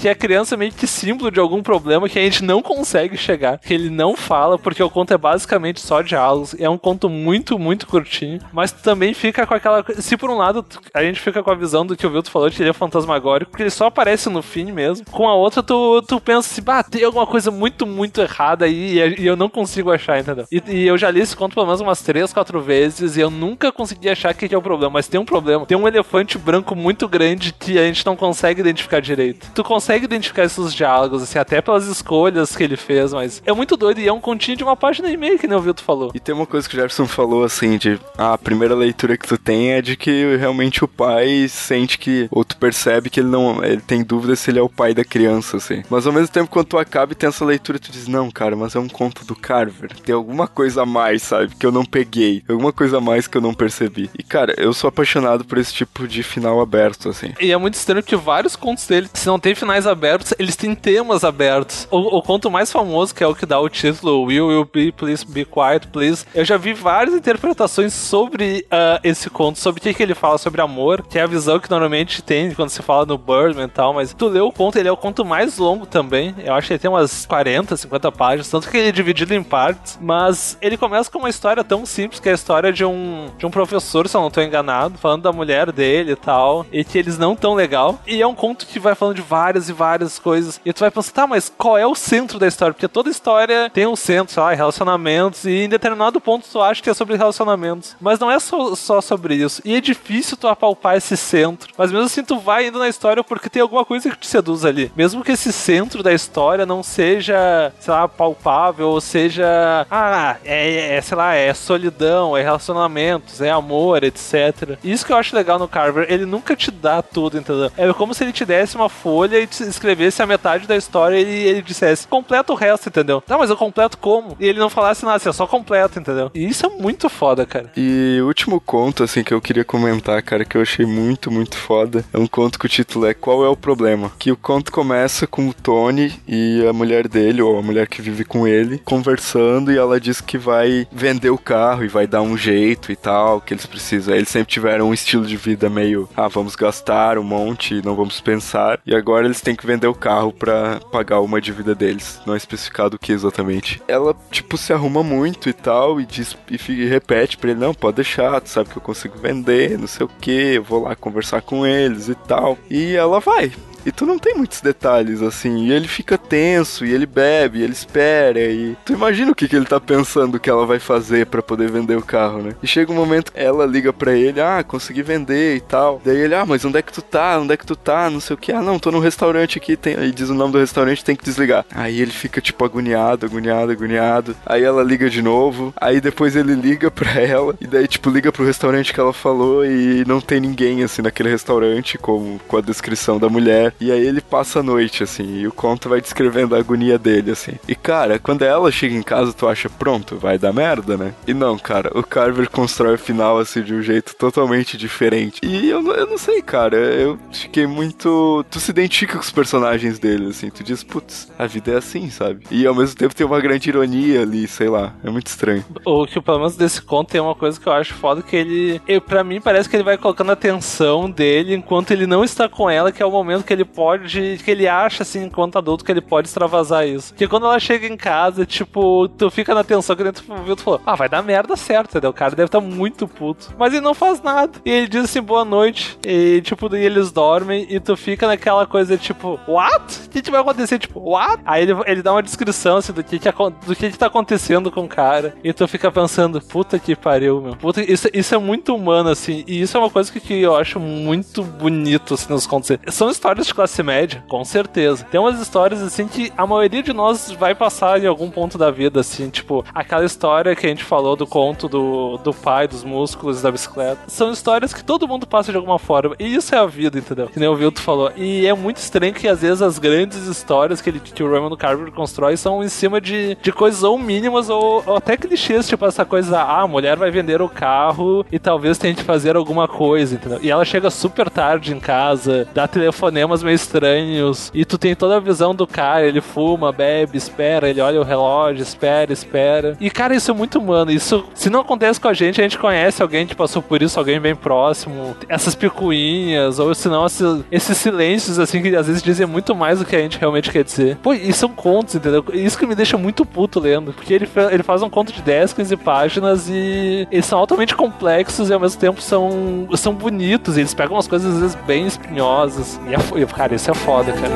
tem 0.00 0.10
a 0.10 0.14
criança 0.14 0.56
meio 0.56 0.72
que 0.72 0.86
símbolo 0.86 1.30
de 1.30 1.40
algum 1.40 1.62
problema 1.62 2.08
que 2.08 2.18
a 2.18 2.22
gente 2.22 2.44
não 2.44 2.62
consegue 2.62 3.16
chegar, 3.16 3.58
que 3.58 3.74
ele 3.74 3.90
não 3.90 4.16
fala, 4.16 4.58
porque 4.58 4.82
o 4.82 4.90
conto 4.90 5.12
é 5.12 5.18
basicamente 5.18 5.80
só 5.80 6.02
diálogos. 6.02 6.54
É 6.58 6.68
um 6.68 6.78
conto 6.78 7.08
muito, 7.08 7.58
muito 7.58 7.86
curtinho, 8.04 8.38
mas 8.52 8.70
também 8.70 9.14
fica 9.14 9.46
com 9.46 9.54
aquela. 9.54 9.84
Se 9.98 10.16
por 10.16 10.30
um 10.30 10.36
lado 10.36 10.64
a 10.92 11.02
gente 11.02 11.20
fica 11.20 11.42
com 11.42 11.50
a 11.50 11.54
visão 11.54 11.86
do 11.86 11.96
que 11.96 12.06
o 12.06 12.10
Vilto 12.10 12.30
falou, 12.30 12.50
de 12.50 12.62
ele 12.62 12.70
é 12.70 12.72
fantasmagórico, 12.72 13.50
porque 13.50 13.62
ele 13.62 13.70
só 13.70 13.86
aparece 13.86 14.28
no 14.28 14.42
fim 14.42 14.70
mesmo, 14.70 15.06
com 15.10 15.28
a 15.28 15.34
outra 15.34 15.62
tu, 15.62 16.02
tu 16.02 16.20
pensa 16.20 16.48
assim, 16.50 16.62
bah, 16.62 16.82
tem 16.82 17.04
alguma 17.04 17.26
coisa 17.26 17.50
muito, 17.50 17.86
muito 17.86 18.20
errada 18.20 18.66
aí 18.66 18.98
e, 18.98 19.22
e 19.22 19.26
eu 19.26 19.36
não 19.36 19.48
consigo 19.48 19.90
achar, 19.90 20.18
entendeu? 20.18 20.46
E, 20.52 20.62
e, 20.68 20.86
eu 20.86 20.98
já 20.98 21.10
li 21.10 21.20
esse 21.20 21.36
conto 21.36 21.54
pelo 21.54 21.66
menos 21.66 21.80
umas 21.80 22.02
três, 22.02 22.32
quatro 22.32 22.60
vezes 22.60 23.16
e 23.16 23.20
eu 23.20 23.30
nunca 23.30 23.72
consegui 23.72 24.08
achar 24.08 24.34
que 24.34 24.54
é 24.54 24.58
o 24.58 24.62
problema, 24.62 24.92
mas 24.92 25.08
tem 25.08 25.18
um 25.18 25.24
problema. 25.24 25.66
Tem 25.66 25.76
um 25.76 25.88
elefante 25.88 26.36
branco 26.36 26.76
muito 26.76 27.08
grande 27.08 27.52
que 27.52 27.78
a 27.78 27.84
gente 27.84 28.04
não 28.04 28.14
consegue 28.14 28.60
identificar 28.60 29.00
direito. 29.00 29.50
Tu 29.54 29.64
consegue 29.64 30.04
identificar 30.04 30.44
esses 30.44 30.74
diálogos, 30.74 31.22
assim, 31.22 31.38
até 31.38 31.60
pelas 31.60 31.86
escolhas 31.86 32.54
que 32.54 32.62
ele 32.62 32.76
fez, 32.76 33.12
mas 33.12 33.42
é 33.46 33.52
muito 33.52 33.76
doido 33.76 34.00
e 34.00 34.08
é 34.08 34.12
um 34.12 34.20
continho 34.20 34.56
de 34.56 34.64
uma 34.64 34.76
página 34.76 35.08
e 35.08 35.16
meia, 35.16 35.38
que 35.38 35.46
nem 35.46 35.56
o 35.56 35.60
Vilto 35.60 35.82
falou. 35.82 36.10
E 36.14 36.20
tem 36.20 36.34
uma 36.34 36.46
coisa 36.46 36.68
que 36.68 36.74
o 36.74 36.80
Jefferson 36.80 37.06
falou, 37.06 37.44
assim, 37.44 37.78
de 37.78 37.93
a 38.16 38.36
primeira 38.38 38.74
leitura 38.74 39.16
que 39.16 39.26
tu 39.26 39.36
tem 39.36 39.72
é 39.72 39.82
de 39.82 39.96
que 39.96 40.36
realmente 40.36 40.84
o 40.84 40.88
pai 40.88 41.46
sente 41.48 41.98
que, 41.98 42.28
ou 42.30 42.44
tu 42.44 42.56
percebe 42.56 43.10
que 43.10 43.20
ele 43.20 43.28
não, 43.28 43.64
ele 43.64 43.80
tem 43.80 44.02
dúvida 44.02 44.36
se 44.36 44.50
ele 44.50 44.58
é 44.58 44.62
o 44.62 44.68
pai 44.68 44.94
da 44.94 45.04
criança, 45.04 45.56
assim. 45.56 45.82
Mas 45.88 46.06
ao 46.06 46.12
mesmo 46.12 46.28
tempo, 46.28 46.50
quando 46.50 46.66
tu 46.66 46.78
acaba 46.78 47.12
e 47.12 47.14
tem 47.14 47.28
essa 47.28 47.44
leitura, 47.44 47.78
tu 47.78 47.90
diz, 47.90 48.08
não, 48.08 48.30
cara, 48.30 48.56
mas 48.56 48.74
é 48.74 48.78
um 48.78 48.88
conto 48.88 49.24
do 49.24 49.34
Carver. 49.34 49.92
Tem 50.00 50.14
alguma 50.14 50.46
coisa 50.46 50.82
a 50.82 50.86
mais, 50.86 51.22
sabe, 51.22 51.54
que 51.54 51.66
eu 51.66 51.72
não 51.72 51.84
peguei. 51.84 52.42
Alguma 52.48 52.72
coisa 52.72 52.98
a 52.98 53.00
mais 53.00 53.26
que 53.26 53.36
eu 53.36 53.40
não 53.40 53.54
percebi. 53.54 54.10
E, 54.18 54.22
cara, 54.22 54.54
eu 54.56 54.72
sou 54.72 54.88
apaixonado 54.88 55.44
por 55.44 55.58
esse 55.58 55.72
tipo 55.72 56.06
de 56.06 56.22
final 56.22 56.60
aberto, 56.60 57.08
assim. 57.08 57.32
E 57.40 57.52
é 57.52 57.56
muito 57.56 57.74
estranho 57.74 58.02
que 58.02 58.16
vários 58.16 58.56
contos 58.56 58.86
dele, 58.86 59.08
se 59.12 59.26
não 59.26 59.38
tem 59.38 59.54
finais 59.54 59.86
abertos, 59.86 60.32
eles 60.38 60.56
têm 60.56 60.74
temas 60.74 61.24
abertos. 61.24 61.86
O, 61.90 62.18
o 62.18 62.22
conto 62.22 62.50
mais 62.50 62.70
famoso, 62.70 63.14
que 63.14 63.22
é 63.22 63.26
o 63.26 63.34
que 63.34 63.46
dá 63.46 63.60
o 63.60 63.68
título 63.68 64.24
Will 64.24 64.50
You 64.50 64.68
Be 64.72 64.92
Please 64.92 65.24
Be 65.26 65.44
Quiet 65.44 65.88
Please, 65.88 66.24
eu 66.34 66.44
já 66.44 66.56
vi 66.56 66.72
várias 66.72 67.14
interpretações 67.14 67.83
sobre 67.90 68.66
uh, 68.66 69.00
esse 69.02 69.28
conto, 69.30 69.58
sobre 69.58 69.80
o 69.80 69.82
que, 69.82 69.94
que 69.94 70.02
ele 70.02 70.14
fala 70.14 70.38
sobre 70.38 70.60
amor, 70.60 71.02
que 71.02 71.18
é 71.18 71.22
a 71.22 71.26
visão 71.26 71.58
que 71.58 71.70
normalmente 71.70 72.22
tem 72.22 72.52
quando 72.54 72.70
se 72.70 72.82
fala 72.82 73.06
no 73.06 73.18
Birdman 73.18 73.66
e 73.66 73.68
tal, 73.68 73.94
mas 73.94 74.12
tu 74.14 74.28
lê 74.28 74.40
o 74.40 74.52
conto, 74.52 74.78
ele 74.78 74.88
é 74.88 74.92
o 74.92 74.96
conto 74.96 75.24
mais 75.24 75.58
longo 75.58 75.86
também. 75.86 76.34
Eu 76.38 76.54
acho 76.54 76.66
que 76.66 76.74
ele 76.74 76.80
tem 76.80 76.90
umas 76.90 77.26
40, 77.26 77.76
50 77.76 78.12
páginas, 78.12 78.48
tanto 78.48 78.70
que 78.70 78.76
ele 78.76 78.88
é 78.88 78.92
dividido 78.92 79.34
em 79.34 79.42
partes, 79.42 79.98
mas 80.00 80.56
ele 80.60 80.76
começa 80.76 81.10
com 81.10 81.18
uma 81.18 81.28
história 81.30 81.64
tão 81.64 81.84
simples, 81.86 82.20
que 82.20 82.28
é 82.28 82.32
a 82.32 82.34
história 82.34 82.72
de 82.72 82.84
um, 82.84 83.28
de 83.38 83.46
um 83.46 83.50
professor, 83.50 84.08
se 84.08 84.16
eu 84.16 84.20
não 84.20 84.30
tô 84.30 84.40
enganado, 84.40 84.98
falando 84.98 85.22
da 85.22 85.32
mulher 85.32 85.72
dele 85.72 86.12
e 86.12 86.16
tal, 86.16 86.66
e 86.72 86.84
que 86.84 86.98
eles 86.98 87.18
não 87.18 87.36
tão 87.36 87.54
legal. 87.54 87.98
E 88.06 88.20
é 88.20 88.26
um 88.26 88.34
conto 88.34 88.66
que 88.66 88.78
vai 88.78 88.94
falando 88.94 89.16
de 89.16 89.22
várias 89.22 89.68
e 89.68 89.72
várias 89.72 90.18
coisas. 90.18 90.60
E 90.64 90.72
tu 90.72 90.80
vai 90.80 90.90
pensar, 90.90 91.12
tá, 91.12 91.26
mas 91.26 91.52
qual 91.56 91.78
é 91.78 91.86
o 91.86 91.94
centro 91.94 92.38
da 92.38 92.46
história? 92.46 92.74
Porque 92.74 92.88
toda 92.88 93.10
história 93.10 93.70
tem 93.72 93.86
um 93.86 93.96
centro, 93.96 94.32
sei 94.32 94.42
lá, 94.42 94.52
relacionamentos, 94.54 95.44
e 95.44 95.64
em 95.64 95.68
determinado 95.68 96.20
ponto 96.20 96.46
tu 96.50 96.60
acha 96.60 96.82
que 96.82 96.90
é 96.90 96.94
sobre 96.94 97.16
relacionamentos. 97.16 97.73
Mas 98.00 98.18
não 98.18 98.30
é 98.30 98.38
só, 98.38 98.74
só 98.74 99.00
sobre 99.00 99.34
isso. 99.34 99.62
E 99.64 99.74
é 99.74 99.80
difícil 99.80 100.36
tu 100.36 100.48
apalpar 100.48 100.96
esse 100.96 101.16
centro. 101.16 101.72
Mas 101.76 101.90
mesmo 101.90 102.06
assim 102.06 102.24
tu 102.24 102.38
vai 102.38 102.66
indo 102.66 102.78
na 102.78 102.88
história 102.88 103.24
porque 103.24 103.48
tem 103.48 103.62
alguma 103.62 103.84
coisa 103.84 104.10
que 104.10 104.18
te 104.18 104.26
seduz 104.26 104.64
ali. 104.64 104.92
Mesmo 104.96 105.24
que 105.24 105.32
esse 105.32 105.52
centro 105.52 106.02
da 106.02 106.12
história 106.12 106.66
não 106.66 106.82
seja, 106.82 107.72
sei 107.80 107.92
lá, 107.92 108.08
palpável, 108.08 108.88
ou 108.88 109.00
seja, 109.00 109.86
ah, 109.90 110.36
é, 110.44 110.96
é 110.96 111.00
sei 111.00 111.16
lá, 111.16 111.34
é 111.34 111.52
solidão, 111.54 112.36
é 112.36 112.42
relacionamentos, 112.42 113.40
é 113.40 113.50
amor, 113.50 114.04
etc. 114.04 114.78
Isso 114.82 115.04
que 115.04 115.12
eu 115.12 115.16
acho 115.16 115.34
legal 115.34 115.58
no 115.58 115.68
Carver, 115.68 116.06
ele 116.08 116.26
nunca 116.26 116.54
te 116.56 116.70
dá 116.70 117.02
tudo, 117.02 117.38
entendeu? 117.38 117.70
É 117.76 117.92
como 117.92 118.14
se 118.14 118.24
ele 118.24 118.32
te 118.32 118.44
desse 118.44 118.76
uma 118.76 118.88
folha 118.88 119.38
e 119.38 119.44
escrevesse 119.44 120.22
a 120.22 120.26
metade 120.26 120.66
da 120.66 120.76
história 120.76 121.18
e 121.18 121.46
ele 121.46 121.62
dissesse, 121.62 122.06
completa 122.06 122.52
o 122.52 122.56
resto, 122.56 122.88
entendeu? 122.88 123.22
Não, 123.26 123.38
mas 123.38 123.50
eu 123.50 123.56
completo 123.56 123.98
como? 123.98 124.36
E 124.38 124.46
ele 124.46 124.58
não 124.58 124.70
falasse 124.70 125.04
nada, 125.04 125.16
assim, 125.16 125.28
eu 125.28 125.32
só 125.32 125.46
completo, 125.46 125.98
entendeu? 125.98 126.30
E 126.34 126.46
isso 126.46 126.66
é 126.66 126.68
muito 126.68 127.08
foda, 127.08 127.46
cara. 127.46 127.63
E 127.76 128.18
o 128.20 128.26
último 128.26 128.60
conto, 128.60 129.02
assim, 129.02 129.22
que 129.22 129.32
eu 129.32 129.40
queria 129.40 129.64
comentar, 129.64 130.22
cara, 130.22 130.44
que 130.44 130.56
eu 130.56 130.62
achei 130.62 130.86
muito, 130.86 131.30
muito 131.30 131.56
foda, 131.56 132.04
é 132.12 132.18
um 132.18 132.26
conto 132.26 132.58
que 132.58 132.66
o 132.66 132.68
título 132.68 133.06
é 133.06 133.14
Qual 133.14 133.44
é 133.44 133.48
o 133.48 133.56
Problema? 133.56 134.12
Que 134.18 134.32
o 134.32 134.36
conto 134.36 134.72
começa 134.72 135.26
com 135.26 135.48
o 135.48 135.54
Tony 135.54 136.12
e 136.26 136.64
a 136.66 136.72
mulher 136.72 137.08
dele, 137.08 137.42
ou 137.42 137.58
a 137.58 137.62
mulher 137.62 137.88
que 137.88 138.02
vive 138.02 138.24
com 138.24 138.46
ele, 138.46 138.78
conversando 138.84 139.72
e 139.72 139.78
ela 139.78 140.00
diz 140.00 140.20
que 140.20 140.38
vai 140.38 140.86
vender 140.92 141.30
o 141.30 141.38
carro 141.38 141.84
e 141.84 141.88
vai 141.88 142.06
dar 142.06 142.22
um 142.22 142.36
jeito 142.36 142.90
e 142.92 142.96
tal, 142.96 143.40
que 143.40 143.54
eles 143.54 143.66
precisam. 143.66 144.14
Eles 144.14 144.28
sempre 144.28 144.52
tiveram 144.52 144.88
um 144.88 144.94
estilo 144.94 145.26
de 145.26 145.36
vida 145.36 145.68
meio, 145.68 146.08
ah, 146.16 146.28
vamos 146.28 146.56
gastar 146.56 147.18
um 147.18 147.22
monte, 147.22 147.84
não 147.84 147.94
vamos 147.94 148.20
pensar. 148.20 148.80
E 148.86 148.94
agora 148.94 149.26
eles 149.26 149.40
têm 149.40 149.56
que 149.56 149.66
vender 149.66 149.86
o 149.86 149.94
carro 149.94 150.32
para 150.32 150.80
pagar 150.92 151.20
uma 151.20 151.40
dívida 151.40 151.74
deles. 151.74 152.20
Não 152.26 152.34
é 152.34 152.36
especificado 152.36 152.96
o 152.96 152.98
que 152.98 153.12
exatamente. 153.12 153.82
Ela, 153.88 154.14
tipo, 154.30 154.56
se 154.56 154.72
arruma 154.72 155.02
muito 155.02 155.48
e 155.48 155.52
tal 155.52 156.00
e 156.00 156.06
diz 156.06 156.36
e 156.68 156.84
repete 156.86 157.36
pra 157.36 157.50
ele, 157.50 157.53
não, 157.54 157.74
pode 157.74 157.96
deixar, 157.96 158.40
tu 158.40 158.48
sabe 158.48 158.70
que 158.70 158.76
eu 158.76 158.82
consigo 158.82 159.18
vender, 159.18 159.78
não 159.78 159.86
sei 159.86 160.06
o 160.06 160.10
que, 160.20 160.54
eu 160.54 160.62
vou 160.62 160.82
lá 160.82 160.94
conversar 160.94 161.42
com 161.42 161.66
eles 161.66 162.08
e 162.08 162.14
tal. 162.14 162.58
E 162.70 162.94
ela 162.94 163.20
vai. 163.20 163.52
E 163.84 163.92
tu 163.92 164.06
não 164.06 164.18
tem 164.18 164.34
muitos 164.34 164.60
detalhes, 164.60 165.22
assim. 165.22 165.66
E 165.66 165.72
ele 165.72 165.86
fica 165.88 166.16
tenso, 166.16 166.84
e 166.84 166.92
ele 166.92 167.06
bebe, 167.06 167.58
e 167.58 167.62
ele 167.62 167.72
espera, 167.72 168.40
e. 168.40 168.76
Tu 168.84 168.92
imagina 168.92 169.32
o 169.32 169.34
que, 169.34 169.48
que 169.48 169.56
ele 169.56 169.66
tá 169.66 169.80
pensando 169.80 170.40
que 170.40 170.48
ela 170.48 170.66
vai 170.66 170.78
fazer 170.78 171.26
para 171.26 171.42
poder 171.42 171.70
vender 171.70 171.96
o 171.96 172.02
carro, 172.02 172.42
né? 172.42 172.54
E 172.62 172.66
chega 172.66 172.90
um 172.90 172.94
momento 172.94 173.32
ela 173.34 173.66
liga 173.66 173.92
para 173.92 174.12
ele, 174.12 174.40
ah, 174.40 174.64
consegui 174.66 175.02
vender 175.02 175.56
e 175.56 175.60
tal. 175.60 176.00
Daí 176.04 176.16
ele, 176.16 176.34
ah, 176.34 176.46
mas 176.46 176.64
onde 176.64 176.78
é 176.78 176.82
que 176.82 176.92
tu 176.92 177.02
tá? 177.02 177.38
Onde 177.38 177.52
é 177.52 177.56
que 177.56 177.66
tu 177.66 177.76
tá? 177.76 178.08
Não 178.08 178.20
sei 178.20 178.34
o 178.34 178.38
que. 178.38 178.52
Ah, 178.52 178.62
não, 178.62 178.78
tô 178.78 178.90
num 178.90 178.98
restaurante 178.98 179.58
aqui, 179.58 179.76
tem... 179.76 179.94
e 180.04 180.12
diz 180.12 180.30
o 180.30 180.34
nome 180.34 180.52
do 180.52 180.58
restaurante, 180.58 181.04
tem 181.04 181.16
que 181.16 181.24
desligar. 181.24 181.64
Aí 181.74 182.00
ele 182.00 182.12
fica, 182.12 182.40
tipo, 182.40 182.64
agoniado, 182.64 183.26
agoniado, 183.26 183.72
agoniado. 183.72 184.36
Aí 184.46 184.62
ela 184.62 184.82
liga 184.82 185.10
de 185.10 185.20
novo. 185.22 185.74
Aí 185.76 186.00
depois 186.00 186.36
ele 186.36 186.54
liga 186.54 186.90
pra 186.90 187.12
ela, 187.20 187.54
e 187.60 187.66
daí, 187.66 187.86
tipo, 187.86 188.10
liga 188.10 188.32
pro 188.32 188.44
restaurante 188.44 188.92
que 188.92 189.00
ela 189.00 189.12
falou, 189.12 189.64
e 189.64 190.04
não 190.06 190.20
tem 190.20 190.40
ninguém, 190.40 190.82
assim, 190.82 191.02
naquele 191.02 191.28
restaurante, 191.28 191.98
como 191.98 192.38
com 192.48 192.56
a 192.56 192.60
descrição 192.60 193.18
da 193.18 193.28
mulher. 193.28 193.73
E 193.80 193.90
aí 193.90 194.06
ele 194.06 194.20
passa 194.20 194.60
a 194.60 194.62
noite, 194.62 195.02
assim, 195.02 195.38
e 195.38 195.46
o 195.46 195.52
conto 195.52 195.88
vai 195.88 196.00
descrevendo 196.00 196.54
a 196.54 196.58
agonia 196.58 196.98
dele, 196.98 197.30
assim. 197.30 197.52
E 197.68 197.74
cara, 197.74 198.18
quando 198.18 198.42
ela 198.42 198.70
chega 198.70 198.94
em 198.94 199.02
casa, 199.02 199.32
tu 199.32 199.46
acha, 199.46 199.68
pronto, 199.68 200.16
vai 200.16 200.38
dar 200.38 200.52
merda, 200.52 200.96
né? 200.96 201.14
E 201.26 201.34
não, 201.34 201.58
cara, 201.58 201.90
o 201.94 202.02
Carver 202.02 202.48
constrói 202.50 202.94
o 202.94 202.98
final, 202.98 203.38
assim, 203.38 203.62
de 203.62 203.74
um 203.74 203.82
jeito 203.82 204.14
totalmente 204.14 204.76
diferente. 204.76 205.40
E 205.42 205.68
eu, 205.68 205.86
eu 205.92 206.06
não 206.06 206.18
sei, 206.18 206.42
cara, 206.42 206.76
eu 206.76 207.18
fiquei 207.32 207.66
muito. 207.66 208.44
Tu 208.50 208.60
se 208.60 208.70
identifica 208.70 209.14
com 209.14 209.20
os 209.20 209.30
personagens 209.30 209.98
dele, 209.98 210.28
assim, 210.28 210.50
tu 210.50 210.62
diz, 210.62 210.82
putz, 210.82 211.30
a 211.38 211.46
vida 211.46 211.72
é 211.72 211.76
assim, 211.76 212.10
sabe? 212.10 212.46
E 212.50 212.66
ao 212.66 212.74
mesmo 212.74 212.96
tempo 212.96 213.14
tem 213.14 213.26
uma 213.26 213.40
grande 213.40 213.68
ironia 213.68 214.22
ali, 214.22 214.46
sei 214.46 214.68
lá, 214.68 214.94
é 215.02 215.10
muito 215.10 215.26
estranho. 215.26 215.64
O 215.84 216.06
que 216.06 216.20
pelo 216.20 216.38
menos 216.38 216.56
desse 216.56 216.80
conto 216.80 217.10
tem 217.10 217.20
uma 217.20 217.34
coisa 217.34 217.60
que 217.60 217.66
eu 217.66 217.72
acho 217.72 217.94
foda 217.94 218.22
que 218.22 218.36
ele, 218.36 218.80
para 219.06 219.24
mim 219.24 219.40
parece 219.40 219.68
que 219.68 219.76
ele 219.76 219.82
vai 219.82 219.98
colocando 219.98 220.30
a 220.30 220.34
atenção 220.34 221.10
dele 221.10 221.54
enquanto 221.54 221.90
ele 221.90 222.06
não 222.06 222.24
está 222.24 222.48
com 222.48 222.68
ela, 222.68 222.92
que 222.92 223.02
é 223.02 223.06
o 223.06 223.10
momento 223.10 223.44
que 223.44 223.52
ele 223.52 223.63
pode, 223.64 224.38
que 224.44 224.50
ele 224.50 224.68
acha 224.68 225.02
assim 225.02 225.24
enquanto 225.24 225.58
adulto 225.58 225.84
que 225.84 225.92
ele 225.92 226.00
pode 226.00 226.28
extravasar 226.28 226.86
isso. 226.86 227.14
Que 227.14 227.28
quando 227.28 227.46
ela 227.46 227.58
chega 227.58 227.86
em 227.86 227.96
casa, 227.96 228.44
tipo, 228.46 229.08
tu 229.08 229.30
fica 229.30 229.54
na 229.54 229.60
atenção 229.60 229.96
que 229.96 230.04
dentro 230.04 230.24
tu 230.56 230.62
falou: 230.62 230.80
"Ah, 230.86 230.94
vai 230.94 231.08
dar 231.08 231.22
merda 231.22 231.56
certo", 231.56 231.90
entendeu? 231.90 232.10
O 232.10 232.14
cara 232.14 232.34
deve 232.34 232.46
estar 232.46 232.60
muito 232.60 233.06
puto. 233.06 233.54
Mas 233.58 233.72
ele 233.72 233.82
não 233.82 233.94
faz 233.94 234.22
nada. 234.22 234.52
E 234.64 234.70
ele 234.70 234.88
diz 234.88 235.04
assim: 235.04 235.20
"Boa 235.20 235.44
noite". 235.44 235.98
E 236.06 236.40
tipo, 236.42 236.68
daí 236.68 236.84
eles 236.84 237.12
dormem 237.12 237.66
e 237.68 237.80
tu 237.80 237.96
fica 237.96 238.26
naquela 238.26 238.66
coisa 238.66 238.96
tipo: 238.96 239.38
"What? 239.46 240.06
O 240.06 240.10
que, 240.10 240.22
que 240.22 240.30
vai 240.30 240.40
acontecer?" 240.40 240.78
Tipo, 240.78 241.00
"What?" 241.00 241.42
Aí 241.44 241.62
ele, 241.62 241.72
ele 241.86 242.02
dá 242.02 242.12
uma 242.12 242.22
descrição 242.22 242.78
assim, 242.78 242.92
do 242.92 243.02
que 243.02 243.18
que, 243.18 243.28
do 243.66 243.76
que 243.76 243.90
que 243.90 243.98
tá 243.98 244.06
acontecendo 244.06 244.70
com 244.70 244.82
o 244.82 244.88
cara. 244.88 245.34
E 245.42 245.52
tu 245.52 245.66
fica 245.68 245.90
pensando, 245.90 246.40
puta 246.40 246.78
que 246.78 246.94
pariu, 246.96 247.40
meu. 247.40 247.56
Puta, 247.56 247.82
isso, 247.82 248.08
isso 248.12 248.34
é 248.34 248.38
muito 248.38 248.74
humano, 248.74 249.10
assim. 249.10 249.44
E 249.46 249.60
isso 249.60 249.76
é 249.76 249.80
uma 249.80 249.90
coisa 249.90 250.10
que, 250.10 250.20
que 250.20 250.40
eu 250.40 250.56
acho 250.56 250.78
muito 250.78 251.42
bonito, 251.42 252.14
assim, 252.14 252.32
nos 252.32 252.46
contos. 252.46 252.76
São 252.88 253.10
histórias 253.10 253.52
classe 253.54 253.82
média, 253.82 254.24
com 254.28 254.44
certeza. 254.44 255.04
Tem 255.10 255.20
umas 255.20 255.40
histórias, 255.40 255.82
assim, 255.82 256.06
que 256.06 256.32
a 256.36 256.46
maioria 256.46 256.82
de 256.82 256.92
nós 256.92 257.30
vai 257.30 257.54
passar 257.54 258.02
em 258.02 258.06
algum 258.06 258.30
ponto 258.30 258.58
da 258.58 258.70
vida, 258.70 259.00
assim. 259.00 259.30
Tipo, 259.30 259.64
aquela 259.74 260.04
história 260.04 260.54
que 260.54 260.66
a 260.66 260.68
gente 260.68 260.84
falou 260.84 261.16
do 261.16 261.26
conto 261.26 261.68
do, 261.68 262.18
do 262.18 262.32
pai, 262.32 262.68
dos 262.68 262.84
músculos, 262.84 263.42
da 263.42 263.50
bicicleta. 263.50 264.00
São 264.06 264.32
histórias 264.32 264.74
que 264.74 264.84
todo 264.84 265.08
mundo 265.08 265.26
passa 265.26 265.50
de 265.50 265.56
alguma 265.56 265.78
forma. 265.78 266.14
E 266.18 266.34
isso 266.34 266.54
é 266.54 266.58
a 266.58 266.66
vida, 266.66 266.98
entendeu? 266.98 267.28
Que 267.28 267.38
nem 267.38 267.48
o 267.48 267.56
Vilto 267.56 267.80
falou. 267.80 268.12
E 268.16 268.46
é 268.46 268.54
muito 268.54 268.76
estranho 268.78 269.14
que, 269.14 269.28
às 269.28 269.40
vezes, 269.40 269.62
as 269.62 269.78
grandes 269.78 270.26
histórias 270.26 270.80
que, 270.80 270.90
ele, 270.90 271.00
que 271.00 271.22
o 271.22 271.30
Raymond 271.30 271.56
Carver 271.56 271.90
constrói 271.92 272.36
são 272.36 272.62
em 272.62 272.68
cima 272.68 273.00
de, 273.00 273.36
de 273.40 273.52
coisas 273.52 273.82
ou 273.82 273.98
mínimas 273.98 274.48
ou, 274.50 274.82
ou 274.86 274.96
até 274.96 275.16
clichês, 275.16 275.68
tipo 275.68 275.84
essa 275.86 276.04
coisa, 276.04 276.40
ah, 276.40 276.62
a 276.62 276.68
mulher 276.68 276.96
vai 276.96 277.10
vender 277.10 277.40
o 277.40 277.48
carro 277.48 278.24
e 278.30 278.38
talvez 278.38 278.78
tente 278.78 279.02
fazer 279.02 279.36
alguma 279.36 279.68
coisa, 279.68 280.14
entendeu? 280.14 280.38
E 280.42 280.50
ela 280.50 280.64
chega 280.64 280.90
super 280.90 281.30
tarde 281.30 281.72
em 281.72 281.80
casa, 281.80 282.46
dá 282.54 282.66
telefonemas 282.66 283.42
meio 283.44 283.54
estranhos, 283.54 284.50
e 284.54 284.64
tu 284.64 284.78
tem 284.78 284.94
toda 284.94 285.16
a 285.16 285.20
visão 285.20 285.54
do 285.54 285.66
cara, 285.66 286.06
ele 286.06 286.20
fuma, 286.20 286.72
bebe, 286.72 287.16
espera, 287.16 287.68
ele 287.68 287.80
olha 287.80 288.00
o 288.00 288.04
relógio, 288.04 288.62
espera, 288.62 289.12
espera. 289.12 289.76
E, 289.80 289.90
cara, 289.90 290.14
isso 290.14 290.30
é 290.30 290.34
muito 290.34 290.58
humano. 290.58 290.90
Isso, 290.90 291.24
se 291.34 291.50
não 291.50 291.60
acontece 291.60 292.00
com 292.00 292.08
a 292.08 292.14
gente, 292.14 292.40
a 292.40 292.44
gente 292.44 292.58
conhece 292.58 293.02
alguém 293.02 293.26
que 293.26 293.34
passou 293.34 293.62
por 293.62 293.82
isso, 293.82 293.98
alguém 293.98 294.20
bem 294.20 294.34
próximo, 294.34 295.16
essas 295.28 295.54
picuinhas, 295.54 296.58
ou 296.58 296.74
senão 296.74 297.06
esses, 297.06 297.44
esses 297.50 297.76
silêncios, 297.76 298.38
assim, 298.38 298.62
que 298.62 298.74
às 298.74 298.86
vezes 298.86 299.02
dizem 299.02 299.26
muito 299.26 299.54
mais 299.54 299.78
do 299.78 299.84
que 299.84 299.96
a 299.96 300.00
gente 300.00 300.18
realmente 300.18 300.50
quer 300.50 300.64
dizer. 300.64 300.96
Pô, 301.02 301.12
e 301.12 301.32
são 301.32 301.48
contos, 301.48 301.94
entendeu? 301.94 302.24
Isso 302.32 302.58
que 302.58 302.66
me 302.66 302.74
deixa 302.74 302.96
muito 302.96 303.24
puto 303.24 303.60
lendo, 303.60 303.92
porque 303.92 304.14
ele, 304.14 304.28
ele 304.50 304.62
faz 304.62 304.82
um 304.82 304.90
conto 304.90 305.12
de 305.12 305.22
10, 305.22 305.52
15 305.52 305.76
páginas 305.76 306.48
e 306.48 307.06
eles 307.10 307.26
são 307.26 307.38
altamente 307.38 307.74
complexos 307.74 308.50
e 308.50 308.52
ao 308.52 308.60
mesmo 308.60 308.80
tempo 308.80 309.00
são, 309.00 309.68
são 309.76 309.94
bonitos. 309.94 310.56
Eles 310.56 310.74
pegam 310.74 310.96
umas 310.96 311.06
coisas 311.06 311.34
às 311.34 311.40
vezes 311.40 311.58
bem 311.66 311.86
espinhosas. 311.86 312.80
E, 312.88 312.94
é, 312.94 313.22
e, 313.22 313.26
cara, 313.34 313.54
isso 313.54 313.70
é 313.70 313.74
foda, 313.74 314.12
cara. 314.12 314.32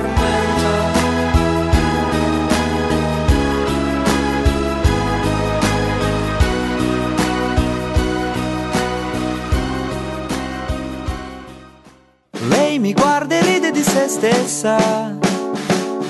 Lei 12.49 12.79
mi 12.79 12.93
guarda 12.93 13.35
e 13.35 13.43
ride 13.43 13.71
di 13.71 13.83
se 13.83 14.09
stessa, 14.09 14.77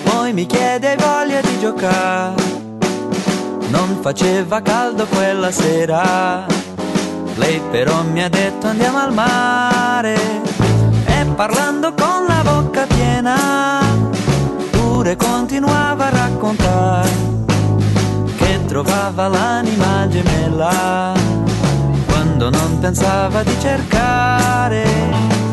poi 0.05 0.33
mi 0.33 0.47
chiede 0.47 0.97
voglia 0.97 1.41
di 1.41 1.59
giocare. 1.59 2.57
Non 3.71 3.99
faceva 4.01 4.63
caldo 4.63 5.07
quella 5.07 5.51
sera, 5.51 6.47
lei 7.37 7.61
però 7.71 8.03
mi 8.03 8.23
ha 8.23 8.29
detto 8.29 8.67
andiamo 8.67 8.99
al 8.99 9.13
mare. 9.13 10.68
Parlando 11.39 11.95
con 11.95 12.27
la 12.27 12.43
bocca 12.43 12.85
piena, 12.89 13.81
pure 14.73 15.15
continuava 15.15 16.07
a 16.07 16.11
raccontare 16.11 17.11
che 18.37 18.65
trovava 18.67 19.29
l'anima 19.29 20.09
gemella 20.09 21.15
quando 22.09 22.51
non 22.51 22.81
pensava 22.81 23.45
di 23.45 23.57
cercare. 23.61 24.83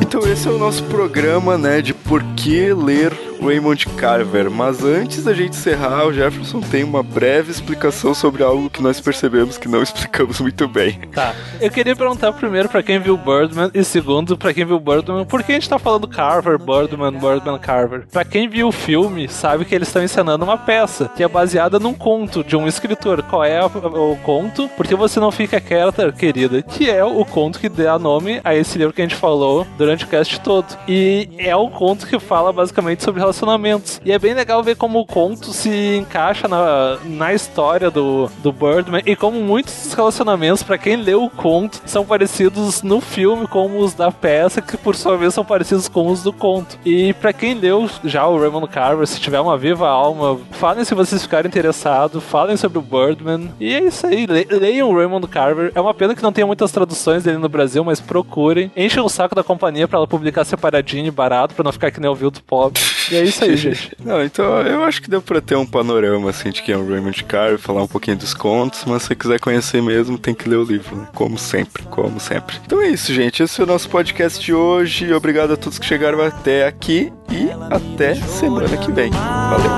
Então 0.02 0.22
esse 0.26 0.48
é 0.48 0.52
o 0.52 0.58
nosso 0.58 0.84
programa, 0.86 1.56
né, 1.56 1.84
de 1.84 1.94
por 1.94 2.24
que 2.36 2.74
ler 2.74 3.14
Raymond 3.46 3.88
Carver. 3.90 4.50
Mas 4.50 4.84
antes 4.84 5.24
da 5.24 5.34
gente 5.34 5.52
encerrar, 5.52 6.06
o 6.06 6.14
Jefferson 6.14 6.62
tem 6.62 6.84
uma 6.84 7.04
breve 7.04 7.52
explicação 7.52 8.14
sobre 8.14 8.44
algo 8.44 8.70
que 8.70 8.82
nós 8.82 9.00
percebemos 9.00 9.58
que 9.58 9.68
não 9.68 9.82
explicamos 9.84 10.40
muito 10.40 10.68
bem. 10.68 11.00
Tá. 11.14 11.34
Eu 11.60 11.72
queria 11.72 11.96
perguntar 11.96 12.34
primeiro 12.34 12.70
pra 12.70 12.84
quem 12.84 13.00
viu 13.00 13.18
Birdman 13.18 13.72
e 13.74 13.84
segundo 13.84 14.38
pra 14.38 14.54
quem 14.54 14.66
viu 14.66 14.80
Birdman, 14.80 15.26
por 15.26 15.44
que 15.44 15.52
a 15.52 15.56
gente 15.56 15.70
tá 15.70 15.80
falando 15.80 16.08
Carver, 16.08 16.58
Birdman, 16.58 17.12
Birdman, 17.12 17.60
Carver? 17.60 18.08
Pra 18.12 18.26
quem 18.26 18.50
viu 18.50 18.68
o 18.68 18.72
filme, 18.72 19.28
sabe 19.28 19.66
que 19.66 19.74
eles 19.74 19.88
estão 19.88 20.04
encenando 20.04 20.44
uma 20.44 20.58
peça 20.58 21.10
que 21.16 21.24
é 21.24 21.28
baseada 21.28 21.80
num 21.80 21.94
conto 21.94 22.44
de 22.44 22.56
um 22.56 22.68
escritor. 22.68 23.22
Qual 23.24 23.44
é 23.44 23.64
o 23.64 24.18
conto? 24.24 24.70
Porque 24.76 24.96
você 24.96 25.20
não 25.20 25.32
fica 25.32 25.60
quieta, 25.62 26.12
querida, 26.12 26.62
que 26.62 26.90
é 26.90 27.04
o 27.04 27.24
conto 27.26 27.60
que 27.60 27.70
dá 27.70 27.98
nome 27.98 28.40
a 28.44 28.56
esse 28.56 28.78
livro 28.78 28.94
que 28.94 29.02
a 29.02 29.06
gente 29.06 29.16
falou 29.16 29.66
durante 29.78 30.06
o 30.06 30.08
cast 30.08 30.40
todo. 30.42 30.78
E 30.88 31.30
é 31.38 31.56
o 31.56 31.70
conto 31.70 32.08
que 32.08 32.20
fala 32.20 32.52
basicamente 32.52 33.04
sobre 33.04 33.22
relacionamentos. 33.40 34.02
E 34.04 34.12
é 34.12 34.20
bem 34.20 34.34
legal 34.34 34.64
ver 34.64 34.76
como 34.76 35.00
o 35.00 35.06
conto 35.06 35.52
se 35.54 35.96
encaixa 35.98 36.48
na, 36.48 36.98
na 37.06 37.34
história 37.34 37.90
do, 37.92 38.30
do 38.42 38.52
Birdman 38.52 39.02
e 39.06 39.16
como 39.16 39.40
muitos 39.42 39.74
dos 39.84 39.94
relacionamentos, 39.94 40.64
pra 40.64 40.78
quem 40.78 40.96
leu 40.96 41.24
o 41.24 41.30
conto, 41.30 41.82
são 41.86 42.06
parecidos 42.06 42.82
no 42.82 43.02
filme 43.02 43.48
como 43.48 43.80
os 43.80 43.94
da 43.94 44.12
peça, 44.12 44.62
que 44.62 44.78
por 44.78 44.96
sua 44.96 45.18
vez 45.18 45.34
são 45.34 45.44
parecidos 45.46 45.88
com 45.88 46.08
os 46.08 46.24
do 46.24 46.32
conto. 46.34 46.78
E 46.86 47.14
pra 47.14 47.34
quem 47.34 47.54
leu 47.54 47.90
já 48.04 48.26
o 48.28 48.40
Raymond 48.40 48.68
Carver, 48.68 49.06
se 49.08 49.20
tiver 49.20 49.40
uma 49.40 49.58
viva 49.58 49.88
alma, 49.88 50.40
falem 50.52 50.84
se 50.86 50.96
vocês 50.96 51.22
ficarem 51.22 51.48
interessados, 51.50 52.24
falem 52.24 52.58
sobre 52.58 52.78
o 52.80 52.82
Birdman. 52.82 53.52
E 53.60 53.74
é 53.74 53.84
isso 53.84 54.06
aí, 54.08 54.26
le- 54.26 54.48
leiam 54.50 54.90
o 54.90 54.96
Raymond 54.96 55.28
Carver. 55.28 55.72
É 55.76 55.82
uma 55.82 55.94
pena 55.94 56.16
que 56.16 56.24
não 56.24 56.32
tenha 56.32 56.48
muitas 56.48 56.72
traduções 56.72 57.24
dele 57.24 57.38
no 57.38 57.50
Brasil, 57.50 57.84
mas 57.84 58.00
procurem. 58.00 58.72
Enchem 58.76 59.02
o 59.04 59.10
saco 59.10 59.36
da 59.36 59.44
companhia 59.44 59.88
pra 59.88 59.98
ela 59.98 60.08
publicar 60.08 60.44
separadinho 60.46 61.08
e 61.08 61.12
barato, 61.12 61.54
pra 61.56 61.64
não 61.64 61.72
ficar 61.72 61.92
que 61.92 62.00
nem 62.00 62.10
o 62.10 62.16
Vildo 62.16 62.42
Pobre. 62.46 62.82
E 63.16 63.20
é 63.20 63.24
isso 63.24 63.44
aí, 63.44 63.56
gente. 63.56 63.92
Não, 64.04 64.24
então 64.24 64.44
eu 64.62 64.84
acho 64.84 65.02
que 65.02 65.10
deu 65.10 65.22
pra 65.22 65.40
ter 65.40 65.56
um 65.56 65.66
panorama 65.66 66.30
assim 66.30 66.50
de 66.50 66.62
quem 66.62 66.76
é 66.76 66.78
o 66.78 66.88
Raymond 66.88 67.24
Carver, 67.24 67.58
falar 67.58 67.84
um 67.84 67.88
pouquinho 67.88 68.18
dos 68.18 68.34
contos, 68.34 68.84
mas 68.86 69.04
se 69.04 69.08
você 69.10 69.16
quiser 69.16 69.40
conhecer 69.40 69.82
mesmo, 69.82 70.18
tem 70.18 70.34
que 70.34 70.50
ler 70.50 70.58
o 70.58 70.64
livro, 70.64 70.96
né? 70.96 71.08
Como 71.14 71.38
sempre, 71.38 71.84
como 71.84 72.20
sempre. 72.20 72.58
Então 72.66 72.82
é 72.82 72.90
isso, 72.90 73.14
gente. 73.14 73.42
Esse 73.42 73.56
foi 73.56 73.66
o 73.66 73.68
nosso 73.68 73.90
podcast 73.90 74.44
de 74.44 74.54
hoje. 74.54 75.14
Obrigado 75.14 75.54
a 75.54 75.58
todos 75.58 75.80
que 75.80 75.86
chegaram 75.86 76.22
até 76.22 76.68
aqui 76.68 77.12
e 77.32 77.50
até 77.74 78.16
semana 78.16 78.76
que 78.78 78.92
vem. 78.92 79.12
Valeu. 79.12 79.72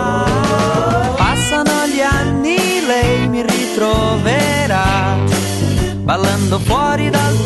Passano 1.17 1.88
gli 1.88 2.02
anni, 2.02 2.82
lei 2.82 3.28
mi 3.28 3.43
ritroverà 3.43 5.17
ballando 6.04 6.60
fuori 6.60 7.10
dal 7.10 7.37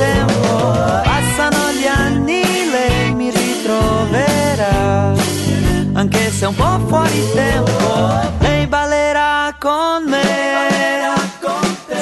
fuori 7.12 7.32
tempo. 7.34 8.30
Lei 8.40 8.68
ballerà 8.68 9.54
con 9.60 10.04
me 10.08 10.20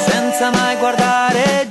senza 0.06 0.52
mai 0.52 0.78
guardare 0.78 1.68